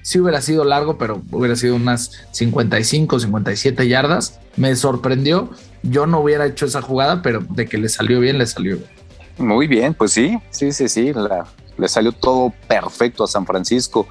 sí 0.03 0.19
hubiera 0.19 0.41
sido 0.41 0.63
largo, 0.63 0.97
pero 0.97 1.21
hubiera 1.31 1.57
sido 1.57 1.75
unas 1.75 2.11
55, 2.31 3.19
57 3.19 3.87
yardas. 3.89 4.39
Me 4.55 4.73
sorprendió. 4.75 5.49
Yo 5.83 6.07
no 6.07 6.21
hubiera 6.21 6.45
hecho 6.45 6.65
esa 6.65 6.81
jugada, 6.81 7.21
pero 7.21 7.41
de 7.41 7.65
que 7.65 7.77
le 7.77 7.89
salió 7.89 8.21
bien, 8.21 8.37
le 8.37 8.47
salió 8.47 8.77
bien. 8.77 8.89
Muy 9.37 9.67
bien, 9.67 9.93
pues 9.93 10.11
sí, 10.11 10.39
sí, 10.49 10.71
sí, 10.71 10.87
sí. 10.87 11.11
La, 11.11 11.45
le 11.77 11.87
salió 11.87 12.11
todo 12.11 12.53
perfecto 12.67 13.23
a 13.23 13.27
San 13.27 13.45
Francisco. 13.45 14.07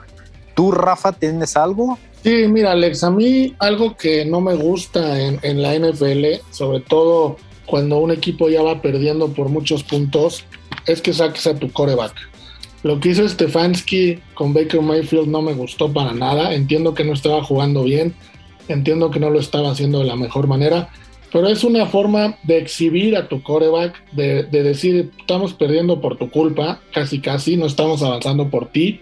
¿Tú, 0.55 0.71
Rafa, 0.71 1.13
tienes 1.13 1.57
algo? 1.57 1.99
Sí, 2.23 2.47
mira, 2.49 2.73
Alex, 2.73 3.05
a 3.05 3.11
mí 3.11 3.55
algo 3.59 3.97
que 3.97 4.25
no 4.25 4.41
me 4.41 4.55
gusta 4.55 5.21
en, 5.21 5.63
la 5.63 5.79
NFL, 5.79 6.41
sobre 6.51 6.81
todo 6.81 7.37
cuando 7.67 7.99
un 7.99 8.13
equipo 8.13 8.49
ya 8.49 8.63
va 8.63 8.81
perdiendo 8.81 9.29
por 9.29 9.49
muchos 9.49 9.83
puntos, 9.83 10.45
es 10.87 11.03
que 11.03 11.13
saques 11.13 11.47
a 11.47 11.55
tu 11.55 11.71
coreback. 11.73 12.15
Lo 12.83 13.01
que 13.01 13.11
hizo 13.11 13.29
Stefanski 13.29 14.21
con 14.35 14.53
Baker 14.53 14.81
Mayfield 14.81 15.29
no 15.29 15.43
me 15.43 15.55
gustó 15.55 15.93
para 15.93 16.13
nada. 16.13 16.55
Entiendo 16.55 16.95
que 16.95 17.05
no 17.05 17.15
estaba 17.15 17.43
jugando 17.43 17.83
bien, 17.83 18.15
entiendo 18.69 19.11
que 19.11 19.21
no 19.21 19.31
lo 19.31 19.41
estaba 19.41 19.71
haciendo 19.71 20.01
de 20.01 20.05
la 20.05 20.17
mejor 20.17 20.47
manera, 20.47 20.91
pero 21.35 21.49
es 21.49 21.65
una 21.65 21.87
forma 21.87 22.39
de 22.45 22.59
exhibir 22.59 23.17
a 23.17 23.27
tu 23.27 23.43
coreback, 23.43 24.01
de, 24.13 24.45
de 24.45 24.63
decir, 24.63 25.11
estamos 25.19 25.53
perdiendo 25.53 26.01
por 26.01 26.17
tu 26.17 26.31
culpa, 26.31 26.81
casi 26.93 27.21
casi, 27.21 27.57
no 27.57 27.67
estamos 27.67 28.05
avanzando 28.05 28.51
por 28.51 28.71
ti. 28.71 29.01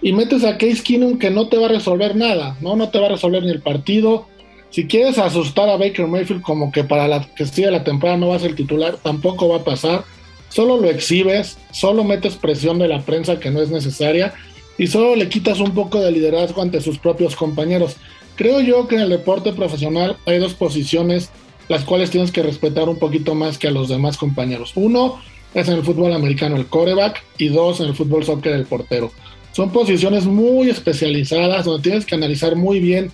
Y 0.00 0.12
metes 0.12 0.44
a 0.44 0.56
Case 0.56 0.84
Keenum 0.84 1.18
que 1.18 1.32
no 1.32 1.48
te 1.48 1.56
va 1.56 1.66
a 1.66 1.70
resolver 1.70 2.14
nada, 2.14 2.56
¿no? 2.60 2.76
No 2.76 2.90
te 2.90 3.00
va 3.00 3.06
a 3.06 3.08
resolver 3.08 3.42
ni 3.42 3.50
el 3.50 3.60
partido. 3.60 4.28
Si 4.70 4.86
quieres 4.86 5.18
asustar 5.18 5.68
a 5.68 5.76
Baker 5.76 6.06
Mayfield 6.06 6.42
como 6.42 6.70
que 6.70 6.84
para 6.84 7.08
la 7.08 7.28
que 7.34 7.44
siga 7.44 7.72
la 7.72 7.82
temporada 7.82 8.18
no 8.18 8.28
va 8.28 8.36
a 8.36 8.38
ser 8.38 8.54
titular, 8.54 8.98
tampoco 9.02 9.48
va 9.48 9.56
a 9.56 9.64
pasar 9.64 10.04
solo 10.50 10.76
lo 10.76 10.88
exhibes, 10.88 11.58
solo 11.72 12.04
metes 12.04 12.36
presión 12.36 12.78
de 12.78 12.86
la 12.86 13.00
prensa 13.00 13.40
que 13.40 13.50
no 13.50 13.60
es 13.60 13.70
necesaria 13.70 14.32
y 14.78 14.86
solo 14.86 15.16
le 15.16 15.28
quitas 15.28 15.58
un 15.58 15.74
poco 15.74 16.00
de 16.00 16.12
liderazgo 16.12 16.62
ante 16.62 16.80
sus 16.80 16.98
propios 16.98 17.34
compañeros. 17.34 17.96
Creo 18.36 18.60
yo 18.60 18.86
que 18.86 18.94
en 18.94 19.00
el 19.00 19.10
deporte 19.10 19.52
profesional 19.52 20.16
hay 20.24 20.38
dos 20.38 20.54
posiciones 20.54 21.30
las 21.68 21.84
cuales 21.84 22.10
tienes 22.10 22.30
que 22.30 22.42
respetar 22.42 22.88
un 22.88 22.98
poquito 22.98 23.34
más 23.34 23.58
que 23.58 23.68
a 23.68 23.70
los 23.70 23.88
demás 23.88 24.16
compañeros. 24.16 24.72
Uno 24.74 25.20
es 25.54 25.68
en 25.68 25.74
el 25.74 25.82
fútbol 25.82 26.12
americano 26.12 26.56
el 26.56 26.66
coreback 26.66 27.22
y 27.38 27.48
dos 27.48 27.80
en 27.80 27.86
el 27.86 27.94
fútbol 27.94 28.24
soccer 28.24 28.54
el 28.54 28.66
portero. 28.66 29.12
Son 29.52 29.70
posiciones 29.70 30.26
muy 30.26 30.68
especializadas 30.68 31.64
donde 31.64 31.82
tienes 31.82 32.04
que 32.04 32.16
analizar 32.16 32.56
muy 32.56 32.80
bien 32.80 33.10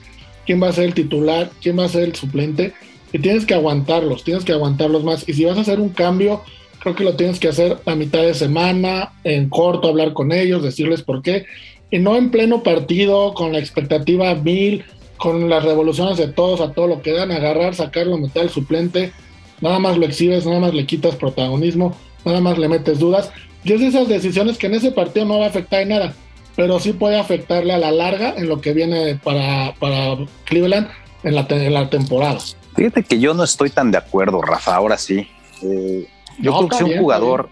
quién 0.46 0.62
va 0.62 0.68
a 0.68 0.72
ser 0.72 0.84
el 0.84 0.94
titular, 0.94 1.51
quién 1.61 1.78
va 1.78 1.84
a 1.84 1.88
ser 1.88 2.05
el 2.05 2.14
suplente 2.14 2.72
y 3.12 3.18
tienes 3.18 3.44
que 3.44 3.55
aguantarlos, 3.55 4.24
tienes 4.24 4.44
que 4.44 4.53
aguantarlos 4.53 5.05
más. 5.05 5.28
Y 5.28 5.34
si 5.34 5.44
vas 5.44 5.59
a 5.59 5.62
hacer 5.62 5.80
un 5.80 5.90
cambio, 5.90 6.42
creo 6.78 6.94
que 6.94 7.05
lo 7.05 7.14
tienes 7.14 7.38
que 7.38 7.48
hacer 7.48 7.78
a 7.84 7.94
mitad 7.94 8.22
de 8.22 8.34
semana, 8.34 9.12
en 9.24 9.48
corto, 9.48 9.88
hablar 9.88 10.12
con 10.12 10.32
ellos, 10.32 10.62
decirles 10.62 11.03
por 11.03 11.22
qué, 11.22 11.44
y 11.90 11.98
no 11.98 12.16
en 12.16 12.30
pleno 12.30 12.62
partido, 12.62 13.34
con 13.34 13.53
la 13.53 13.59
expectativa 13.59 14.34
mil, 14.34 14.84
con 15.20 15.50
las 15.50 15.62
revoluciones 15.62 16.16
de 16.16 16.28
todos, 16.28 16.60
a 16.60 16.72
todo 16.72 16.86
lo 16.86 17.02
que 17.02 17.12
dan, 17.12 17.30
agarrar, 17.30 17.74
sacarlo, 17.74 18.16
meter 18.16 18.42
al 18.42 18.50
suplente, 18.50 19.12
nada 19.60 19.78
más 19.78 19.98
lo 19.98 20.06
exhibes, 20.06 20.46
nada 20.46 20.60
más 20.60 20.72
le 20.72 20.86
quitas 20.86 21.14
protagonismo, 21.14 21.94
nada 22.24 22.40
más 22.40 22.58
le 22.58 22.68
metes 22.68 22.98
dudas, 22.98 23.30
y 23.62 23.74
es 23.74 23.80
de 23.80 23.88
esas 23.88 24.08
decisiones 24.08 24.56
que 24.56 24.66
en 24.66 24.74
ese 24.74 24.92
partido 24.92 25.26
no 25.26 25.38
va 25.38 25.44
a 25.44 25.48
afectar 25.50 25.82
en 25.82 25.90
nada, 25.90 26.14
pero 26.56 26.80
sí 26.80 26.94
puede 26.94 27.20
afectarle 27.20 27.74
a 27.74 27.78
la 27.78 27.92
larga 27.92 28.34
en 28.34 28.48
lo 28.48 28.62
que 28.62 28.72
viene 28.72 29.20
para, 29.22 29.74
para 29.78 30.16
Cleveland 30.44 30.88
en 31.22 31.34
la, 31.34 31.46
en 31.50 31.74
la 31.74 31.90
temporada. 31.90 32.38
Fíjate 32.74 33.02
que 33.02 33.20
yo 33.20 33.34
no 33.34 33.44
estoy 33.44 33.68
tan 33.68 33.90
de 33.90 33.98
acuerdo, 33.98 34.40
Rafa, 34.40 34.74
ahora 34.74 34.96
sí. 34.96 35.28
Eh, 35.62 36.08
yo 36.40 36.56
creo 36.56 36.68
que 36.68 36.76
si 36.76 36.84
un 36.84 36.98
jugador, 36.98 37.50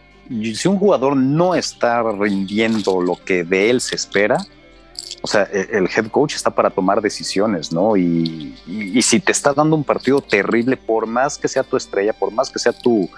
si 0.55 0.69
un 0.69 0.79
jugador 0.79 1.17
no 1.19 1.55
está 1.55 2.03
rindiendo 2.03 3.03
lo 3.03 3.17
que 3.23 3.45
de 3.45 3.69
él 3.69 3.83
se 3.83 3.95
espera, 3.95 4.39
sea, 5.29 5.49
e, 5.53 5.69
el 5.73 5.89
head 5.95 6.09
coach 6.11 6.35
está 6.35 6.51
para 6.51 6.71
tomar 6.71 7.01
decisiones, 7.01 7.73
¿no? 7.73 7.97
Y, 7.97 8.57
y, 8.67 9.03
si 9.03 9.21
te 9.21 9.33
está 9.33 9.53
dando 9.53 9.77
un 9.77 9.85
partido 9.85 10.21
terrible, 10.21 10.77
por 10.77 11.07
más 11.07 11.39
que 11.39 11.49
sea 11.49 11.63
tu 11.63 11.77
estrella, 11.77 12.13
por 12.13 12.33
más 12.33 12.51
que 12.51 12.59
sea 12.59 12.73
tu, 12.73 13.09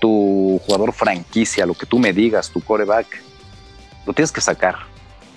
tu 0.00 0.60
jugador 0.64 0.92
franquicia, 0.92 1.66
lo 1.66 1.74
que 1.74 1.86
tú 1.86 1.98
me 1.98 2.12
digas, 2.12 2.50
tu 2.50 2.60
coreback, 2.60 3.06
lo 4.06 4.12
tienes 4.12 4.32
que 4.32 4.40
sacar. 4.40 4.76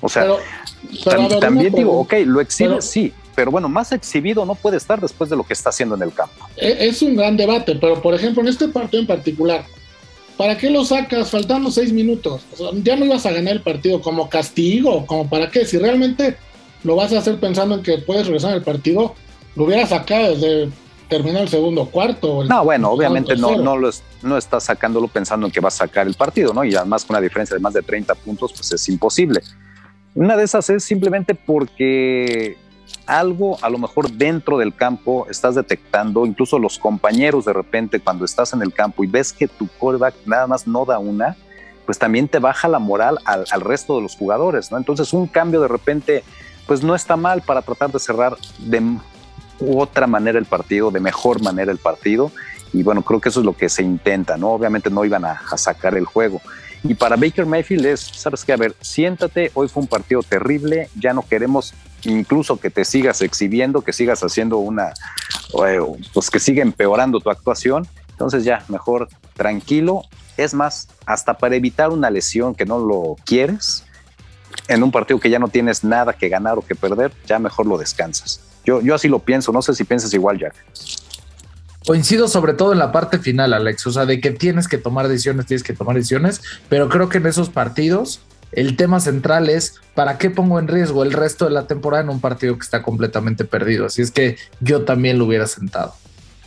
O 0.02 0.08
sea, 0.08 0.24
pero, 0.24 0.40
pero 1.04 1.18
tam, 1.18 1.30
ver, 1.30 1.40
también 1.40 1.74
digo, 1.74 2.00
ok, 2.00 2.14
lo 2.26 2.40
exhibes, 2.40 2.86
sí, 2.86 3.14
pero 3.36 3.52
bueno, 3.52 3.68
más 3.68 3.92
exhibido 3.92 4.46
no 4.46 4.56
puede 4.56 4.78
estar 4.78 5.00
después 5.02 5.30
de 5.30 5.36
lo 5.36 5.44
que 5.44 5.54
está 5.54 5.70
haciendo 5.70 5.96
en 5.96 6.04
el 6.04 6.14
campo. 6.14 6.48
E, 6.56 6.88
es 6.88 7.02
un 7.02 7.16
gran 7.16 7.36
debate, 7.36 7.76
pero 7.76 8.02
por 8.02 8.14
ejemplo, 8.14 8.42
en 8.42 8.50
este 8.50 8.68
partido 8.68 9.02
en 9.02 9.08
particular, 9.08 9.66
¿para 10.40 10.58
qué 10.58 10.70
lo 10.70 10.86
sacas 10.86 11.30
faltando 11.30 11.70
seis 11.70 11.92
minutos? 11.92 12.44
O 12.54 12.56
sea, 12.56 12.68
ya 12.82 12.96
no 12.96 13.04
ibas 13.04 13.26
a 13.26 13.32
ganar 13.34 13.56
el 13.56 13.62
partido 13.62 14.02
como 14.02 14.30
castigo, 14.30 15.06
como 15.06 15.30
para 15.30 15.52
qué. 15.52 15.66
Si 15.66 15.78
realmente 15.78 16.38
lo 16.86 16.96
vas 16.96 17.12
a 17.12 17.18
hacer 17.18 17.42
pensando 17.42 17.76
en 17.76 17.84
que 17.84 17.98
puedes 17.98 18.26
regresar 18.26 18.54
al 18.54 18.64
partido, 18.64 19.16
lo 19.58 19.66
hubieras 19.66 19.90
sacado 19.90 20.34
desde 20.34 20.70
terminar 21.10 21.42
el 21.42 21.50
segundo 21.50 21.88
cuarto. 21.88 22.44
El 22.44 22.48
no, 22.48 22.64
bueno, 22.64 22.90
obviamente 22.90 23.36
no, 23.36 23.58
no, 23.58 23.76
lo 23.76 23.90
es, 23.90 24.02
no 24.22 24.38
estás 24.38 24.64
sacándolo 24.64 25.10
pensando 25.10 25.46
en 25.46 25.52
que 25.52 25.60
vas 25.60 25.74
a 25.76 25.88
sacar 25.88 26.08
el 26.08 26.14
partido, 26.14 26.54
¿no? 26.54 26.64
Y 26.64 26.74
además 26.74 27.04
con 27.04 27.18
una 27.18 27.22
diferencia 27.22 27.58
de 27.58 27.60
más 27.62 27.74
de 27.74 27.82
30 27.82 28.16
puntos, 28.16 28.54
pues 28.54 28.72
es 28.72 28.88
imposible. 28.88 29.42
Una 30.16 30.38
de 30.38 30.46
esas 30.46 30.70
es 30.70 30.86
simplemente 30.86 31.36
porque 31.36 32.56
algo 33.10 33.58
a 33.64 33.70
lo 33.70 33.80
mejor 33.80 34.12
dentro 34.12 34.58
del 34.58 34.74
campo 34.76 35.26
estás 35.30 35.56
detectando, 35.56 36.26
incluso 36.26 36.60
los 36.60 36.78
compañeros 36.78 37.46
de 37.46 37.54
repente 37.54 38.00
cuando 38.00 38.24
estás 38.24 38.54
en 38.54 38.62
el 38.62 38.72
campo 38.72 39.04
y 39.04 39.08
ves 39.08 39.34
que 39.34 39.48
tu 39.48 39.68
quarterback 39.68 40.16
nada 40.26 40.46
más 40.46 40.68
no 40.68 40.86
da 40.86 41.00
una, 41.00 41.36
pues 41.86 41.98
también 41.98 42.28
te 42.28 42.38
baja 42.38 42.68
la 42.68 42.78
moral 42.78 43.18
al, 43.26 43.46
al, 43.50 43.62
resto 43.62 43.96
de 43.96 44.04
los 44.04 44.16
jugadores, 44.16 44.72
¿no? 44.72 44.78
Entonces 44.78 45.12
un 45.12 45.26
cambio 45.26 45.60
de 45.60 45.68
repente, 45.68 46.24
pues 46.68 46.84
no 46.84 46.94
está 46.94 47.18
mal 47.18 47.42
para 47.42 47.64
tratar 47.64 47.92
de 47.92 48.00
cerrar 48.00 48.38
de 48.60 49.00
otra 49.60 50.06
manera 50.06 50.38
el 50.38 50.46
partido, 50.46 50.92
de 50.92 51.00
mejor 51.00 51.42
manera 51.42 51.72
el 51.72 51.80
partido. 51.80 52.32
Y 52.72 52.84
bueno, 52.84 53.02
creo 53.02 53.20
que 53.20 53.30
eso 53.30 53.40
es 53.40 53.46
lo 53.48 53.58
que 53.58 53.70
se 53.70 53.82
intenta, 53.82 54.38
¿no? 54.38 54.50
Obviamente 54.52 54.92
no 54.92 55.04
iban 55.04 55.26
a, 55.26 55.42
a 55.52 55.58
sacar 55.58 55.96
el 55.96 56.06
juego. 56.06 56.40
Y 56.84 56.94
para 56.94 57.16
Baker 57.16 57.48
Mayfield 57.48 57.88
es, 57.88 58.00
sabes 58.00 58.46
qué, 58.46 58.54
a 58.54 58.58
ver, 58.58 58.76
siéntate, 58.80 59.52
hoy 59.56 59.68
fue 59.68 59.82
un 59.82 59.88
partido 59.88 60.22
terrible, 60.22 60.90
ya 60.96 61.14
no 61.14 61.24
queremos 61.28 61.74
incluso 62.04 62.60
que 62.60 62.70
te 62.70 62.86
sigas 62.86 63.22
exhibiendo, 63.22 63.82
que 63.82 63.94
sigas 63.94 64.24
haciendo 64.24 64.58
una, 64.58 64.94
pues 66.14 66.30
que 66.30 66.40
siga 66.40 66.62
empeorando 66.62 67.20
tu 67.20 67.30
actuación. 67.30 67.88
Entonces 68.12 68.44
ya, 68.44 68.64
mejor 68.68 69.10
tranquilo. 69.36 70.04
Es 70.38 70.54
más, 70.54 70.90
hasta 71.06 71.38
para 71.38 71.56
evitar 71.56 71.90
una 71.90 72.10
lesión 72.10 72.56
que 72.56 72.66
no 72.66 72.80
lo 72.80 73.16
quieres, 73.26 73.84
en 74.68 74.84
un 74.84 74.92
partido 74.92 75.20
que 75.20 75.30
ya 75.30 75.40
no 75.40 75.48
tienes 75.48 75.84
nada 75.84 76.14
que 76.14 76.30
ganar 76.30 76.58
o 76.58 76.62
que 76.62 76.76
perder, 76.76 77.12
ya 77.26 77.40
mejor 77.40 77.66
lo 77.66 77.78
descansas. 77.78 78.42
Yo, 78.66 78.82
yo 78.82 78.96
así 78.96 79.08
lo 79.08 79.20
pienso, 79.20 79.52
no 79.52 79.62
sé 79.62 79.74
si 79.74 79.84
piensas 79.84 80.14
igual, 80.14 80.40
Jack. 80.40 80.54
Coincido 81.86 82.28
sobre 82.28 82.54
todo 82.54 82.74
en 82.74 82.80
la 82.80 82.92
parte 82.92 83.20
final, 83.20 83.54
Alex, 83.54 83.88
o 83.88 83.92
sea, 83.92 84.06
de 84.06 84.20
que 84.22 84.32
tienes 84.32 84.68
que 84.68 84.78
tomar 84.78 85.08
decisiones, 85.08 85.46
tienes 85.46 85.64
que 85.64 85.74
tomar 85.74 85.96
decisiones, 85.96 86.42
pero 86.68 86.88
creo 86.90 87.10
que 87.10 87.18
en 87.18 87.26
esos 87.26 87.50
partidos 87.50 88.22
el 88.52 88.76
tema 88.76 89.00
central 89.00 89.50
es 89.50 89.76
para 89.94 90.18
qué 90.18 90.30
pongo 90.30 90.60
en 90.60 90.68
riesgo 90.68 91.04
el 91.04 91.14
resto 91.14 91.46
de 91.46 91.52
la 91.52 91.68
temporada 91.68 92.04
en 92.04 92.10
un 92.10 92.20
partido 92.20 92.56
que 92.58 92.64
está 92.64 92.82
completamente 92.82 93.46
perdido. 93.46 93.86
Así 93.86 94.02
es 94.02 94.12
que 94.12 94.38
yo 94.60 94.84
también 94.84 95.20
lo 95.20 95.26
hubiera 95.26 95.48
sentado. 95.48 95.94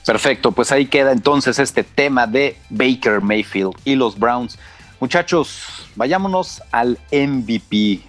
Perfecto, 0.07 0.51
pues 0.53 0.73
ahí 0.73 0.87
queda 0.87 1.13
entonces 1.13 1.59
este 1.59 1.85
tema 1.85 2.27
de 2.27 2.57
Baker 2.71 3.21
Mayfield 3.21 3.75
y 3.85 3.95
los 3.95 4.19
Browns. 4.19 4.59
Muchachos, 4.99 5.87
vayámonos 5.95 6.63
al 6.73 6.99
MVP. 7.13 8.01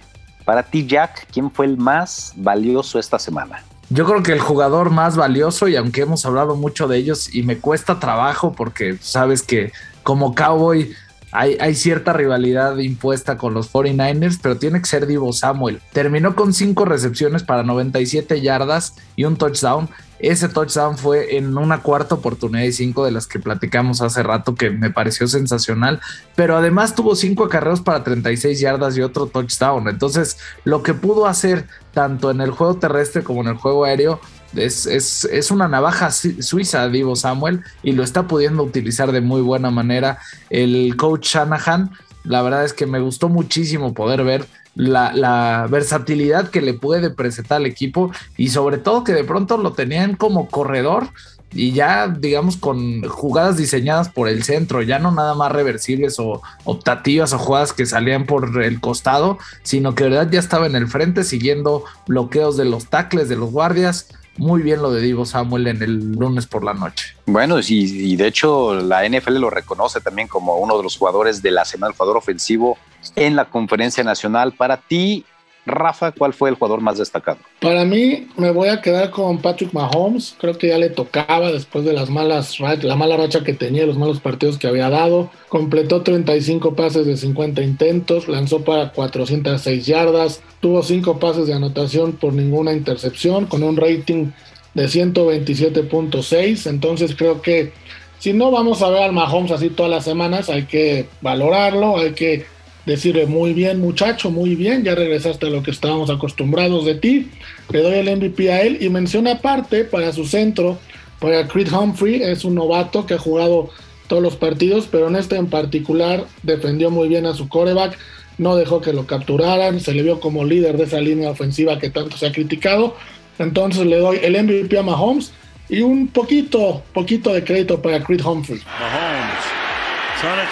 Para 0.44 0.62
ti, 0.62 0.86
Jack, 0.86 1.28
¿quién 1.32 1.50
fue 1.50 1.66
el 1.66 1.76
más 1.76 2.32
valioso 2.36 2.98
esta 2.98 3.18
semana? 3.18 3.62
Yo 3.90 4.04
creo 4.06 4.22
que 4.22 4.32
el 4.32 4.40
jugador 4.40 4.90
más 4.90 5.16
valioso, 5.16 5.68
y 5.68 5.76
aunque 5.76 6.02
hemos 6.02 6.24
hablado 6.26 6.56
mucho 6.56 6.88
de 6.88 6.96
ellos 6.96 7.34
y 7.34 7.42
me 7.42 7.58
cuesta 7.58 8.00
trabajo 8.00 8.52
porque 8.52 8.96
sabes 9.00 9.42
que 9.42 9.72
como 10.02 10.34
cowboy 10.34 10.94
hay, 11.34 11.74
cierta 11.74 12.12
rivalidad 12.12 12.78
impuesta 12.78 13.36
con 13.36 13.54
los 13.54 13.72
49ers, 13.72 14.38
pero 14.40 14.56
tiene 14.56 14.80
que 14.80 14.86
ser 14.86 15.06
Divo 15.06 15.32
Samuel. 15.32 15.80
Terminó 15.92 16.36
con 16.36 16.54
cinco 16.54 16.84
recepciones 16.84 17.42
para 17.42 17.64
97 17.64 18.40
yardas 18.40 18.94
y 19.16 19.24
un 19.24 19.36
touchdown. 19.36 19.88
Ese 20.20 20.48
touchdown 20.48 20.96
fue 20.96 21.36
en 21.36 21.58
una 21.58 21.82
cuarta 21.82 22.14
oportunidad 22.14 22.62
y 22.62 22.72
cinco 22.72 23.04
de 23.04 23.10
las 23.10 23.26
que 23.26 23.40
platicamos 23.40 24.00
hace 24.00 24.22
rato 24.22 24.54
que 24.54 24.70
me 24.70 24.90
pareció 24.90 25.26
sensacional, 25.26 26.00
pero 26.36 26.56
además 26.56 26.94
tuvo 26.94 27.16
cinco 27.16 27.44
acarreos 27.44 27.80
para 27.80 28.04
36 28.04 28.60
yardas 28.60 28.96
y 28.96 29.02
otro 29.02 29.26
touchdown. 29.26 29.88
Entonces, 29.88 30.38
lo 30.62 30.84
que 30.84 30.94
pudo 30.94 31.26
hacer 31.26 31.66
tanto 31.92 32.30
en 32.30 32.42
el 32.42 32.52
juego 32.52 32.76
terrestre 32.76 33.24
como 33.24 33.40
en 33.40 33.48
el 33.48 33.56
juego 33.56 33.84
aéreo 33.84 34.20
es, 34.56 34.86
es, 34.86 35.24
es, 35.24 35.50
una 35.50 35.68
navaja 35.68 36.10
suiza, 36.10 36.88
Divo 36.88 37.16
Samuel, 37.16 37.62
y 37.82 37.92
lo 37.92 38.02
está 38.02 38.26
pudiendo 38.26 38.62
utilizar 38.62 39.12
de 39.12 39.20
muy 39.20 39.42
buena 39.42 39.70
manera. 39.70 40.18
El 40.50 40.96
coach 40.96 41.34
Shanahan, 41.34 41.90
la 42.24 42.42
verdad 42.42 42.64
es 42.64 42.72
que 42.72 42.86
me 42.86 43.00
gustó 43.00 43.28
muchísimo 43.28 43.94
poder 43.94 44.24
ver 44.24 44.46
la, 44.74 45.12
la, 45.12 45.66
versatilidad 45.70 46.50
que 46.50 46.60
le 46.60 46.74
puede 46.74 47.10
presentar 47.10 47.58
al 47.58 47.66
equipo 47.66 48.10
y 48.36 48.48
sobre 48.48 48.78
todo 48.78 49.04
que 49.04 49.12
de 49.12 49.24
pronto 49.24 49.56
lo 49.56 49.72
tenían 49.72 50.16
como 50.16 50.48
corredor 50.48 51.10
y 51.54 51.72
ya 51.72 52.08
digamos 52.08 52.56
con 52.56 53.02
jugadas 53.04 53.56
diseñadas 53.56 54.08
por 54.08 54.28
el 54.28 54.42
centro, 54.42 54.82
ya 54.82 54.98
no 54.98 55.12
nada 55.12 55.34
más 55.34 55.52
reversibles 55.52 56.18
o 56.18 56.42
optativas 56.64 57.32
o 57.32 57.38
jugadas 57.38 57.72
que 57.72 57.86
salían 57.86 58.26
por 58.26 58.60
el 58.62 58.80
costado, 58.80 59.38
sino 59.62 59.94
que 59.94 60.04
de 60.04 60.10
verdad 60.10 60.30
ya 60.30 60.40
estaba 60.40 60.66
en 60.66 60.74
el 60.74 60.88
frente 60.88 61.22
siguiendo 61.22 61.84
bloqueos 62.08 62.56
de 62.56 62.64
los 62.64 62.86
tackles, 62.86 63.28
de 63.28 63.36
los 63.36 63.52
guardias 63.52 64.08
muy 64.36 64.62
bien 64.62 64.82
lo 64.82 64.90
de 64.90 65.00
Divo 65.00 65.24
Samuel 65.24 65.66
en 65.66 65.82
el 65.82 66.12
lunes 66.12 66.46
por 66.46 66.64
la 66.64 66.74
noche. 66.74 67.14
Bueno, 67.26 67.58
y, 67.66 68.16
de 68.16 68.26
hecho 68.26 68.74
la 68.74 69.08
NFL 69.08 69.38
lo 69.38 69.50
reconoce 69.50 70.00
también 70.00 70.28
como 70.28 70.56
uno 70.56 70.76
de 70.76 70.82
los 70.82 70.96
jugadores 70.96 71.42
de 71.42 71.50
la 71.50 71.64
semana, 71.64 71.92
el 71.92 71.96
jugador 71.96 72.16
ofensivo 72.16 72.78
en 73.16 73.36
la 73.36 73.46
conferencia 73.46 74.02
nacional. 74.02 74.52
Para 74.52 74.78
ti, 74.78 75.24
Rafa, 75.66 76.12
¿cuál 76.12 76.34
fue 76.34 76.50
el 76.50 76.56
jugador 76.56 76.80
más 76.80 76.98
destacado? 76.98 77.38
Para 77.60 77.84
mí, 77.84 78.28
me 78.36 78.50
voy 78.50 78.68
a 78.68 78.82
quedar 78.82 79.10
con 79.10 79.38
Patrick 79.38 79.72
Mahomes. 79.72 80.36
Creo 80.38 80.58
que 80.58 80.68
ya 80.68 80.78
le 80.78 80.90
tocaba 80.90 81.50
después 81.50 81.84
de 81.84 81.94
las 81.94 82.10
malas, 82.10 82.58
la 82.60 82.96
mala 82.96 83.16
racha 83.16 83.42
que 83.42 83.54
tenía, 83.54 83.86
los 83.86 83.96
malos 83.96 84.20
partidos 84.20 84.58
que 84.58 84.66
había 84.66 84.90
dado. 84.90 85.30
Completó 85.48 86.02
35 86.02 86.74
pases 86.74 87.06
de 87.06 87.16
50 87.16 87.62
intentos, 87.62 88.28
lanzó 88.28 88.62
para 88.62 88.92
406 88.92 89.86
yardas, 89.86 90.42
tuvo 90.60 90.82
5 90.82 91.18
pases 91.18 91.46
de 91.46 91.54
anotación 91.54 92.12
por 92.12 92.34
ninguna 92.34 92.72
intercepción, 92.72 93.46
con 93.46 93.62
un 93.62 93.76
rating 93.76 94.32
de 94.74 94.84
127.6. 94.84 96.68
Entonces, 96.68 97.14
creo 97.16 97.40
que 97.40 97.72
si 98.18 98.32
no 98.32 98.50
vamos 98.50 98.82
a 98.82 98.90
ver 98.90 99.02
al 99.02 99.12
Mahomes 99.12 99.50
así 99.50 99.70
todas 99.70 99.90
las 99.90 100.04
semanas, 100.04 100.50
hay 100.50 100.64
que 100.64 101.08
valorarlo, 101.20 101.98
hay 101.98 102.12
que 102.12 102.46
decirle 102.86 103.26
muy 103.26 103.52
bien 103.52 103.80
muchacho, 103.80 104.30
muy 104.30 104.54
bien, 104.54 104.84
ya 104.84 104.94
regresaste 104.94 105.46
a 105.46 105.50
lo 105.50 105.62
que 105.62 105.70
estábamos 105.70 106.10
acostumbrados 106.10 106.84
de 106.84 106.94
ti, 106.94 107.30
le 107.70 107.82
doy 107.82 107.94
el 107.94 108.16
MVP 108.16 108.52
a 108.52 108.62
él 108.62 108.78
y 108.80 108.88
menciona 108.88 109.32
aparte 109.32 109.84
para 109.84 110.12
su 110.12 110.26
centro, 110.26 110.78
para 111.18 111.46
Creed 111.48 111.72
Humphrey, 111.72 112.22
es 112.22 112.44
un 112.44 112.54
novato 112.54 113.06
que 113.06 113.14
ha 113.14 113.18
jugado 113.18 113.70
todos 114.06 114.22
los 114.22 114.36
partidos, 114.36 114.86
pero 114.90 115.08
en 115.08 115.16
este 115.16 115.36
en 115.36 115.46
particular 115.46 116.26
defendió 116.42 116.90
muy 116.90 117.08
bien 117.08 117.24
a 117.26 117.34
su 117.34 117.48
coreback, 117.48 117.98
no 118.36 118.56
dejó 118.56 118.80
que 118.80 118.92
lo 118.92 119.06
capturaran, 119.06 119.80
se 119.80 119.94
le 119.94 120.02
vio 120.02 120.20
como 120.20 120.44
líder 120.44 120.76
de 120.76 120.84
esa 120.84 121.00
línea 121.00 121.30
ofensiva 121.30 121.78
que 121.78 121.88
tanto 121.88 122.16
se 122.18 122.26
ha 122.26 122.32
criticado, 122.32 122.96
entonces 123.38 123.86
le 123.86 123.98
doy 123.98 124.18
el 124.22 124.42
MVP 124.42 124.78
a 124.78 124.82
Mahomes 124.82 125.32
y 125.68 125.80
un 125.80 126.08
poquito, 126.08 126.82
poquito 126.92 127.32
de 127.32 127.42
crédito 127.42 127.80
para 127.80 128.02
Creed 128.04 128.24
Humphrey. 128.24 128.60
Mahomes, 128.78 129.44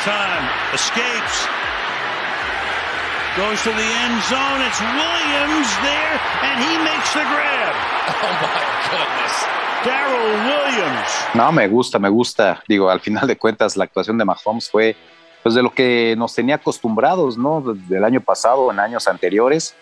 time, 0.04 0.48
escapes. 0.74 1.61
Goes 3.34 3.62
to 3.62 3.70
the 3.70 3.90
end 4.04 4.22
zone. 4.24 4.60
It's 4.60 4.78
Williams 4.78 5.68
there, 5.80 6.20
and 6.42 6.60
he 6.60 6.76
makes 6.84 7.14
the 7.14 7.24
grab. 7.24 7.74
Oh 8.06 8.32
my 8.42 8.60
goodness. 8.90 9.34
Daryl 9.84 10.44
Williams. 10.44 11.08
No, 11.34 11.50
me 11.50 11.66
gusta, 11.66 11.98
me 11.98 12.10
gusta. 12.10 12.62
Digo, 12.68 12.90
al 12.90 13.00
final 13.00 13.26
de 13.26 13.38
cuentas, 13.38 13.74
la 13.78 13.84
actuación 13.84 14.18
de 14.18 14.26
Mahomes 14.26 14.68
fue 14.70 14.96
pues 15.42 15.54
de 15.54 15.62
lo 15.62 15.72
que 15.72 16.14
nos 16.18 16.34
tenía 16.34 16.56
acostumbrados, 16.56 17.38
¿no? 17.38 17.62
Del 17.62 18.04
año 18.04 18.20
pasado, 18.20 18.70
en 18.70 18.78
años 18.78 19.08
anteriores, 19.08 19.74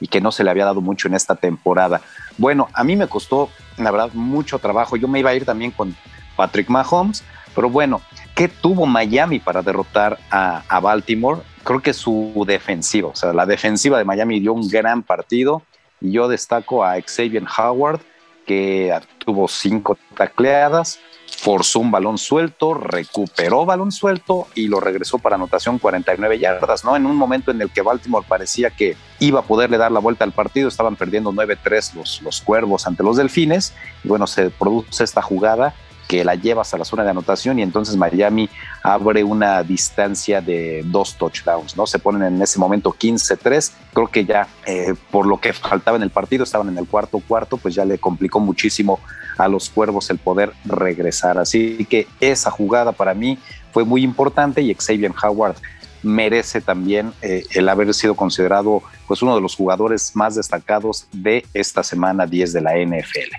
y 0.00 0.08
que 0.08 0.22
no 0.22 0.32
se 0.32 0.42
le 0.42 0.48
había 0.48 0.64
dado 0.64 0.80
mucho 0.80 1.06
en 1.06 1.14
esta 1.14 1.34
temporada. 1.34 2.00
Bueno, 2.38 2.70
a 2.72 2.84
mí 2.84 2.96
me 2.96 3.06
costó, 3.06 3.50
la 3.76 3.90
verdad, 3.90 4.14
mucho 4.14 4.58
trabajo. 4.58 4.96
Yo 4.96 5.08
me 5.08 5.18
iba 5.18 5.28
a 5.28 5.34
ir 5.34 5.44
también 5.44 5.72
con 5.72 5.94
Patrick 6.36 6.70
Mahomes, 6.70 7.22
pero 7.54 7.68
bueno, 7.68 8.00
¿qué 8.34 8.48
tuvo 8.48 8.86
Miami 8.86 9.40
para 9.40 9.60
derrotar 9.60 10.18
a, 10.30 10.62
a 10.70 10.80
Baltimore? 10.80 11.42
Creo 11.64 11.80
que 11.80 11.92
su 11.92 12.44
defensiva, 12.46 13.08
o 13.08 13.16
sea, 13.16 13.32
la 13.32 13.46
defensiva 13.46 13.98
de 13.98 14.04
Miami 14.04 14.40
dio 14.40 14.52
un 14.52 14.68
gran 14.68 15.02
partido 15.02 15.62
y 16.00 16.12
yo 16.12 16.28
destaco 16.28 16.84
a 16.84 17.00
Xavier 17.00 17.44
Howard 17.58 18.00
que 18.46 18.94
tuvo 19.18 19.48
cinco 19.48 19.96
tacleadas, 20.14 21.00
forzó 21.38 21.80
un 21.80 21.90
balón 21.90 22.18
suelto, 22.18 22.74
recuperó 22.74 23.64
balón 23.64 23.90
suelto 23.90 24.46
y 24.54 24.68
lo 24.68 24.80
regresó 24.80 25.18
para 25.18 25.36
anotación 25.36 25.78
49 25.78 26.38
yardas, 26.38 26.84
¿no? 26.84 26.94
En 26.94 27.06
un 27.06 27.16
momento 27.16 27.50
en 27.50 27.60
el 27.60 27.70
que 27.70 27.82
Baltimore 27.82 28.26
parecía 28.28 28.70
que 28.70 28.96
iba 29.18 29.40
a 29.40 29.44
poderle 29.44 29.78
dar 29.78 29.92
la 29.92 30.00
vuelta 30.00 30.24
al 30.24 30.32
partido, 30.32 30.68
estaban 30.68 30.96
perdiendo 30.96 31.32
9-3 31.32 31.94
los, 31.94 32.22
los 32.22 32.40
cuervos 32.42 32.86
ante 32.86 33.02
los 33.02 33.16
delfines 33.16 33.74
y 34.04 34.08
bueno, 34.08 34.26
se 34.26 34.50
produce 34.50 35.04
esta 35.04 35.22
jugada 35.22 35.74
que 36.06 36.24
la 36.24 36.34
llevas 36.34 36.74
a 36.74 36.78
la 36.78 36.84
zona 36.84 37.04
de 37.04 37.10
anotación 37.10 37.58
y 37.58 37.62
entonces 37.62 37.96
Miami 37.96 38.48
abre 38.82 39.24
una 39.24 39.62
distancia 39.62 40.40
de 40.40 40.82
dos 40.86 41.16
touchdowns, 41.16 41.76
¿no? 41.76 41.86
Se 41.86 41.98
ponen 41.98 42.22
en 42.34 42.42
ese 42.42 42.58
momento 42.58 42.90
15-3, 42.90 43.72
creo 43.92 44.08
que 44.08 44.24
ya 44.24 44.46
eh, 44.66 44.94
por 45.10 45.26
lo 45.26 45.38
que 45.38 45.52
faltaba 45.52 45.96
en 45.96 46.02
el 46.02 46.10
partido, 46.10 46.44
estaban 46.44 46.68
en 46.68 46.78
el 46.78 46.86
cuarto 46.86 47.20
cuarto, 47.26 47.56
pues 47.56 47.74
ya 47.74 47.84
le 47.84 47.98
complicó 47.98 48.40
muchísimo 48.40 49.00
a 49.38 49.48
los 49.48 49.70
cuervos 49.70 50.10
el 50.10 50.18
poder 50.18 50.52
regresar, 50.64 51.38
así 51.38 51.84
que 51.88 52.06
esa 52.20 52.50
jugada 52.50 52.92
para 52.92 53.14
mí 53.14 53.38
fue 53.72 53.84
muy 53.84 54.02
importante 54.04 54.62
y 54.62 54.74
Xavier 54.74 55.12
Howard 55.22 55.56
merece 56.04 56.60
también 56.60 57.12
eh, 57.22 57.44
el 57.52 57.68
haber 57.68 57.92
sido 57.94 58.14
considerado 58.14 58.82
pues 59.08 59.22
uno 59.22 59.34
de 59.34 59.40
los 59.40 59.56
jugadores 59.56 60.14
más 60.14 60.36
destacados 60.36 61.06
de 61.12 61.44
esta 61.54 61.82
semana 61.82 62.26
10 62.26 62.52
de 62.52 62.60
la 62.60 62.76
NFL. 62.76 63.34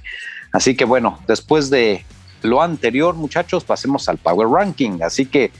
Así 0.52 0.76
que 0.76 0.84
bueno, 0.84 1.20
después 1.28 1.70
de 1.70 2.06
lo 2.46 2.62
anterior, 2.62 3.16
muchachos, 3.16 3.64
pasemos 3.64 4.08
al 4.10 4.18
Power 4.18 4.48
Ranking. 4.48 5.00
Así 5.02 5.26
que, 5.26 5.52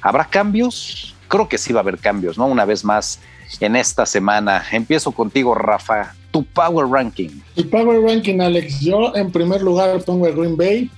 ¿habrá 0.00 0.24
cambios? 0.24 1.14
Creo 1.28 1.48
que 1.48 1.58
sí 1.58 1.72
va 1.72 1.80
a 1.80 1.82
haber 1.82 1.98
cambios, 1.98 2.38
¿no? 2.38 2.46
Una 2.46 2.64
vez 2.64 2.84
más 2.84 3.20
en 3.60 3.76
esta 3.76 4.06
semana. 4.06 4.64
Empiezo 4.72 5.12
contigo, 5.12 5.54
Rafa. 5.54 6.14
Tu 6.30 6.44
Power 6.44 6.86
Ranking. 6.86 7.30
Mi 7.56 7.64
Power 7.64 8.00
Ranking, 8.00 8.40
Alex. 8.40 8.80
Yo 8.80 9.14
en 9.14 9.30
primer 9.30 9.62
lugar 9.62 10.02
pongo 10.02 10.26
a 10.26 10.30
Green 10.30 10.56
Bay. 10.56 10.90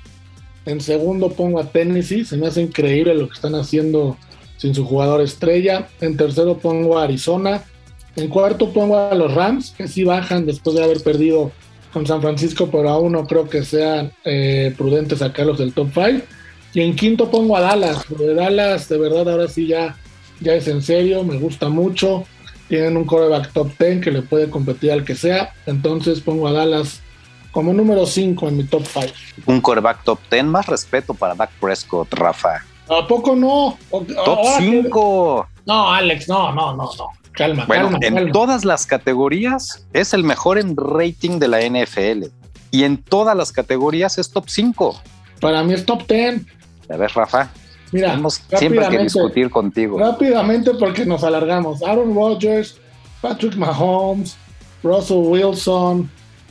En 0.66 0.80
segundo 0.80 1.30
pongo 1.30 1.60
a 1.60 1.64
Tennessee. 1.64 2.24
Se 2.24 2.36
me 2.36 2.46
hace 2.46 2.62
increíble 2.62 3.14
lo 3.14 3.28
que 3.28 3.34
están 3.34 3.54
haciendo 3.54 4.16
sin 4.56 4.74
su 4.74 4.84
jugador 4.84 5.20
estrella. 5.20 5.88
En 6.00 6.16
tercero 6.16 6.58
pongo 6.58 6.98
a 6.98 7.04
Arizona. 7.04 7.62
En 8.16 8.28
cuarto 8.28 8.72
pongo 8.72 8.98
a 8.98 9.14
los 9.14 9.32
Rams, 9.32 9.70
que 9.76 9.86
sí 9.86 10.04
bajan 10.04 10.44
después 10.44 10.76
de 10.76 10.84
haber 10.84 11.02
perdido 11.02 11.52
con 11.92 12.06
San 12.06 12.20
Francisco, 12.20 12.68
pero 12.70 12.88
aún 12.88 13.12
no 13.12 13.26
creo 13.26 13.48
que 13.48 13.64
sean 13.64 14.12
eh, 14.24 14.74
prudentes 14.76 15.18
sacarlos 15.18 15.58
del 15.58 15.72
top 15.72 15.88
5. 15.94 16.24
Y 16.72 16.82
en 16.82 16.94
quinto 16.94 17.30
pongo 17.30 17.56
a 17.56 17.60
Dallas. 17.60 18.04
de 18.08 18.34
Dallas, 18.34 18.88
de 18.88 18.98
verdad, 18.98 19.28
ahora 19.28 19.48
sí 19.48 19.66
ya, 19.66 19.96
ya 20.40 20.54
es 20.54 20.68
en 20.68 20.82
serio, 20.82 21.24
me 21.24 21.36
gusta 21.38 21.68
mucho. 21.68 22.24
Tienen 22.68 22.96
un 22.96 23.04
coreback 23.04 23.52
top 23.52 23.72
10 23.78 24.00
que 24.00 24.10
le 24.12 24.22
puede 24.22 24.48
competir 24.48 24.92
al 24.92 25.04
que 25.04 25.16
sea. 25.16 25.52
Entonces 25.66 26.20
pongo 26.20 26.46
a 26.46 26.52
Dallas 26.52 27.00
como 27.50 27.72
número 27.72 28.06
5 28.06 28.48
en 28.48 28.56
mi 28.56 28.64
top 28.64 28.84
5. 28.86 29.08
Un 29.46 29.60
coreback 29.60 30.04
top 30.04 30.20
10, 30.30 30.44
más 30.44 30.66
respeto 30.66 31.14
para 31.14 31.34
Dak 31.34 31.50
Prescott, 31.60 32.12
Rafa. 32.14 32.64
¿A 32.88 33.06
poco 33.06 33.34
no? 33.34 33.76
Top 33.90 34.38
5. 34.58 35.48
No, 35.66 35.92
Alex, 35.92 36.28
no, 36.28 36.52
no, 36.52 36.76
no, 36.76 36.90
no. 36.96 37.19
Calma, 37.32 37.64
bueno, 37.66 37.98
en 38.00 38.32
todas 38.32 38.64
las 38.64 38.86
categorías 38.86 39.86
es 39.92 40.12
el 40.14 40.24
mejor 40.24 40.58
en 40.58 40.76
rating 40.76 41.38
de 41.38 41.48
la 41.48 41.60
NFL. 41.60 42.26
Y 42.72 42.84
en 42.84 42.98
todas 42.98 43.36
las 43.36 43.52
categorías 43.52 44.18
es 44.18 44.30
top 44.30 44.44
5. 44.48 45.00
Para 45.40 45.62
mí 45.62 45.74
es 45.74 45.84
top 45.84 46.06
10. 46.06 46.42
A 46.90 46.96
ver, 46.96 47.10
Rafa. 47.14 47.50
Mira, 47.92 48.10
tenemos 48.10 48.42
siempre 48.56 48.88
que 48.88 48.98
discutir 48.98 49.50
contigo. 49.50 49.98
Rápidamente 49.98 50.72
porque 50.74 51.04
nos 51.04 51.24
alargamos. 51.24 51.82
Aaron 51.82 52.14
Rodgers, 52.14 52.78
Patrick 53.20 53.56
Mahomes, 53.56 54.36
Russell 54.82 55.18
Wilson, 55.18 56.10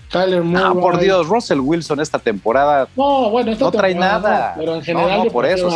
Tyler 0.09 0.43
Moore. 0.43 0.65
Ah, 0.65 0.73
por 0.73 0.99
Dios, 0.99 1.27
Russell 1.27 1.59
Wilson 1.59 1.99
esta 1.99 2.19
temporada 2.19 2.88
no, 2.95 3.30
bueno, 3.30 3.55
no 3.57 3.71
trae 3.71 3.95
nada. 3.95 4.55
pero 4.57 4.75
en 4.75 4.82
general 4.82 5.25
no, 5.25 5.32
por 5.32 5.45
eso. 5.45 5.69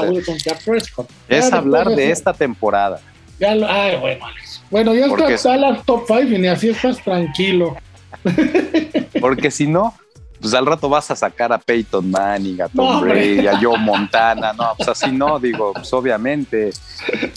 es 1.29 1.53
hablar 1.53 1.89
de 1.89 2.11
esta 2.11 2.33
temporada. 2.33 2.99
Ya 3.39 3.51
ay, 3.51 3.97
bueno. 3.97 4.25
Bueno, 4.73 4.95
ya 4.95 5.05
está, 5.05 5.55
la 5.55 5.83
top 5.83 6.05
5 6.07 6.21
y 6.23 6.39
ni 6.39 6.47
así 6.47 6.69
estás 6.69 6.97
tranquilo. 7.03 7.75
Porque 9.21 9.51
si 9.51 9.67
no, 9.67 9.93
pues 10.41 10.55
al 10.55 10.65
rato 10.65 10.89
vas 10.89 11.11
a 11.11 11.15
sacar 11.15 11.53
a 11.53 11.59
Peyton 11.59 12.09
Manning, 12.09 12.59
a 12.59 12.69
Tom 12.69 13.01
Brady, 13.01 13.45
a 13.45 13.59
Joe 13.61 13.77
Montana, 13.77 14.51
no, 14.51 14.73
pues 14.75 14.89
así 14.89 15.11
no, 15.11 15.39
digo, 15.39 15.73
pues 15.73 15.93
obviamente. 15.93 16.71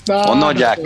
¿O 0.08 0.34
no, 0.34 0.50
Jack? 0.52 0.80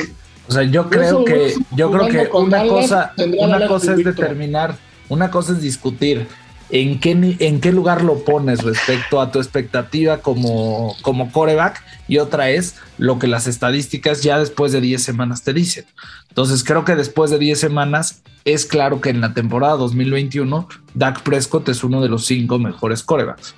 O 0.49 0.51
sea, 0.51 0.65
yo 0.65 0.91
creo 0.91 1.25
que, 1.25 1.55
yo 1.71 1.89
creo 1.89 2.09
que 2.09 2.37
una 2.37 2.67
cosa, 2.67 3.15
una 3.39 3.69
cosa 3.69 3.93
es 3.93 4.05
determinar, 4.05 4.75
una 5.09 5.31
cosa 5.31 5.53
es 5.53 5.61
discutir 5.61 6.27
en 6.73 7.01
qué, 7.01 7.37
en 7.39 7.61
qué 7.61 7.73
lugar 7.73 8.03
lo 8.03 8.25
pones 8.25 8.62
respecto 8.62 9.21
a 9.21 9.33
tu 9.33 9.39
expectativa 9.39 10.18
como, 10.18 10.97
como 11.03 11.33
coreback 11.33 11.83
y 12.07 12.18
otra 12.18 12.51
es 12.51 12.77
lo 12.99 13.18
que 13.18 13.27
las 13.27 13.47
estadísticas 13.47 14.23
ya 14.23 14.39
después 14.39 14.73
de 14.73 14.81
10 14.81 15.03
semanas 15.03 15.43
te 15.43 15.53
dicen. 15.53 15.85
Entonces 16.29 16.62
creo 16.64 16.85
que 16.85 16.95
después 16.95 17.31
de 17.31 17.39
10 17.39 17.59
semanas 17.59 18.23
es 18.45 18.66
claro 18.66 19.01
que 19.01 19.11
en 19.11 19.21
la 19.21 19.35
temporada 19.35 19.77
2021 19.77 20.68
Dak 20.95 21.23
Prescott 21.23 21.68
es 21.68 21.83
uno 21.83 22.01
de 22.01 22.09
los 22.09 22.27
cinco 22.27 22.59
mejores 22.59 23.03
corebacks. 23.03 23.55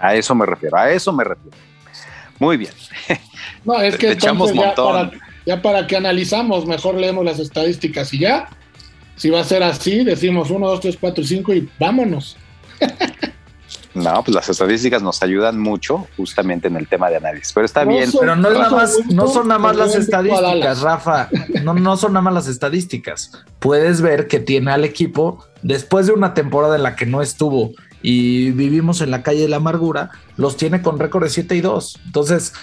A 0.00 0.14
eso 0.14 0.34
me 0.34 0.46
refiero, 0.46 0.76
a 0.76 0.90
eso 0.90 1.12
me 1.12 1.24
refiero. 1.24 1.56
Muy 2.38 2.56
bien. 2.56 2.72
No, 3.64 3.80
es 3.80 3.96
que 3.96 4.10
echamos 4.10 4.52
ya 4.52 4.74
para, 4.74 5.10
ya 5.46 5.62
para 5.62 5.86
que 5.86 5.96
analizamos, 5.96 6.66
mejor 6.66 6.96
leemos 6.96 7.24
las 7.24 7.38
estadísticas 7.38 8.12
y 8.12 8.18
ya. 8.18 8.48
Si 9.14 9.30
va 9.30 9.40
a 9.40 9.44
ser 9.44 9.62
así, 9.62 10.02
decimos 10.02 10.50
1, 10.50 10.66
2, 10.66 10.80
3, 10.80 10.96
4, 11.00 11.24
5 11.24 11.54
y 11.54 11.68
vámonos. 11.78 12.36
No, 13.94 14.24
pues 14.24 14.34
las 14.34 14.48
estadísticas 14.48 15.02
nos 15.02 15.22
ayudan 15.22 15.58
mucho 15.58 16.06
justamente 16.16 16.66
en 16.66 16.76
el 16.76 16.88
tema 16.88 17.10
de 17.10 17.16
análisis, 17.16 17.52
pero 17.52 17.66
está 17.66 17.84
bien. 17.84 18.10
Pero 18.18 18.36
no, 18.36 18.48
es 18.48 18.58
nada 18.58 18.70
más, 18.70 18.98
no 19.10 19.28
son 19.28 19.48
nada 19.48 19.60
más 19.60 19.76
las 19.76 19.94
estadísticas, 19.94 20.80
Rafa. 20.80 21.28
No, 21.62 21.74
no 21.74 21.96
son 21.96 22.14
nada 22.14 22.22
más 22.22 22.34
las 22.34 22.48
estadísticas. 22.48 23.32
Puedes 23.58 24.00
ver 24.00 24.28
que 24.28 24.40
tiene 24.40 24.70
al 24.70 24.84
equipo 24.84 25.44
después 25.62 26.06
de 26.06 26.12
una 26.12 26.32
temporada 26.32 26.76
en 26.76 26.82
la 26.82 26.96
que 26.96 27.04
no 27.04 27.20
estuvo 27.20 27.72
y 28.00 28.50
vivimos 28.52 29.00
en 29.00 29.10
la 29.10 29.22
calle 29.22 29.42
de 29.42 29.48
la 29.48 29.56
amargura, 29.56 30.10
los 30.36 30.56
tiene 30.56 30.82
con 30.82 30.98
récord 30.98 31.24
de 31.24 31.30
7 31.30 31.54
y 31.54 31.60
2. 31.60 32.00
Entonces, 32.06 32.54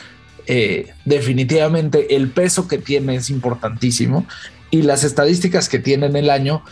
eh, 0.47 0.93
definitivamente 1.05 2.15
el 2.15 2.32
peso 2.32 2.67
que 2.67 2.80
tiene 2.80 3.15
es 3.15 3.30
importantísimo 3.30 4.26
y 4.72 4.82
las 4.82 5.03
estadísticas 5.03 5.70
que 5.70 5.80
tienen 5.80 6.15
el 6.15 6.30
año, 6.30 6.63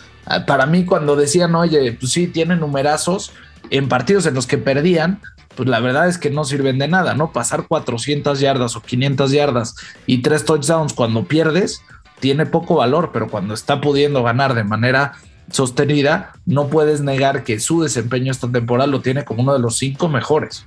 para 0.46 0.66
mí 0.66 0.86
cuando 0.86 1.16
decían, 1.16 1.56
oye, 1.56 1.94
pues 1.94 2.12
sí, 2.12 2.28
tienen 2.28 2.60
numerazos 2.60 3.32
en 3.70 3.90
partidos 3.90 4.26
en 4.26 4.34
los 4.34 4.48
que 4.48 4.58
perdían, 4.58 5.22
pues 5.56 5.68
la 5.68 5.80
verdad 5.80 6.08
es 6.08 6.18
que 6.18 6.30
no 6.30 6.44
sirven 6.44 6.78
de 6.78 6.88
nada, 6.88 7.14
¿no? 7.14 7.32
Pasar 7.32 7.68
400 7.68 8.40
yardas 8.40 8.76
o 8.76 8.82
500 8.82 9.32
yardas 9.32 9.76
y 10.06 10.22
tres 10.22 10.46
touchdowns 10.46 10.94
cuando 10.94 11.26
pierdes 11.26 11.82
tiene 12.20 12.46
poco 12.46 12.76
valor, 12.76 13.12
pero 13.12 13.28
cuando 13.28 13.54
está 13.54 13.82
pudiendo 13.82 14.24
ganar 14.24 14.54
de 14.54 14.64
manera 14.64 15.14
sostenida, 15.52 16.34
no 16.46 16.68
puedes 16.68 17.02
negar 17.02 17.44
que 17.44 17.60
su 17.60 17.82
desempeño 17.82 18.32
esta 18.32 18.52
temporada 18.52 18.88
lo 18.88 19.02
tiene 19.02 19.26
como 19.26 19.44
uno 19.44 19.54
de 19.54 19.60
los 19.60 19.78
cinco 19.78 20.10
mejores. 20.10 20.66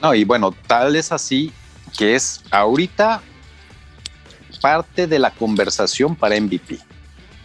No, 0.00 0.14
y 0.14 0.24
bueno, 0.24 0.54
tal 0.66 0.96
es 0.96 1.12
así 1.12 1.52
que 1.96 2.14
es 2.14 2.42
ahorita 2.50 3.22
parte 4.60 5.06
de 5.06 5.18
la 5.18 5.30
conversación 5.30 6.14
para 6.14 6.40
MVP. 6.40 6.78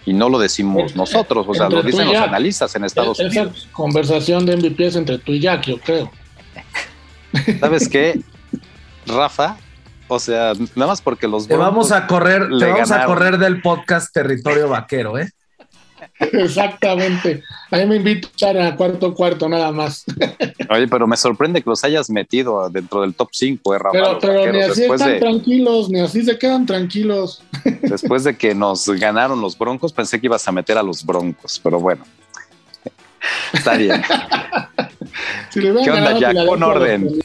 Y 0.08 0.14
no 0.14 0.30
lo 0.30 0.40
decimos 0.40 0.96
nosotros, 0.96 1.46
o 1.50 1.54
sea, 1.54 1.68
lo 1.68 1.84
dicen 1.84 2.08
los 2.08 2.16
analistas 2.16 2.74
en 2.78 2.86
Estados 2.86 3.20
Unidos. 3.20 3.58
Esa 3.58 3.72
conversación 3.74 4.46
de 4.46 4.56
MVP 4.56 4.88
es 4.88 4.96
entre 4.96 5.18
tú 5.18 5.34
y 5.34 5.42
Jack, 5.42 5.66
yo 5.66 5.78
creo. 5.80 6.10
¿Sabes 7.60 7.90
qué? 7.90 8.18
Rafa, 9.06 9.58
o 10.08 10.18
sea, 10.18 10.54
nada 10.76 10.88
más 10.88 11.02
porque 11.02 11.28
los 11.28 11.46
te 11.46 11.58
vamos 11.58 11.92
a 11.92 12.08
correr, 12.08 12.48
te 12.58 12.66
vamos 12.72 12.90
a 12.92 13.04
correr 13.04 13.38
del 13.38 13.62
podcast 13.62 14.14
Territorio 14.14 14.70
Vaquero, 14.70 15.20
¿eh? 15.20 15.30
Exactamente. 16.20 17.44
A 17.70 17.78
mí 17.78 17.86
me 17.86 17.96
invito 17.98 18.28
a 18.46 18.76
cuarto 18.76 19.14
cuarto, 19.14 19.48
nada 19.48 19.72
más. 19.72 20.06
Oye, 20.70 20.88
pero 20.88 21.08
me 21.08 21.18
sorprende 21.18 21.62
que 21.62 21.70
los 21.70 21.84
hayas 21.84 22.10
metido 22.10 22.70
dentro 22.70 23.02
del 23.02 23.14
top 23.14 23.30
5, 23.32 23.76
eh, 23.76 23.80
Rafa. 23.80 24.20
Pero, 24.20 24.52
ni 24.52 24.62
así 24.62 24.84
están 24.84 25.20
tranquilos, 25.20 25.90
ni 25.90 26.00
así 26.00 26.24
se 26.24 26.38
quedan 26.38 26.66
tranquilos. 26.66 27.44
Después 27.82 28.24
de 28.24 28.36
que 28.36 28.56
nos 28.56 28.88
ganaron 28.90 29.42
los 29.42 29.58
Broncos, 29.58 29.94
pensé 29.94 30.20
que 30.20 30.28
ibas 30.28 30.48
a 30.48 30.52
meter 30.52 30.78
a 30.78 30.84
los 30.84 31.06
Broncos, 31.06 31.60
pero 31.64 31.80
bueno. 31.80 32.04
Está 33.54 33.76
bien. 33.76 34.02
¿Qué 35.54 35.70
onda, 35.70 36.18
Jack? 36.20 36.46
Con 36.46 36.64
orden. 36.64 37.20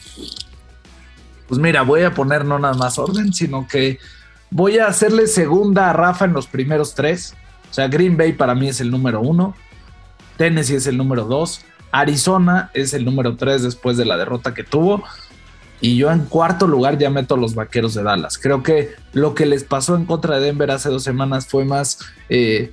Pues 1.47 1.59
mira, 1.59 1.81
voy 1.81 2.01
a 2.03 2.13
poner 2.13 2.45
no 2.45 2.59
nada 2.59 2.73
más 2.73 2.97
orden, 2.97 3.33
sino 3.33 3.67
que 3.67 3.99
voy 4.49 4.79
a 4.79 4.87
hacerle 4.87 5.27
segunda 5.27 5.89
a 5.89 5.93
Rafa 5.93 6.25
en 6.25 6.33
los 6.33 6.47
primeros 6.47 6.95
tres. 6.95 7.35
O 7.73 7.75
sea, 7.75 7.87
Green 7.87 8.17
Bay 8.17 8.33
para 8.33 8.53
mí 8.53 8.67
es 8.69 8.81
el 8.81 8.91
número 8.91 9.19
uno, 9.19 9.55
Tennessee 10.37 10.75
es 10.75 10.85
el 10.85 10.95
número 10.95 11.25
dos, 11.25 11.61
Arizona 11.91 12.69
es 12.75 12.93
el 12.93 13.03
número 13.03 13.35
tres 13.35 13.63
después 13.63 13.97
de 13.97 14.05
la 14.05 14.15
derrota 14.15 14.53
que 14.53 14.63
tuvo. 14.63 15.03
Y 15.81 15.97
yo 15.97 16.11
en 16.11 16.25
cuarto 16.25 16.67
lugar 16.67 16.99
ya 16.99 17.09
meto 17.09 17.33
a 17.33 17.37
los 17.39 17.55
vaqueros 17.55 17.95
de 17.95 18.03
Dallas. 18.03 18.37
Creo 18.37 18.61
que 18.61 18.91
lo 19.13 19.33
que 19.33 19.47
les 19.47 19.63
pasó 19.63 19.95
en 19.95 20.05
contra 20.05 20.35
de 20.35 20.45
Denver 20.45 20.69
hace 20.69 20.89
dos 20.89 21.01
semanas 21.01 21.47
fue 21.47 21.65
más 21.65 21.97
eh, 22.29 22.71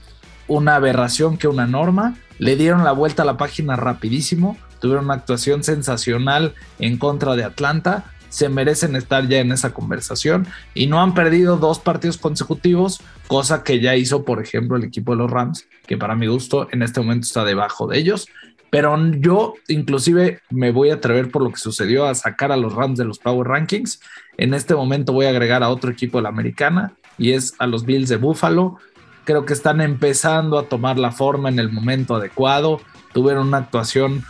una 0.48 0.74
aberración 0.74 1.38
que 1.38 1.48
una 1.48 1.66
norma. 1.66 2.18
Le 2.38 2.56
dieron 2.56 2.84
la 2.84 2.92
vuelta 2.92 3.22
a 3.22 3.26
la 3.26 3.38
página 3.38 3.76
rapidísimo. 3.76 4.58
Tuvieron 4.80 5.06
una 5.06 5.14
actuación 5.14 5.64
sensacional 5.64 6.52
en 6.78 6.98
contra 6.98 7.36
de 7.36 7.44
Atlanta 7.44 8.04
se 8.30 8.48
merecen 8.48 8.96
estar 8.96 9.28
ya 9.28 9.40
en 9.40 9.52
esa 9.52 9.74
conversación 9.74 10.46
y 10.72 10.86
no 10.86 11.02
han 11.02 11.12
perdido 11.12 11.58
dos 11.58 11.78
partidos 11.78 12.16
consecutivos, 12.16 13.02
cosa 13.26 13.62
que 13.62 13.80
ya 13.80 13.96
hizo, 13.96 14.24
por 14.24 14.42
ejemplo, 14.42 14.76
el 14.76 14.84
equipo 14.84 15.12
de 15.12 15.18
los 15.18 15.30
Rams, 15.30 15.66
que 15.86 15.98
para 15.98 16.14
mi 16.14 16.28
gusto 16.28 16.68
en 16.70 16.82
este 16.82 17.00
momento 17.00 17.26
está 17.26 17.44
debajo 17.44 17.86
de 17.86 17.98
ellos. 17.98 18.28
Pero 18.70 18.96
yo 19.18 19.54
inclusive 19.66 20.40
me 20.48 20.70
voy 20.70 20.90
a 20.90 20.94
atrever 20.94 21.30
por 21.30 21.42
lo 21.42 21.50
que 21.50 21.58
sucedió 21.58 22.06
a 22.06 22.14
sacar 22.14 22.52
a 22.52 22.56
los 22.56 22.72
Rams 22.72 22.98
de 22.98 23.04
los 23.04 23.18
Power 23.18 23.48
Rankings. 23.48 24.00
En 24.38 24.54
este 24.54 24.74
momento 24.76 25.12
voy 25.12 25.26
a 25.26 25.30
agregar 25.30 25.64
a 25.64 25.70
otro 25.70 25.90
equipo 25.90 26.18
de 26.18 26.22
la 26.22 26.28
americana 26.28 26.92
y 27.18 27.32
es 27.32 27.54
a 27.58 27.66
los 27.66 27.84
Bills 27.84 28.08
de 28.08 28.16
Buffalo. 28.16 28.76
Creo 29.24 29.44
que 29.44 29.52
están 29.54 29.80
empezando 29.80 30.56
a 30.56 30.68
tomar 30.68 30.98
la 30.98 31.10
forma 31.10 31.48
en 31.48 31.58
el 31.58 31.70
momento 31.70 32.14
adecuado. 32.14 32.80
Tuvieron 33.12 33.48
una 33.48 33.58
actuación 33.58 34.24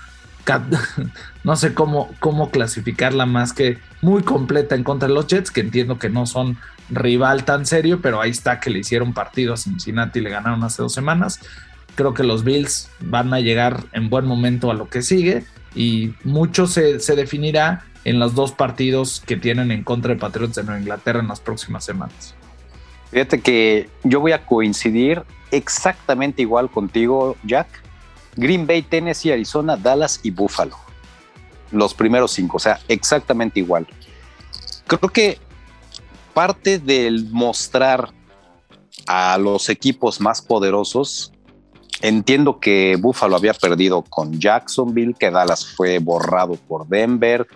no 1.45 1.57
sé 1.57 1.75
cómo, 1.75 2.11
cómo 2.19 2.51
clasificarla 2.51 3.27
más 3.27 3.53
que 3.53 3.79
muy 4.03 4.23
completa 4.23 4.75
en 4.75 4.85
contra 4.85 5.09
de 5.09 5.15
los 5.15 5.27
Jets, 5.27 5.51
que 5.51 5.61
entiendo 5.61 5.99
que 5.99 6.09
no 6.09 6.27
son 6.27 6.59
rival 6.89 7.45
tan 7.45 7.67
serio, 7.67 8.01
pero 8.01 8.21
ahí 8.21 8.31
está 8.31 8.61
que 8.61 8.71
le 8.71 8.81
hicieron 8.81 9.13
partido 9.13 9.55
a 9.55 9.57
Cincinnati 9.57 10.19
y 10.19 10.23
le 10.23 10.31
ganaron 10.31 10.63
hace 10.65 10.83
dos 10.83 10.93
semanas. 10.93 11.41
Creo 11.95 12.15
que 12.15 12.25
los 12.25 12.45
Bills 12.45 12.91
van 13.01 13.33
a 13.35 13.41
llegar 13.41 13.85
en 13.93 14.11
buen 14.11 14.25
momento 14.25 14.71
a 14.71 14.75
lo 14.75 14.89
que 14.89 15.03
sigue 15.03 15.45
y 15.75 16.15
mucho 16.25 16.67
se, 16.67 17.01
se 17.01 17.15
definirá 17.15 17.85
en 18.05 18.19
los 18.19 18.35
dos 18.35 18.53
partidos 18.53 19.23
que 19.25 19.37
tienen 19.37 19.71
en 19.71 19.85
contra 19.85 20.15
de 20.15 20.21
Patriots 20.21 20.55
de 20.55 20.65
Nueva 20.65 20.81
Inglaterra 20.81 21.21
en 21.21 21.29
las 21.29 21.41
próximas 21.41 21.85
semanas. 21.85 22.35
Fíjate 23.11 23.41
que 23.41 23.89
yo 24.05 24.21
voy 24.21 24.33
a 24.33 24.47
coincidir 24.47 25.23
exactamente 25.51 26.43
igual 26.43 26.71
contigo, 26.71 27.37
Jack 27.45 27.69
Green 28.37 28.67
Bay, 28.67 28.83
Tennessee, 28.83 29.33
Arizona, 29.33 29.77
Dallas 29.77 30.21
y 30.23 30.31
Buffalo. 30.31 30.77
Los 31.73 31.95
primeros 31.95 32.33
cinco, 32.33 32.57
o 32.57 32.61
sea, 32.61 32.81
exactamente 32.89 33.61
igual. 33.61 33.87
Creo 34.87 35.11
que 35.11 35.39
parte 36.35 36.79
del 36.79 37.31
mostrar 37.31 38.13
a 39.07 39.39
los 39.39 39.69
equipos 39.69 40.21
más 40.21 40.43
poderosos, 40.43 41.33
entiendo 42.01 42.61
que 42.61 42.97
Buffalo 43.01 43.37
había 43.37 43.55
perdido 43.55 44.03
con 44.03 44.39
Jacksonville, 44.39 45.15
que 45.19 45.31
Dallas 45.31 45.67
fue 45.67 45.99
borrado 45.99 46.55
por 46.55 46.87
Denver. 46.89 47.47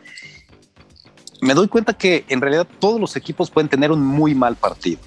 Me 1.40 1.54
doy 1.54 1.68
cuenta 1.68 1.92
que 1.92 2.24
en 2.28 2.40
realidad 2.40 2.66
todos 2.78 3.00
los 3.00 3.16
equipos 3.16 3.50
pueden 3.50 3.68
tener 3.68 3.90
un 3.90 4.04
muy 4.04 4.34
mal 4.34 4.56
partido, 4.56 5.00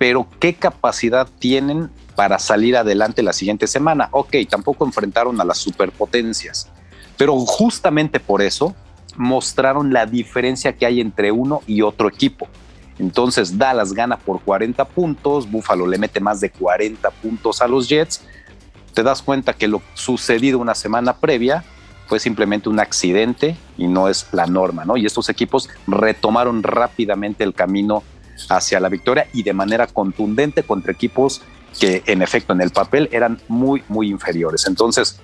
pero 0.00 0.26
qué 0.38 0.54
capacidad 0.54 1.28
tienen 1.38 1.90
para 2.16 2.38
salir 2.38 2.74
adelante 2.74 3.22
la 3.22 3.34
siguiente 3.34 3.66
semana. 3.66 4.08
Ok, 4.12 4.34
tampoco 4.48 4.86
enfrentaron 4.86 5.38
a 5.42 5.44
las 5.44 5.58
superpotencias, 5.58 6.70
pero 7.18 7.36
justamente 7.40 8.18
por 8.18 8.40
eso 8.40 8.74
mostraron 9.18 9.92
la 9.92 10.06
diferencia 10.06 10.74
que 10.74 10.86
hay 10.86 11.02
entre 11.02 11.32
uno 11.32 11.60
y 11.66 11.82
otro 11.82 12.08
equipo. 12.08 12.48
Entonces 12.98 13.58
Dallas 13.58 13.92
gana 13.92 14.16
por 14.16 14.40
40 14.40 14.82
puntos, 14.86 15.50
Buffalo 15.50 15.86
le 15.86 15.98
mete 15.98 16.18
más 16.18 16.40
de 16.40 16.48
40 16.48 17.10
puntos 17.10 17.60
a 17.60 17.68
los 17.68 17.86
Jets. 17.86 18.22
Te 18.94 19.02
das 19.02 19.20
cuenta 19.20 19.52
que 19.52 19.68
lo 19.68 19.82
sucedido 19.92 20.60
una 20.60 20.74
semana 20.74 21.18
previa 21.18 21.62
fue 22.06 22.18
simplemente 22.20 22.70
un 22.70 22.80
accidente 22.80 23.54
y 23.76 23.86
no 23.86 24.08
es 24.08 24.28
la 24.32 24.46
norma, 24.46 24.86
¿no? 24.86 24.96
Y 24.96 25.04
estos 25.04 25.28
equipos 25.28 25.68
retomaron 25.86 26.62
rápidamente 26.62 27.44
el 27.44 27.52
camino 27.52 28.02
hacia 28.48 28.80
la 28.80 28.88
victoria 28.88 29.28
y 29.32 29.42
de 29.42 29.52
manera 29.52 29.86
contundente 29.86 30.62
contra 30.62 30.92
equipos 30.92 31.42
que 31.78 32.02
en 32.06 32.22
efecto 32.22 32.52
en 32.52 32.60
el 32.60 32.70
papel 32.70 33.08
eran 33.12 33.40
muy, 33.48 33.82
muy 33.88 34.08
inferiores. 34.08 34.66
Entonces, 34.66 35.20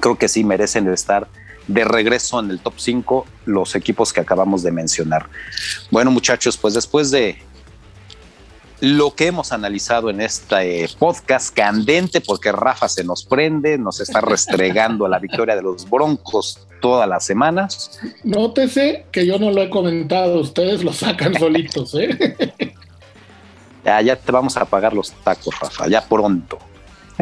creo 0.00 0.16
que 0.16 0.28
sí 0.28 0.44
merecen 0.44 0.88
estar 0.88 1.28
de 1.66 1.84
regreso 1.84 2.40
en 2.40 2.50
el 2.50 2.60
top 2.60 2.74
5 2.76 3.26
los 3.46 3.74
equipos 3.74 4.12
que 4.12 4.20
acabamos 4.20 4.62
de 4.62 4.72
mencionar. 4.72 5.28
Bueno, 5.90 6.10
muchachos, 6.10 6.56
pues 6.56 6.74
después 6.74 7.10
de 7.10 7.38
lo 8.80 9.14
que 9.14 9.26
hemos 9.26 9.52
analizado 9.52 10.10
en 10.10 10.20
este 10.20 10.88
podcast 10.98 11.54
candente, 11.54 12.20
porque 12.20 12.50
Rafa 12.50 12.88
se 12.88 13.04
nos 13.04 13.24
prende, 13.24 13.78
nos 13.78 14.00
está 14.00 14.20
restregando 14.20 15.06
la 15.06 15.18
victoria 15.18 15.54
de 15.54 15.62
los 15.62 15.88
Broncos 15.88 16.66
todas 16.80 17.08
las 17.08 17.24
semanas. 17.24 18.00
Nótese 18.24 19.06
que 19.12 19.26
yo 19.26 19.38
no 19.38 19.50
lo 19.50 19.62
he 19.62 19.70
comentado, 19.70 20.40
ustedes 20.40 20.82
lo 20.82 20.92
sacan 20.92 21.34
solitos, 21.38 21.94
¿eh? 21.94 22.74
Ya, 23.82 24.14
te 24.14 24.30
vamos 24.30 24.56
a 24.56 24.64
pagar 24.66 24.92
los 24.92 25.10
tacos, 25.24 25.58
Rafa, 25.58 25.88
ya 25.88 26.06
pronto. 26.06 26.58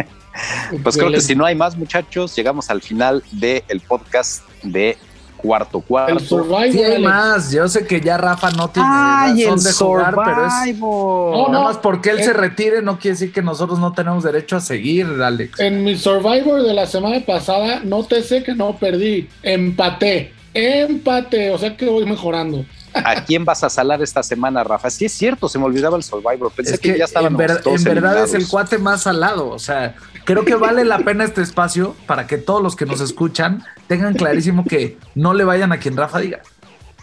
pues 0.82 0.96
creo 0.96 1.10
que 1.10 1.20
si 1.20 1.34
no 1.34 1.44
hay 1.44 1.54
más, 1.54 1.76
muchachos, 1.76 2.34
llegamos 2.34 2.68
al 2.68 2.82
final 2.82 3.22
del 3.32 3.80
podcast 3.86 4.42
de 4.62 4.98
cuarto 5.38 5.80
cuarto. 5.80 6.12
El 6.12 6.20
Survivor. 6.20 7.00
más, 7.00 7.50
yo 7.50 7.66
sé 7.68 7.86
que 7.86 8.00
ya 8.00 8.18
Rafa 8.18 8.50
no 8.50 8.68
tiene 8.68 8.88
razón 8.88 9.62
de 9.62 9.72
jugar, 9.72 10.14
pero 10.24 10.46
es. 10.46 10.78
No, 10.78 11.48
nada 11.50 11.64
más 11.64 11.78
porque 11.78 12.10
él 12.10 12.22
se 12.22 12.32
retire, 12.32 12.82
no 12.82 12.98
quiere 12.98 13.14
decir 13.14 13.32
que 13.32 13.42
nosotros 13.42 13.78
no 13.78 13.92
tenemos 13.92 14.24
derecho 14.24 14.56
a 14.56 14.60
seguir, 14.60 15.06
Alex. 15.06 15.58
En 15.60 15.84
mi 15.84 15.96
Survivor 15.96 16.62
de 16.62 16.74
la 16.74 16.86
semana 16.86 17.24
pasada, 17.24 17.80
nótese 17.84 18.42
que 18.42 18.54
no 18.54 18.76
perdí, 18.76 19.28
empaté. 19.42 20.32
Empate, 20.54 21.50
o 21.50 21.58
sea 21.58 21.76
que 21.76 21.86
voy 21.86 22.04
mejorando. 22.04 22.64
¿A 22.94 23.24
quién 23.24 23.44
vas 23.44 23.64
a 23.64 23.70
salar 23.70 24.02
esta 24.02 24.22
semana, 24.22 24.64
Rafa? 24.64 24.90
Sí, 24.90 25.04
es 25.04 25.12
cierto, 25.12 25.48
se 25.48 25.58
me 25.58 25.64
olvidaba 25.64 25.96
el 25.96 26.02
Survivor. 26.02 26.50
Pensé 26.50 26.78
que, 26.78 26.98
ya 26.98 27.04
estaban 27.04 27.34
En, 27.34 27.40
en 27.40 27.84
verdad 27.84 28.24
es 28.24 28.34
el 28.34 28.46
cuate 28.46 28.78
más 28.78 29.02
salado. 29.02 29.48
O 29.50 29.58
sea, 29.58 29.94
creo 30.24 30.44
que 30.44 30.54
vale 30.54 30.84
la 30.84 30.98
pena 30.98 31.24
este 31.24 31.42
espacio 31.42 31.94
para 32.06 32.26
que 32.26 32.38
todos 32.38 32.62
los 32.62 32.76
que 32.76 32.86
nos 32.86 33.00
escuchan 33.00 33.64
tengan 33.86 34.14
clarísimo 34.14 34.64
que 34.64 34.98
no 35.14 35.34
le 35.34 35.44
vayan 35.44 35.72
a 35.72 35.78
quien 35.78 35.96
Rafa 35.96 36.20
diga. 36.20 36.40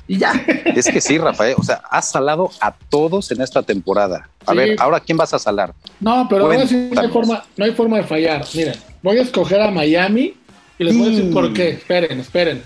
Y 0.07 0.17
ya. 0.17 0.33
Es 0.65 0.87
que 0.87 1.01
sí, 1.01 1.17
Rafael. 1.17 1.55
O 1.57 1.63
sea, 1.63 1.81
has 1.89 2.09
salado 2.09 2.51
a 2.61 2.73
todos 2.73 3.31
en 3.31 3.41
esta 3.41 3.63
temporada. 3.63 4.29
A 4.45 4.53
ver, 4.53 4.75
ahora 4.79 4.99
¿quién 4.99 5.17
vas 5.17 5.33
a 5.33 5.39
salar? 5.39 5.73
No, 5.99 6.27
pero 6.29 6.47
no 6.47 6.51
hay, 6.51 7.09
forma, 7.09 7.43
no 7.57 7.65
hay 7.65 7.71
forma 7.71 7.97
de 7.97 8.03
fallar. 8.03 8.45
Miren, 8.53 8.75
voy 9.01 9.17
a 9.17 9.21
escoger 9.23 9.61
a 9.61 9.71
Miami 9.71 10.35
y 10.77 10.83
les 10.83 10.97
voy 10.97 11.07
a 11.07 11.09
decir 11.09 11.33
por 11.33 11.53
qué. 11.53 11.69
Esperen, 11.69 12.19
esperen 12.19 12.63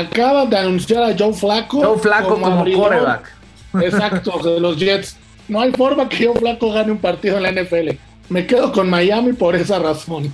acaban 0.00 0.50
de 0.50 0.58
anunciar 0.58 1.02
a 1.02 1.16
Joe 1.16 1.32
Flaco. 1.32 1.82
Joe 1.82 1.98
Flaco 1.98 2.40
como, 2.40 2.64
coreback. 2.64 3.32
Exacto, 3.80 4.38
de 4.38 4.60
los 4.60 4.76
Jets. 4.78 5.16
No 5.48 5.60
hay 5.60 5.72
forma 5.72 6.08
que 6.08 6.24
yo 6.24 6.34
flaco 6.34 6.72
gane 6.72 6.90
un 6.92 6.98
partido 6.98 7.36
en 7.36 7.42
la 7.42 7.52
NFL. 7.52 7.90
Me 8.28 8.46
quedo 8.46 8.72
con 8.72 8.88
Miami 8.88 9.34
por 9.34 9.54
esa 9.54 9.78
razón. 9.78 10.32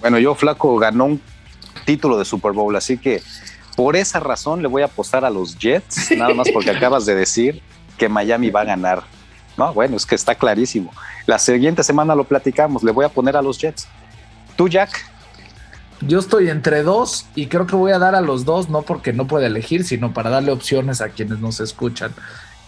Bueno, 0.00 0.18
yo 0.18 0.34
flaco 0.34 0.76
ganó 0.76 1.06
un 1.06 1.20
título 1.84 2.18
de 2.18 2.24
Super 2.24 2.52
Bowl, 2.52 2.74
así 2.76 2.96
que 2.96 3.20
por 3.76 3.96
esa 3.96 4.20
razón 4.20 4.62
le 4.62 4.68
voy 4.68 4.82
a 4.82 4.86
apostar 4.86 5.24
a 5.24 5.30
los 5.30 5.58
Jets, 5.58 6.10
nada 6.16 6.34
más 6.34 6.48
porque 6.52 6.70
acabas 6.70 7.04
de 7.06 7.14
decir 7.14 7.60
que 7.98 8.08
Miami 8.08 8.50
va 8.50 8.60
a 8.60 8.64
ganar. 8.64 9.02
No, 9.56 9.72
bueno, 9.72 9.96
es 9.96 10.06
que 10.06 10.14
está 10.14 10.34
clarísimo. 10.34 10.92
La 11.26 11.38
siguiente 11.38 11.82
semana 11.82 12.14
lo 12.14 12.24
platicamos, 12.24 12.82
le 12.82 12.92
voy 12.92 13.04
a 13.04 13.08
poner 13.08 13.36
a 13.36 13.42
los 13.42 13.58
Jets. 13.58 13.88
¿Tú, 14.56 14.68
Jack? 14.68 15.13
Yo 16.00 16.18
estoy 16.18 16.50
entre 16.50 16.82
dos 16.82 17.26
y 17.34 17.46
creo 17.46 17.66
que 17.66 17.76
voy 17.76 17.92
a 17.92 17.98
dar 17.98 18.14
a 18.14 18.20
los 18.20 18.44
dos, 18.44 18.68
no 18.68 18.82
porque 18.82 19.12
no 19.12 19.26
pueda 19.26 19.46
elegir, 19.46 19.84
sino 19.84 20.12
para 20.12 20.30
darle 20.30 20.52
opciones 20.52 21.00
a 21.00 21.10
quienes 21.10 21.40
nos 21.40 21.60
escuchan. 21.60 22.12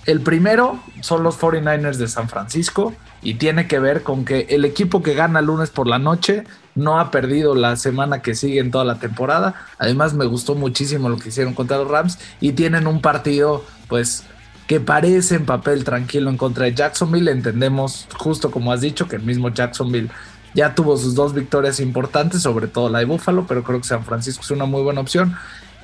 El 0.06 0.20
primero 0.20 0.78
son 1.00 1.24
los 1.24 1.38
49ers 1.38 1.96
de 1.96 2.06
San 2.06 2.28
Francisco 2.28 2.94
y 3.22 3.34
tiene 3.34 3.66
que 3.66 3.80
ver 3.80 4.04
con 4.04 4.24
que 4.24 4.46
el 4.50 4.64
equipo 4.64 5.02
que 5.02 5.14
gana 5.14 5.40
lunes 5.40 5.70
por 5.70 5.88
la 5.88 5.98
noche 5.98 6.44
no 6.76 7.00
ha 7.00 7.10
perdido 7.10 7.56
la 7.56 7.74
semana 7.74 8.22
que 8.22 8.36
sigue 8.36 8.60
en 8.60 8.70
toda 8.70 8.84
la 8.84 9.00
temporada. 9.00 9.66
Además 9.78 10.14
me 10.14 10.26
gustó 10.26 10.54
muchísimo 10.54 11.08
lo 11.08 11.18
que 11.18 11.30
hicieron 11.30 11.54
contra 11.54 11.78
los 11.78 11.88
Rams 11.88 12.18
y 12.40 12.52
tienen 12.52 12.86
un 12.86 13.00
partido 13.00 13.64
pues 13.88 14.22
que 14.68 14.80
parece 14.80 15.36
en 15.36 15.46
papel 15.46 15.84
tranquilo 15.84 16.30
en 16.30 16.36
contra 16.36 16.66
de 16.66 16.74
Jacksonville. 16.74 17.30
Entendemos, 17.30 18.06
justo 18.16 18.50
como 18.52 18.72
has 18.72 18.80
dicho, 18.80 19.08
que 19.08 19.16
el 19.16 19.22
mismo 19.22 19.48
Jacksonville 19.48 20.10
ya 20.56 20.74
tuvo 20.74 20.96
sus 20.96 21.14
dos 21.14 21.34
victorias 21.34 21.80
importantes, 21.80 22.40
sobre 22.40 22.66
todo 22.66 22.88
la 22.88 23.00
de 23.00 23.04
Buffalo, 23.04 23.46
pero 23.46 23.62
creo 23.62 23.78
que 23.78 23.86
San 23.86 24.04
Francisco 24.04 24.42
es 24.42 24.50
una 24.50 24.64
muy 24.64 24.82
buena 24.82 25.02
opción. 25.02 25.36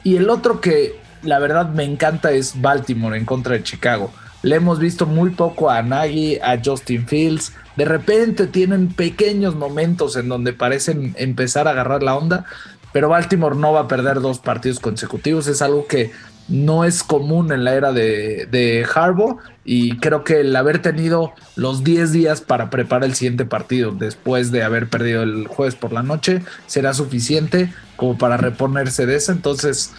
Y 0.03 0.17
el 0.17 0.31
otro 0.31 0.63
que 0.63 0.99
la 1.23 1.39
verdad 1.39 1.69
me 1.69 1.85
encanta 1.85 2.33
es 2.33 2.59
Baltimore 2.61 3.17
en 3.19 3.27
contra 3.27 3.53
de 3.53 3.63
Chicago. 3.63 4.11
Le 4.43 4.57
hemos 4.57 4.79
visto 4.79 5.05
muy 5.05 5.31
poco 5.31 5.69
a 5.69 5.83
Nagy, 5.83 6.39
a 6.43 6.59
Justin 6.65 7.07
Fields. 7.07 7.53
De 7.77 7.85
repente 7.85 8.47
tienen 8.47 8.89
pequeños 8.89 9.55
momentos 9.55 10.17
en 10.17 10.31
donde 10.31 10.55
parecen 10.55 11.15
empezar 11.19 11.69
a 11.69 11.73
agarrar 11.73 12.03
la 12.03 12.17
onda, 12.17 12.47
pero 12.95 13.11
Baltimore 13.11 13.55
no 13.55 13.75
va 13.75 13.81
a 13.81 13.89
perder 13.89 14.23
dos 14.23 14.39
partidos 14.39 14.81
consecutivos. 14.81 15.49
Es 15.49 15.61
algo 15.61 15.87
que 15.87 16.13
no 16.49 16.85
es 16.85 17.03
común 17.03 17.53
en 17.53 17.65
la 17.65 17.75
era 17.75 17.93
de, 17.93 18.47
de 18.51 18.87
Harbaugh 18.93 19.39
y 19.65 19.97
creo 19.99 20.25
que 20.25 20.41
el 20.41 20.55
haber 20.57 20.81
tenido 20.83 21.33
los 21.57 21.85
10 21.85 22.13
días 22.13 22.41
para 22.41 22.69
preparar 22.69 23.05
el 23.05 23.15
siguiente 23.15 23.45
partido 23.45 23.93
después 23.93 24.51
de 24.51 24.63
haber 24.63 24.89
perdido 24.89 25.23
el 25.23 25.47
jueves 25.47 25.77
por 25.77 25.93
la 25.93 26.03
noche 26.03 26.43
será 26.67 26.95
suficiente 26.95 27.73
como 27.97 28.19
para 28.19 28.37
reponerse 28.37 29.07
de 29.07 29.17
eso. 29.17 29.33
Entonces, 29.33 29.93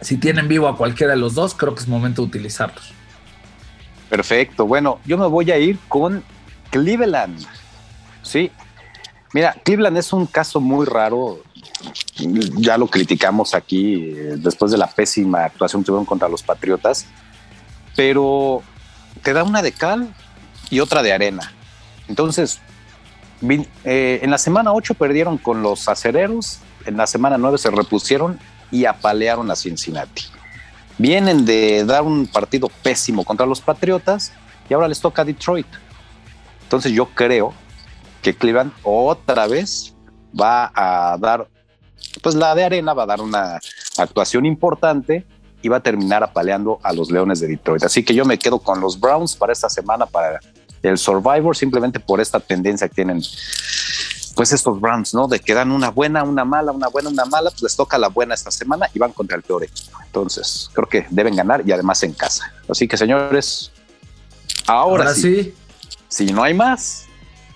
si 0.00 0.16
tienen 0.16 0.48
vivo 0.48 0.68
a 0.68 0.76
cualquiera 0.76 1.14
de 1.14 1.18
los 1.18 1.34
dos, 1.34 1.54
creo 1.54 1.74
que 1.74 1.80
es 1.80 1.88
momento 1.88 2.22
de 2.22 2.28
utilizarlos. 2.28 2.92
Perfecto. 4.08 4.66
Bueno, 4.66 5.00
yo 5.06 5.16
me 5.16 5.26
voy 5.26 5.50
a 5.50 5.58
ir 5.58 5.78
con 5.88 6.22
Cleveland. 6.70 7.44
Sí. 8.22 8.50
Mira, 9.32 9.56
Cleveland 9.64 9.96
es 9.96 10.12
un 10.12 10.26
caso 10.26 10.60
muy 10.60 10.86
raro 10.86 11.42
ya 12.56 12.78
lo 12.78 12.86
criticamos 12.86 13.54
aquí 13.54 13.94
eh, 13.96 14.34
después 14.36 14.70
de 14.70 14.78
la 14.78 14.88
pésima 14.88 15.44
actuación 15.44 15.82
que 15.82 15.86
tuvieron 15.86 16.04
contra 16.04 16.28
los 16.28 16.42
Patriotas, 16.42 17.06
pero 17.96 18.62
te 19.22 19.32
da 19.32 19.44
una 19.44 19.62
de 19.62 19.72
cal 19.72 20.14
y 20.70 20.80
otra 20.80 21.02
de 21.02 21.12
arena. 21.12 21.52
Entonces, 22.08 22.60
eh, 23.42 24.20
en 24.22 24.30
la 24.30 24.38
semana 24.38 24.72
8 24.72 24.94
perdieron 24.94 25.38
con 25.38 25.62
los 25.62 25.88
acereros, 25.88 26.60
en 26.86 26.96
la 26.96 27.06
semana 27.06 27.38
9 27.38 27.58
se 27.58 27.70
repusieron 27.70 28.38
y 28.70 28.84
apalearon 28.84 29.50
a 29.50 29.56
Cincinnati. 29.56 30.24
Vienen 30.98 31.44
de 31.44 31.84
dar 31.84 32.02
un 32.02 32.26
partido 32.26 32.70
pésimo 32.82 33.24
contra 33.24 33.46
los 33.46 33.60
Patriotas 33.60 34.32
y 34.68 34.74
ahora 34.74 34.88
les 34.88 35.00
toca 35.00 35.22
a 35.22 35.24
Detroit. 35.24 35.66
Entonces 36.62 36.92
yo 36.92 37.06
creo 37.06 37.52
que 38.22 38.34
Cleveland 38.34 38.72
otra 38.82 39.46
vez 39.46 39.94
va 40.38 40.70
a 40.74 41.18
dar 41.18 41.48
pues 42.22 42.34
la 42.34 42.54
de 42.54 42.64
Arena 42.64 42.94
va 42.94 43.04
a 43.04 43.06
dar 43.06 43.20
una 43.20 43.60
actuación 43.96 44.46
importante 44.46 45.24
y 45.62 45.68
va 45.68 45.78
a 45.78 45.80
terminar 45.80 46.22
apaleando 46.22 46.78
a 46.82 46.92
los 46.92 47.10
Leones 47.10 47.40
de 47.40 47.48
Detroit. 47.48 47.84
Así 47.84 48.04
que 48.04 48.14
yo 48.14 48.24
me 48.24 48.38
quedo 48.38 48.58
con 48.58 48.80
los 48.80 48.98
Browns 48.98 49.36
para 49.36 49.52
esta 49.52 49.70
semana, 49.70 50.06
para 50.06 50.40
el 50.82 50.98
Survivor, 50.98 51.56
simplemente 51.56 52.00
por 52.00 52.20
esta 52.20 52.40
tendencia 52.40 52.88
que 52.88 52.94
tienen 52.94 53.22
pues 54.34 54.52
estos 54.52 54.80
Browns, 54.80 55.14
¿no? 55.14 55.28
De 55.28 55.38
que 55.40 55.54
dan 55.54 55.70
una 55.70 55.90
buena, 55.90 56.24
una 56.24 56.44
mala, 56.44 56.72
una 56.72 56.88
buena, 56.88 57.10
una 57.10 57.24
mala, 57.26 57.50
pues 57.50 57.62
les 57.62 57.76
toca 57.76 57.98
la 57.98 58.08
buena 58.08 58.34
esta 58.34 58.50
semana 58.50 58.88
y 58.92 58.98
van 58.98 59.12
contra 59.12 59.36
el 59.36 59.42
peor 59.42 59.64
equipo. 59.64 59.98
Entonces, 60.04 60.70
creo 60.72 60.88
que 60.88 61.06
deben 61.10 61.36
ganar 61.36 61.62
y 61.66 61.72
además 61.72 62.02
en 62.02 62.12
casa. 62.12 62.52
Así 62.68 62.88
que, 62.88 62.96
señores, 62.96 63.70
ahora, 64.66 65.14
sí, 65.14 65.54
si 66.08 66.26
no 66.26 66.42
hay 66.42 66.54
más, 66.54 67.06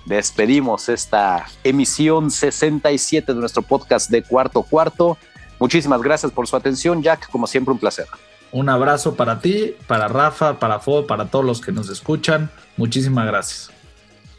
despedimos 0.07 0.89
esta 0.89 1.47
emisión 1.65 2.31
67 2.31 3.35
de 3.35 3.39
nuestro 3.39 3.63
podcast 3.63 4.11
de 4.11 4.23
Cuarto 4.23 4.63
Cuarto. 4.63 5.19
Muchísimas 5.59 6.01
gracias 6.01 6.33
por 6.33 6.47
su 6.47 6.57
atención, 6.57 7.03
Jack. 7.03 7.29
Como 7.31 7.47
siempre, 7.47 7.73
un 7.73 7.79
placer. 7.79 8.07
Un 8.53 8.69
abrazo 8.69 9.15
para 9.17 9.41
ti, 9.41 9.75
para 9.87 10.09
Rafa, 10.09 10.59
para 10.59 10.79
Fo, 10.79 11.07
para 11.07 11.27
todos 11.27 11.45
los 11.45 11.61
que 11.61 11.73
nos 11.73 11.91
escuchan. 11.91 12.51
Muchísimas 12.77 13.27
gracias. 13.27 13.71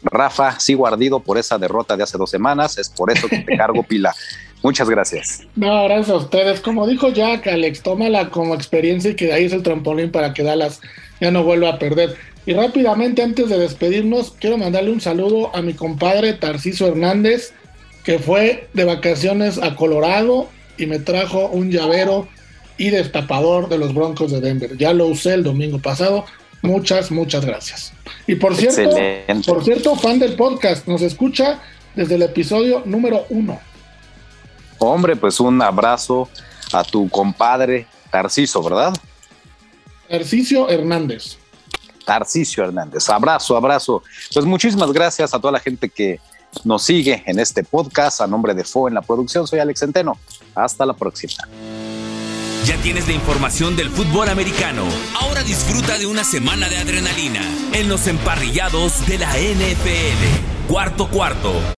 Rafa, 0.02 0.58
sigo 0.58 0.86
ardido 0.86 1.20
por 1.20 1.38
esa 1.38 1.58
derrota 1.58 1.96
de 1.96 2.04
hace 2.04 2.16
dos 2.16 2.30
semanas. 2.30 2.78
Es 2.78 2.88
por 2.88 3.10
eso 3.10 3.28
que 3.28 3.38
te 3.38 3.56
cargo 3.56 3.82
pila. 3.88 4.14
Muchas 4.62 4.88
gracias. 4.88 5.46
No, 5.54 5.84
gracias 5.84 6.10
a 6.10 6.16
ustedes. 6.16 6.60
Como 6.60 6.86
dijo 6.86 7.10
Jack, 7.10 7.46
Alex, 7.46 7.82
tómala 7.82 8.30
como 8.30 8.54
experiencia 8.54 9.10
y 9.10 9.14
que 9.14 9.26
de 9.26 9.34
ahí 9.34 9.44
es 9.44 9.52
el 9.52 9.62
trampolín 9.62 10.10
para 10.10 10.32
que 10.32 10.42
Dallas 10.42 10.80
ya 11.20 11.30
no 11.30 11.44
vuelva 11.44 11.70
a 11.70 11.78
perder. 11.78 12.16
Y 12.48 12.54
rápidamente, 12.54 13.22
antes 13.22 13.50
de 13.50 13.58
despedirnos, 13.58 14.32
quiero 14.40 14.56
mandarle 14.56 14.90
un 14.90 15.02
saludo 15.02 15.54
a 15.54 15.60
mi 15.60 15.74
compadre 15.74 16.32
Tarciso 16.32 16.86
Hernández, 16.86 17.52
que 18.04 18.18
fue 18.18 18.70
de 18.72 18.84
vacaciones 18.84 19.58
a 19.58 19.76
Colorado 19.76 20.48
y 20.78 20.86
me 20.86 20.98
trajo 20.98 21.48
un 21.48 21.70
llavero 21.70 22.26
y 22.78 22.88
destapador 22.88 23.68
de 23.68 23.76
los 23.76 23.92
Broncos 23.92 24.32
de 24.32 24.40
Denver. 24.40 24.78
Ya 24.78 24.94
lo 24.94 25.08
usé 25.08 25.34
el 25.34 25.44
domingo 25.44 25.78
pasado. 25.78 26.24
Muchas, 26.62 27.10
muchas 27.10 27.44
gracias. 27.44 27.92
Y 28.26 28.36
por 28.36 28.56
cierto, 28.56 28.96
por 29.44 29.62
cierto, 29.62 29.94
fan 29.96 30.18
del 30.18 30.34
podcast, 30.34 30.88
nos 30.88 31.02
escucha 31.02 31.60
desde 31.94 32.14
el 32.14 32.22
episodio 32.22 32.82
número 32.86 33.26
uno. 33.28 33.60
Hombre, 34.78 35.16
pues 35.16 35.38
un 35.38 35.60
abrazo 35.60 36.30
a 36.72 36.82
tu 36.82 37.10
compadre 37.10 37.86
Tarciso, 38.10 38.62
¿verdad? 38.62 38.94
Tarciso 40.08 40.70
Hernández. 40.70 41.36
Tarcisio 42.08 42.64
Hernández. 42.64 43.06
Abrazo, 43.10 43.54
abrazo. 43.54 44.02
Pues 44.32 44.46
muchísimas 44.46 44.90
gracias 44.92 45.34
a 45.34 45.38
toda 45.38 45.52
la 45.52 45.60
gente 45.60 45.90
que 45.90 46.18
nos 46.64 46.82
sigue 46.82 47.22
en 47.26 47.38
este 47.38 47.62
podcast. 47.64 48.22
A 48.22 48.26
nombre 48.26 48.54
de 48.54 48.64
FO 48.64 48.88
en 48.88 48.94
la 48.94 49.02
producción, 49.02 49.46
soy 49.46 49.58
Alex 49.58 49.80
Centeno. 49.80 50.16
Hasta 50.54 50.86
la 50.86 50.94
próxima. 50.94 51.46
Ya 52.64 52.78
tienes 52.78 53.06
la 53.08 53.12
información 53.12 53.76
del 53.76 53.90
fútbol 53.90 54.30
americano. 54.30 54.84
Ahora 55.20 55.42
disfruta 55.42 55.98
de 55.98 56.06
una 56.06 56.24
semana 56.24 56.70
de 56.70 56.78
adrenalina 56.78 57.42
en 57.74 57.90
los 57.90 58.06
emparrillados 58.06 59.06
de 59.06 59.18
la 59.18 59.30
NFL. 59.30 60.66
Cuarto 60.66 61.10
cuarto. 61.10 61.77